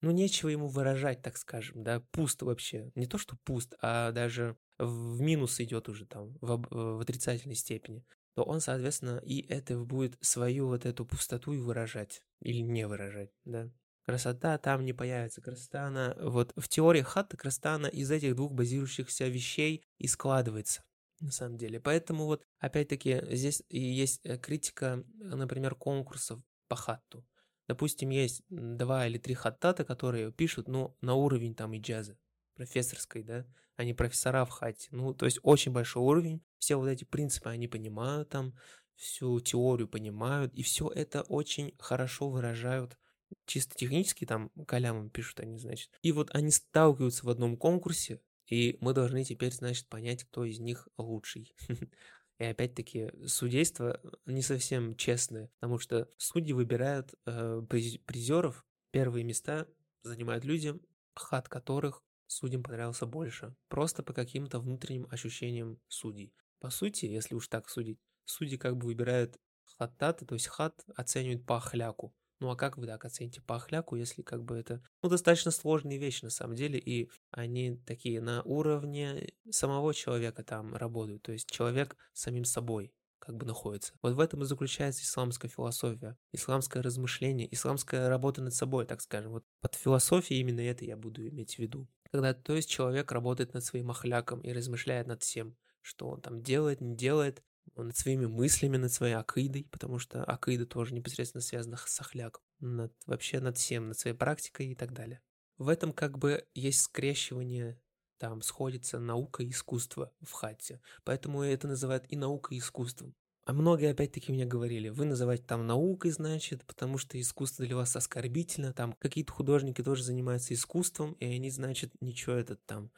ну, 0.00 0.12
нечего 0.12 0.48
ему 0.48 0.68
выражать, 0.68 1.22
так 1.22 1.36
скажем, 1.38 1.82
да, 1.82 2.04
пусто 2.12 2.44
вообще. 2.44 2.92
Не 2.94 3.06
то, 3.06 3.18
что 3.18 3.36
пуст, 3.42 3.74
а 3.82 4.12
даже 4.12 4.56
в 4.78 5.20
минус 5.20 5.58
идет 5.58 5.88
уже 5.88 6.06
там, 6.06 6.36
в, 6.40 6.62
в 6.70 7.00
отрицательной 7.00 7.56
степени 7.56 8.04
то 8.36 8.42
он, 8.42 8.60
соответственно, 8.60 9.18
и 9.24 9.40
это 9.48 9.78
будет 9.78 10.18
свою 10.20 10.68
вот 10.68 10.84
эту 10.84 11.06
пустоту 11.06 11.54
и 11.54 11.58
выражать, 11.58 12.22
или 12.40 12.58
не 12.58 12.86
выражать, 12.86 13.30
да. 13.46 13.72
Красота 14.04 14.58
там 14.58 14.84
не 14.84 14.92
появится. 14.92 15.40
Красота, 15.40 15.86
она, 15.86 16.14
вот 16.20 16.52
в 16.54 16.68
теории 16.68 17.00
хатта, 17.00 17.38
красота, 17.38 17.74
она 17.74 17.88
из 17.88 18.10
этих 18.10 18.36
двух 18.36 18.52
базирующихся 18.52 19.26
вещей 19.26 19.84
и 19.96 20.06
складывается, 20.06 20.84
на 21.18 21.32
самом 21.32 21.56
деле. 21.56 21.80
Поэтому 21.80 22.26
вот, 22.26 22.44
опять-таки, 22.58 23.22
здесь 23.30 23.62
есть 23.70 24.20
э, 24.22 24.36
критика, 24.36 25.02
например, 25.14 25.74
конкурсов 25.74 26.40
по 26.68 26.76
хатту. 26.76 27.26
Допустим, 27.66 28.10
есть 28.10 28.42
два 28.50 29.06
или 29.06 29.16
три 29.16 29.32
хаттата, 29.32 29.84
которые 29.84 30.30
пишут, 30.30 30.68
ну, 30.68 30.94
на 31.00 31.14
уровень 31.14 31.54
там 31.54 31.72
и 31.72 31.80
джаза, 31.80 32.18
профессорской, 32.54 33.22
да, 33.22 33.46
а 33.76 33.82
не 33.82 33.94
профессора 33.94 34.44
в 34.44 34.50
хате. 34.50 34.88
Ну, 34.92 35.14
то 35.14 35.24
есть 35.24 35.40
очень 35.42 35.72
большой 35.72 36.02
уровень, 36.02 36.44
все 36.58 36.76
вот 36.76 36.88
эти 36.88 37.04
принципы 37.04 37.50
они 37.50 37.68
понимают 37.68 38.28
там, 38.28 38.54
всю 38.96 39.40
теорию 39.40 39.88
понимают, 39.88 40.54
и 40.54 40.62
все 40.62 40.88
это 40.88 41.22
очень 41.22 41.74
хорошо 41.78 42.30
выражают 42.30 42.98
чисто 43.44 43.74
технически, 43.76 44.24
там 44.24 44.50
калямом 44.66 45.10
пишут 45.10 45.40
они, 45.40 45.58
значит. 45.58 45.90
И 46.02 46.12
вот 46.12 46.30
они 46.34 46.50
сталкиваются 46.50 47.26
в 47.26 47.28
одном 47.28 47.56
конкурсе, 47.56 48.20
и 48.46 48.78
мы 48.80 48.92
должны 48.92 49.24
теперь, 49.24 49.52
значит, 49.52 49.88
понять, 49.88 50.24
кто 50.24 50.44
из 50.44 50.58
них 50.60 50.88
лучший. 50.96 51.54
И 52.38 52.44
опять-таки 52.44 53.10
судейство 53.26 53.98
не 54.26 54.42
совсем 54.42 54.94
честное, 54.96 55.50
потому 55.58 55.78
что 55.78 56.08
судьи 56.18 56.52
выбирают 56.52 57.14
э, 57.24 57.62
призеров, 57.66 58.66
первые 58.90 59.24
места 59.24 59.66
занимают 60.02 60.44
люди, 60.44 60.74
хат 61.14 61.48
которых 61.48 62.02
судьям 62.26 62.62
понравился 62.62 63.06
больше, 63.06 63.56
просто 63.68 64.02
по 64.02 64.12
каким-то 64.12 64.60
внутренним 64.60 65.06
ощущениям 65.10 65.80
судей. 65.88 66.34
По 66.60 66.70
сути, 66.70 67.06
если 67.06 67.34
уж 67.34 67.48
так 67.48 67.68
судить, 67.68 67.98
судьи 68.24 68.56
как 68.56 68.76
бы 68.76 68.86
выбирают 68.86 69.38
хаттаты, 69.78 70.26
то 70.26 70.34
есть 70.34 70.46
хат 70.48 70.84
оценивают 70.96 71.46
по 71.46 71.60
хляку. 71.60 72.14
Ну 72.40 72.50
а 72.50 72.56
как 72.56 72.76
вы 72.76 72.86
так 72.86 73.04
оцените 73.04 73.40
по 73.40 73.58
хляку, 73.58 73.96
если 73.96 74.22
как 74.22 74.44
бы 74.44 74.58
это, 74.58 74.82
ну, 75.02 75.08
достаточно 75.08 75.50
сложные 75.50 75.98
вещи 75.98 76.24
на 76.24 76.30
самом 76.30 76.54
деле, 76.54 76.78
и 76.78 77.10
они 77.30 77.78
такие 77.86 78.20
на 78.20 78.42
уровне 78.42 79.32
самого 79.50 79.94
человека 79.94 80.42
там 80.44 80.74
работают, 80.74 81.22
то 81.22 81.32
есть 81.32 81.50
человек 81.50 81.96
самим 82.12 82.44
собой 82.44 82.92
как 83.18 83.36
бы 83.36 83.46
находится. 83.46 83.94
Вот 84.02 84.12
в 84.14 84.20
этом 84.20 84.42
и 84.42 84.44
заключается 84.44 85.02
исламская 85.02 85.50
философия, 85.50 86.16
исламское 86.32 86.82
размышление, 86.82 87.52
исламская 87.52 88.08
работа 88.08 88.42
над 88.42 88.54
собой, 88.54 88.84
так 88.86 89.00
скажем. 89.00 89.32
Вот 89.32 89.44
под 89.60 89.74
философией 89.74 90.40
именно 90.40 90.60
это 90.60 90.84
я 90.84 90.96
буду 90.96 91.26
иметь 91.26 91.56
в 91.56 91.58
виду. 91.58 91.88
Когда, 92.12 92.34
то 92.34 92.54
есть, 92.54 92.70
человек 92.70 93.10
работает 93.10 93.52
над 93.52 93.64
своим 93.64 93.90
ахляком 93.90 94.40
и 94.42 94.52
размышляет 94.52 95.06
над 95.08 95.22
всем, 95.22 95.56
что 95.86 96.08
он 96.08 96.20
там 96.20 96.42
делает, 96.42 96.80
не 96.80 96.96
делает, 96.96 97.42
над 97.76 97.96
своими 97.96 98.26
мыслями, 98.26 98.76
над 98.76 98.92
своей 98.92 99.14
акидой, 99.14 99.68
потому 99.70 99.98
что 99.98 100.24
акида 100.24 100.66
тоже 100.66 100.94
непосредственно 100.94 101.42
связана 101.42 101.76
с 101.76 102.00
ахляком, 102.00 102.42
над, 102.60 102.92
вообще 103.06 103.40
над 103.40 103.56
всем, 103.56 103.88
над 103.88 103.98
своей 103.98 104.16
практикой 104.16 104.68
и 104.68 104.74
так 104.74 104.92
далее. 104.92 105.20
В 105.58 105.68
этом 105.68 105.92
как 105.92 106.18
бы 106.18 106.46
есть 106.54 106.82
скрещивание, 106.82 107.80
там 108.18 108.42
сходится 108.42 108.98
наука 108.98 109.42
и 109.42 109.50
искусство 109.50 110.12
в 110.22 110.32
хате, 110.32 110.80
поэтому 111.04 111.42
это 111.42 111.68
называют 111.68 112.04
и 112.08 112.16
наука, 112.16 112.54
и 112.54 112.58
искусством. 112.58 113.14
А 113.44 113.52
многие 113.52 113.92
опять-таки 113.92 114.32
мне 114.32 114.44
говорили, 114.44 114.88
вы 114.88 115.04
называете 115.04 115.44
там 115.44 115.68
наукой, 115.68 116.10
значит, 116.10 116.66
потому 116.66 116.98
что 116.98 117.20
искусство 117.20 117.64
для 117.64 117.76
вас 117.76 117.94
оскорбительно, 117.94 118.72
там 118.72 118.92
какие-то 118.94 119.32
художники 119.32 119.84
тоже 119.84 120.02
занимаются 120.02 120.52
искусством, 120.52 121.12
и 121.20 121.26
они, 121.26 121.50
значит, 121.50 121.92
ничего 122.00 122.34
этот 122.34 122.64
там, 122.66 122.90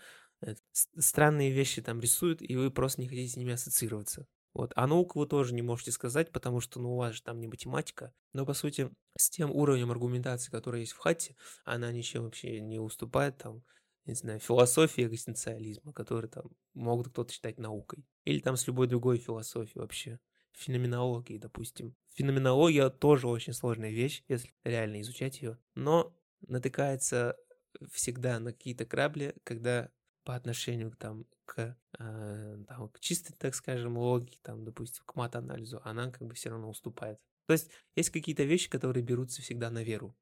странные 0.98 1.50
вещи 1.50 1.82
там 1.82 2.00
рисуют, 2.00 2.42
и 2.42 2.56
вы 2.56 2.70
просто 2.70 3.00
не 3.00 3.08
хотите 3.08 3.32
с 3.32 3.36
ними 3.36 3.52
ассоциироваться. 3.52 4.26
Вот. 4.54 4.72
А 4.74 4.86
науку 4.86 5.20
вы 5.20 5.26
тоже 5.26 5.54
не 5.54 5.62
можете 5.62 5.92
сказать, 5.92 6.32
потому 6.32 6.60
что 6.60 6.80
ну, 6.80 6.94
у 6.94 6.96
вас 6.96 7.14
же 7.16 7.22
там 7.22 7.40
не 7.40 7.46
математика. 7.46 8.12
Но, 8.32 8.44
по 8.44 8.54
сути, 8.54 8.90
с 9.16 9.30
тем 9.30 9.50
уровнем 9.50 9.90
аргументации, 9.90 10.50
который 10.50 10.80
есть 10.80 10.92
в 10.92 10.98
хате, 10.98 11.36
она 11.64 11.92
ничем 11.92 12.24
вообще 12.24 12.60
не 12.60 12.78
уступает 12.78 13.38
там, 13.38 13.62
не 14.04 14.14
знаю, 14.14 14.40
философии 14.40 15.04
экзистенциализма, 15.04 15.92
который 15.92 16.28
там 16.28 16.50
могут 16.74 17.08
кто-то 17.08 17.32
считать 17.32 17.58
наукой. 17.58 18.04
Или 18.24 18.40
там 18.40 18.56
с 18.56 18.66
любой 18.66 18.88
другой 18.88 19.18
философией 19.18 19.80
вообще 19.80 20.18
феноменологии, 20.52 21.38
допустим. 21.38 21.94
Феноменология 22.14 22.90
тоже 22.90 23.28
очень 23.28 23.52
сложная 23.52 23.90
вещь, 23.90 24.24
если 24.28 24.52
реально 24.64 25.00
изучать 25.02 25.40
ее, 25.40 25.58
но 25.74 26.12
натыкается 26.40 27.36
всегда 27.92 28.40
на 28.40 28.52
какие-то 28.52 28.84
грабли, 28.84 29.36
когда 29.44 29.90
по 30.28 30.34
отношению 30.34 30.90
там, 30.90 31.24
к, 31.46 31.74
э, 31.98 32.58
там, 32.68 32.90
к 32.90 33.00
чистой, 33.00 33.32
так 33.38 33.54
скажем, 33.54 33.96
логике, 33.96 34.38
там, 34.42 34.62
допустим, 34.62 35.02
к 35.06 35.14
мат-анализу, 35.14 35.80
она 35.84 36.10
как 36.10 36.28
бы 36.28 36.34
все 36.34 36.50
равно 36.50 36.68
уступает. 36.68 37.18
То 37.46 37.54
есть 37.54 37.70
есть 37.96 38.10
какие-то 38.10 38.42
вещи, 38.42 38.68
которые 38.68 39.02
берутся 39.02 39.40
всегда 39.40 39.70
на 39.70 39.82
веру. 39.82 40.14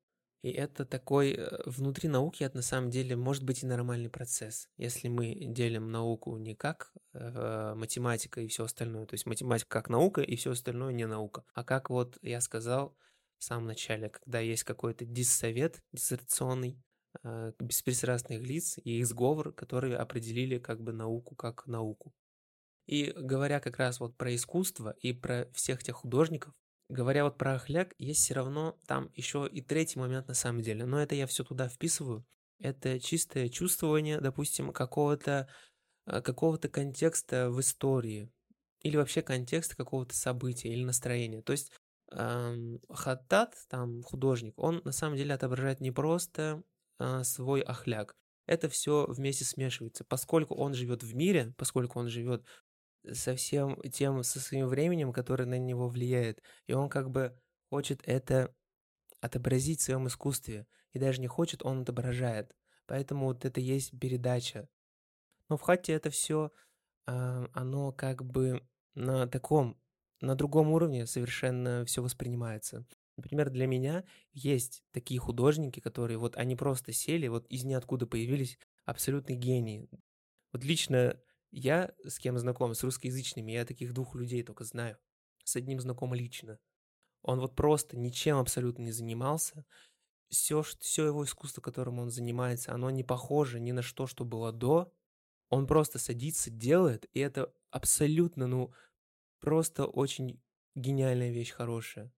И 0.43 0.53
это 0.53 0.85
такой, 0.85 1.33
э, 1.33 1.61
внутри 1.67 2.09
науки 2.09 2.45
это 2.45 2.59
на 2.59 2.63
самом 2.63 2.91
деле 2.91 3.17
может 3.17 3.43
быть 3.43 3.65
и 3.65 3.67
нормальный 3.67 4.09
процесс. 4.09 4.69
Если 4.77 5.09
мы 5.09 5.35
делим 5.35 5.91
науку 5.91 6.37
не 6.37 6.55
как 6.55 6.93
э, 7.13 7.75
математика 7.75 8.41
и 8.41 8.47
все 8.47 8.63
остальное, 8.63 9.07
то 9.07 9.15
есть 9.15 9.27
математика 9.27 9.69
как 9.69 9.89
наука 9.89 10.21
и 10.21 10.37
все 10.37 10.53
остальное 10.53 10.93
не 10.93 11.09
наука, 11.09 11.43
а 11.53 11.65
как 11.65 11.91
вот 11.91 12.17
я 12.23 12.41
сказал 12.41 12.97
в 13.39 13.43
самом 13.43 13.67
начале, 13.67 14.09
когда 14.09 14.39
есть 14.39 14.63
какой-то 14.63 15.05
диссовет 15.05 15.83
диссертационный, 15.91 16.81
беспристрастных 17.59 18.43
лиц 18.43 18.79
и 18.85 18.99
их 18.99 19.07
сговор, 19.07 19.53
которые 19.53 19.97
определили 19.97 20.59
как 20.59 20.81
бы 20.83 20.93
науку 20.93 21.35
как 21.35 21.67
науку. 21.67 22.13
И 22.87 23.13
говоря 23.17 23.61
как 23.61 23.79
раз 23.79 24.01
вот 24.01 24.17
про 24.17 24.35
искусство 24.35 24.95
и 25.01 25.13
про 25.13 25.49
всех 25.53 25.83
тех 25.83 25.97
художников, 25.97 26.55
Говоря 26.89 27.25
вот 27.25 27.37
про 27.37 27.55
Ахляк, 27.55 27.95
есть 27.99 28.21
все 28.21 28.35
равно 28.35 28.79
там 28.87 29.11
еще 29.15 29.49
и 29.51 29.61
третий 29.61 29.99
момент 29.99 30.29
на 30.29 30.35
самом 30.35 30.63
деле, 30.63 30.87
но 30.87 31.01
это 31.03 31.17
я 31.17 31.27
все 31.27 31.43
туда 31.43 31.69
вписываю. 31.69 32.25
Это 32.61 33.01
чистое 33.01 33.49
чувствование, 33.49 34.21
допустим, 34.21 34.73
какого-то 34.73 35.49
э, 36.07 36.23
какого-то 36.23 36.69
контекста 36.69 37.51
в 37.51 37.61
истории 37.61 38.31
или 38.83 38.97
вообще 38.97 39.21
контекста 39.21 39.77
какого-то 39.77 40.15
события 40.15 40.69
или 40.69 40.85
настроения. 40.85 41.43
То 41.43 41.53
есть 41.53 41.73
эм, 42.13 42.81
Хаттат, 42.89 43.57
там 43.69 44.03
художник, 44.03 44.55
он 44.57 44.81
на 44.85 44.93
самом 44.93 45.17
деле 45.17 45.35
отображает 45.35 45.81
не 45.81 45.91
просто 45.91 46.63
э, 46.99 47.23
свой 47.25 47.61
ахляк, 47.61 48.17
это 48.47 48.69
все 48.69 49.07
вместе 49.09 49.45
смешивается, 49.45 50.05
поскольку 50.05 50.55
он 50.55 50.75
живет 50.75 51.03
в 51.03 51.15
мире, 51.15 51.53
поскольку 51.57 51.99
он 51.99 52.09
живет 52.09 52.45
со 53.13 53.35
всем 53.37 53.81
тем, 53.93 54.23
со 54.23 54.41
своим 54.41 54.69
временем, 54.69 55.13
которое 55.13 55.47
на 55.47 55.59
него 55.59 55.89
влияет. 55.89 56.43
И 56.67 56.73
он 56.73 56.89
как 56.89 57.11
бы 57.11 57.37
хочет 57.71 58.01
это 58.05 58.55
отобразить 59.21 59.81
в 59.81 59.85
своем 59.85 60.07
искусстве. 60.07 60.67
И 60.93 60.99
даже 60.99 61.21
не 61.21 61.27
хочет, 61.27 61.65
он 61.65 61.83
отображает. 61.83 62.55
Поэтому 62.87 63.27
вот 63.27 63.45
это 63.45 63.61
есть 63.61 63.99
передача. 63.99 64.69
Но 65.49 65.57
в 65.57 65.63
хате 65.63 65.93
это 65.93 66.11
все, 66.11 66.53
а, 67.07 67.47
оно 67.53 67.93
как 67.93 68.25
бы 68.25 68.63
на 68.95 69.27
таком, 69.27 69.79
на 70.21 70.35
другом 70.35 70.71
уровне 70.71 71.07
совершенно 71.07 71.85
все 71.85 72.03
воспринимается. 72.03 72.87
Например, 73.17 73.51
для 73.51 73.67
меня 73.67 74.05
есть 74.33 74.85
такие 74.93 75.19
художники, 75.21 75.81
которые 75.81 76.19
вот 76.19 76.37
они 76.37 76.57
просто 76.57 76.93
сели, 76.93 77.29
вот 77.29 77.47
из 77.49 77.65
ниоткуда 77.65 78.07
появились 78.07 78.59
абсолютные 78.85 79.37
гении. 79.37 79.89
Вот 80.53 80.65
лично 80.65 81.21
я 81.51 81.93
с 82.05 82.19
кем 82.19 82.39
знаком, 82.39 82.75
с 82.75 82.83
русскоязычными, 82.83 83.53
я 83.53 83.65
таких 83.65 83.93
двух 83.95 84.15
людей 84.15 84.43
только 84.43 84.65
знаю. 84.65 84.99
С 85.45 85.57
одним 85.57 85.81
знаком 85.81 86.13
лично. 86.15 86.59
Он 87.23 87.41
вот 87.41 87.57
просто 87.57 87.99
ничем 87.99 88.37
абсолютно 88.39 88.83
не 88.85 88.93
занимался. 88.93 89.65
Все, 90.29 90.63
все 90.63 91.07
его 91.07 91.25
искусство, 91.25 91.61
которым 91.63 91.99
он 92.01 92.11
занимается, 92.11 92.73
оно 92.75 92.91
не 92.91 93.05
похоже 93.05 93.61
ни 93.61 93.73
на 93.73 93.83
что, 93.83 94.07
что 94.07 94.25
было 94.25 94.53
до. 94.53 94.93
Он 95.51 95.67
просто 95.67 95.99
садится, 95.99 96.51
делает, 96.51 97.09
и 97.13 97.21
это 97.21 97.53
абсолютно, 97.71 98.47
ну, 98.49 98.73
просто 99.41 99.87
очень 99.87 100.43
гениальная 100.75 101.31
вещь, 101.33 101.53
хорошая. 101.53 102.13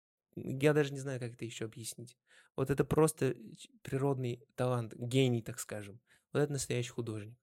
Я 0.45 0.73
даже 0.73 0.93
не 0.93 1.01
знаю, 1.01 1.21
как 1.21 1.35
это 1.35 1.45
еще 1.45 1.65
объяснить. 1.65 2.17
Вот 2.57 2.71
это 2.71 2.85
просто 2.85 3.37
природный 3.83 4.43
талант, 4.57 4.95
гений, 4.97 5.43
так 5.43 5.61
скажем. 5.61 6.01
Вот 6.33 6.41
это 6.41 6.53
настоящий 6.53 6.91
художник. 6.91 7.39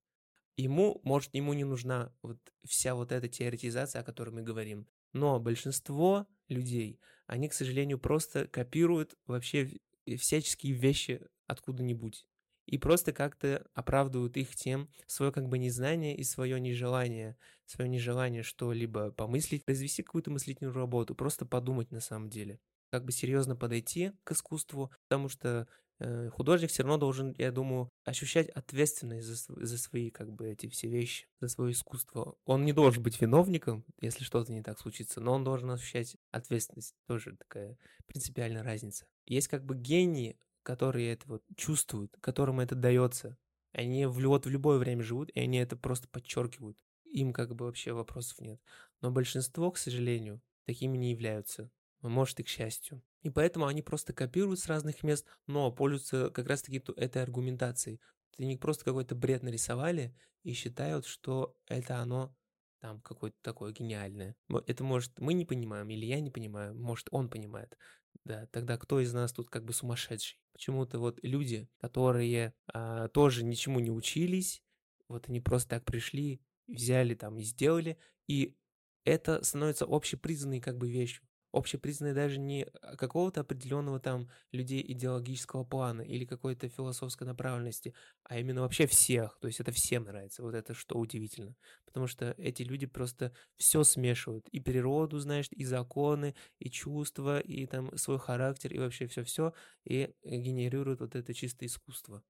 Ему, 0.58 1.00
может, 1.04 1.34
ему 1.34 1.54
не 1.54 1.64
нужна 1.64 2.14
вот 2.22 2.38
вся 2.66 2.96
вот 2.96 3.12
эта 3.12 3.28
теоретизация, 3.28 4.02
о 4.02 4.06
которой 4.06 4.32
мы 4.32 4.42
говорим. 4.42 4.88
Но 5.14 5.40
большинство 5.40 6.28
людей, 6.50 7.00
они, 7.28 7.50
к 7.50 7.54
сожалению, 7.54 8.00
просто 8.00 8.48
копируют 8.48 9.16
вообще 9.26 9.80
всяческие 10.18 10.74
вещи 10.74 11.22
откуда-нибудь. 11.48 12.28
И 12.66 12.78
просто 12.78 13.14
как-то 13.14 13.66
оправдывают 13.74 14.38
их 14.38 14.56
тем, 14.56 14.90
свое 15.08 15.32
как 15.32 15.48
бы 15.48 15.58
незнание 15.58 16.16
и 16.18 16.24
свое 16.24 16.60
нежелание, 16.60 17.38
свое 17.66 17.90
нежелание 17.90 18.44
что-либо 18.44 19.12
помыслить, 19.12 19.66
произвести 19.66 20.04
какую-то 20.04 20.32
мыслительную 20.32 20.74
работу, 20.74 21.16
просто 21.16 21.46
подумать 21.46 21.92
на 21.92 22.00
самом 22.00 22.30
деле 22.30 22.60
как 22.96 23.04
бы 23.04 23.12
серьезно 23.12 23.58
подойти 23.58 24.14
к 24.24 24.32
искусству, 24.32 24.90
потому 25.10 25.28
что 25.28 25.68
э, 26.00 26.30
художник 26.30 26.70
все 26.70 26.84
равно 26.84 26.98
должен, 26.98 27.36
я 27.38 27.52
думаю, 27.52 27.90
ощущать 28.06 28.48
ответственность 28.48 29.28
за, 29.28 29.36
за 29.66 29.78
свои 29.78 30.12
как 30.12 30.32
бы 30.32 30.48
эти 30.48 30.70
все 30.70 30.88
вещи, 30.88 31.28
за 31.42 31.50
свое 31.50 31.74
искусство. 31.74 32.38
Он 32.46 32.64
не 32.64 32.72
должен 32.72 33.04
быть 33.04 33.20
виновником, 33.20 33.84
если 34.00 34.24
что-то 34.24 34.54
не 34.54 34.64
так 34.64 34.80
случится, 34.80 35.20
но 35.20 35.34
он 35.34 35.44
должен 35.44 35.72
ощущать 35.72 36.16
ответственность. 36.32 36.96
Тоже 37.06 37.36
такая 37.36 37.78
принципиальная 38.06 38.64
разница. 38.64 39.06
Есть 39.26 39.50
как 39.50 39.66
бы 39.66 39.76
гении, 39.76 40.40
которые 40.64 41.12
это 41.12 41.28
вот 41.28 41.44
чувствуют, 41.58 42.16
которым 42.22 42.62
это 42.62 42.76
дается. 42.76 43.38
Они 43.74 44.06
в, 44.06 44.18
вот 44.22 44.46
в 44.46 44.50
любое 44.50 44.78
время 44.78 45.04
живут, 45.04 45.32
и 45.32 45.40
они 45.42 45.58
это 45.58 45.76
просто 45.76 46.08
подчеркивают. 46.08 46.78
Им 47.04 47.34
как 47.34 47.56
бы 47.56 47.66
вообще 47.66 47.92
вопросов 47.92 48.40
нет. 48.40 48.62
Но 49.02 49.12
большинство, 49.12 49.70
к 49.70 49.78
сожалению, 49.78 50.42
такими 50.66 50.98
не 50.98 51.12
являются 51.12 51.70
может 52.10 52.40
и 52.40 52.44
к 52.44 52.48
счастью. 52.48 53.02
И 53.22 53.30
поэтому 53.30 53.66
они 53.66 53.82
просто 53.82 54.14
копируют 54.14 54.60
с 54.60 54.68
разных 54.68 55.04
мест, 55.04 55.26
но 55.48 55.72
пользуются 55.72 56.30
как 56.30 56.48
раз-таки 56.48 56.84
этой 56.96 57.24
аргументацией. 57.24 58.00
Это 58.34 58.46
не 58.46 58.58
просто 58.58 58.86
какой-то 58.86 59.16
бред 59.16 59.44
нарисовали 59.44 60.16
и 60.44 60.54
считают, 60.54 61.06
что 61.06 61.56
это 61.68 61.98
оно 61.98 62.36
там 62.82 63.02
какое-то 63.02 63.38
такое 63.42 63.72
гениальное. 63.72 64.36
Это 64.68 64.84
может 64.84 65.20
мы 65.20 65.34
не 65.34 65.46
понимаем, 65.46 65.90
или 65.90 66.06
я 66.06 66.20
не 66.20 66.30
понимаю, 66.30 66.76
может 66.76 67.08
он 67.12 67.30
понимает. 67.30 67.78
Да, 68.24 68.48
тогда 68.52 68.78
кто 68.78 69.00
из 69.00 69.14
нас 69.14 69.34
тут 69.34 69.50
как 69.50 69.66
бы 69.66 69.74
сумасшедший? 69.74 70.40
Почему-то 70.54 71.00
вот 71.00 71.20
люди, 71.24 71.68
которые 71.80 72.54
а, 72.68 73.08
тоже 73.10 73.44
ничему 73.44 73.80
не 73.80 73.92
учились, 73.92 74.62
вот 75.08 75.30
они 75.30 75.42
просто 75.42 75.70
так 75.70 75.86
пришли, 75.86 76.42
взяли 76.68 77.16
там 77.16 77.38
и 77.40 77.44
сделали, 77.44 77.98
и 78.28 78.56
это 79.04 79.44
становится 79.44 79.86
общепризнанной 79.88 80.62
как 80.62 80.78
бы 80.78 80.90
вещью 80.90 81.25
общепризнанной 81.56 82.14
даже 82.14 82.40
не 82.40 82.66
какого-то 82.98 83.42
определенного 83.42 84.00
там 84.00 84.30
людей 84.52 84.84
идеологического 84.88 85.64
плана 85.64 86.02
или 86.02 86.26
какой-то 86.26 86.70
философской 86.70 87.26
направленности, 87.26 87.94
а 88.24 88.40
именно 88.40 88.62
вообще 88.62 88.88
всех. 88.88 89.38
То 89.40 89.48
есть 89.48 89.60
это 89.60 89.72
всем 89.72 90.04
нравится. 90.04 90.44
Вот 90.44 90.54
это 90.54 90.74
что 90.74 90.98
удивительно. 90.98 91.56
Потому 91.86 92.08
что 92.08 92.36
эти 92.38 92.64
люди 92.64 92.86
просто 92.86 93.34
все 93.56 93.84
смешивают. 93.84 94.48
И 94.50 94.60
природу, 94.60 95.20
знаешь, 95.20 95.48
и 95.52 95.64
законы, 95.64 96.36
и 96.60 96.70
чувства, 96.70 97.40
и 97.40 97.66
там 97.66 97.96
свой 97.98 98.20
характер, 98.20 98.74
и 98.74 98.80
вообще 98.80 99.08
все-все. 99.08 99.54
И 99.86 100.14
генерируют 100.24 101.00
вот 101.00 101.16
это 101.16 101.34
чистое 101.34 101.68
искусство. 101.68 102.24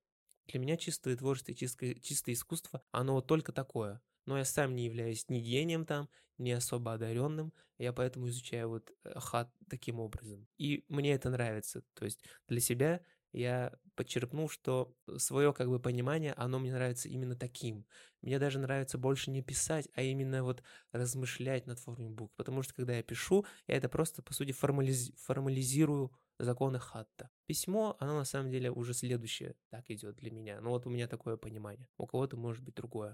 Для 0.47 0.59
меня 0.59 0.77
чистое 0.77 1.15
творчество 1.15 1.51
и 1.51 1.55
чистое, 1.55 1.95
чистое 1.95 2.35
искусство, 2.35 2.81
оно 2.91 3.13
вот 3.13 3.27
только 3.27 3.51
такое– 3.51 4.01
но 4.25 4.37
я 4.37 4.45
сам 4.45 4.75
не 4.75 4.85
являюсь 4.85 5.29
ни 5.29 5.39
гением 5.39 5.85
там, 5.85 6.09
ни 6.37 6.51
особо 6.51 6.93
одаренным, 6.93 7.53
я 7.77 7.93
поэтому 7.93 8.27
изучаю 8.27 8.69
вот 8.69 8.91
э, 9.03 9.19
хат 9.19 9.51
таким 9.69 9.99
образом. 9.99 10.47
И 10.57 10.83
мне 10.87 11.13
это 11.13 11.29
нравится, 11.29 11.83
то 11.93 12.05
есть 12.05 12.23
для 12.47 12.59
себя 12.59 13.01
я 13.31 13.73
подчеркнул, 13.95 14.49
что 14.49 14.95
свое 15.17 15.51
как 15.53 15.69
бы 15.69 15.79
понимание, 15.79 16.33
оно 16.33 16.59
мне 16.59 16.73
нравится 16.73 17.09
именно 17.09 17.35
таким. 17.35 17.85
Мне 18.21 18.39
даже 18.39 18.59
нравится 18.59 18.97
больше 18.97 19.29
не 19.29 19.41
писать, 19.41 19.89
а 19.93 20.01
именно 20.01 20.43
вот 20.43 20.63
размышлять 20.91 21.67
над 21.67 21.79
формой 21.79 22.09
букв, 22.09 22.33
потому 22.35 22.63
что 22.63 22.73
когда 22.73 22.93
я 22.93 23.03
пишу, 23.03 23.45
я 23.67 23.75
это 23.75 23.89
просто, 23.89 24.21
по 24.21 24.33
сути, 24.33 24.51
формализ... 24.51 25.11
формализирую 25.17 26.11
законы 26.39 26.79
хатта. 26.79 27.29
Письмо, 27.45 27.95
оно 27.99 28.17
на 28.17 28.25
самом 28.25 28.51
деле 28.51 28.71
уже 28.71 28.93
следующее 28.93 29.55
так 29.69 29.89
идет 29.89 30.15
для 30.17 30.31
меня. 30.31 30.59
Но 30.61 30.71
вот 30.71 30.85
у 30.85 30.89
меня 30.89 31.07
такое 31.07 31.37
понимание. 31.37 31.87
У 31.97 32.07
кого-то 32.07 32.37
может 32.37 32.63
быть 32.63 32.75
другое. 32.75 33.13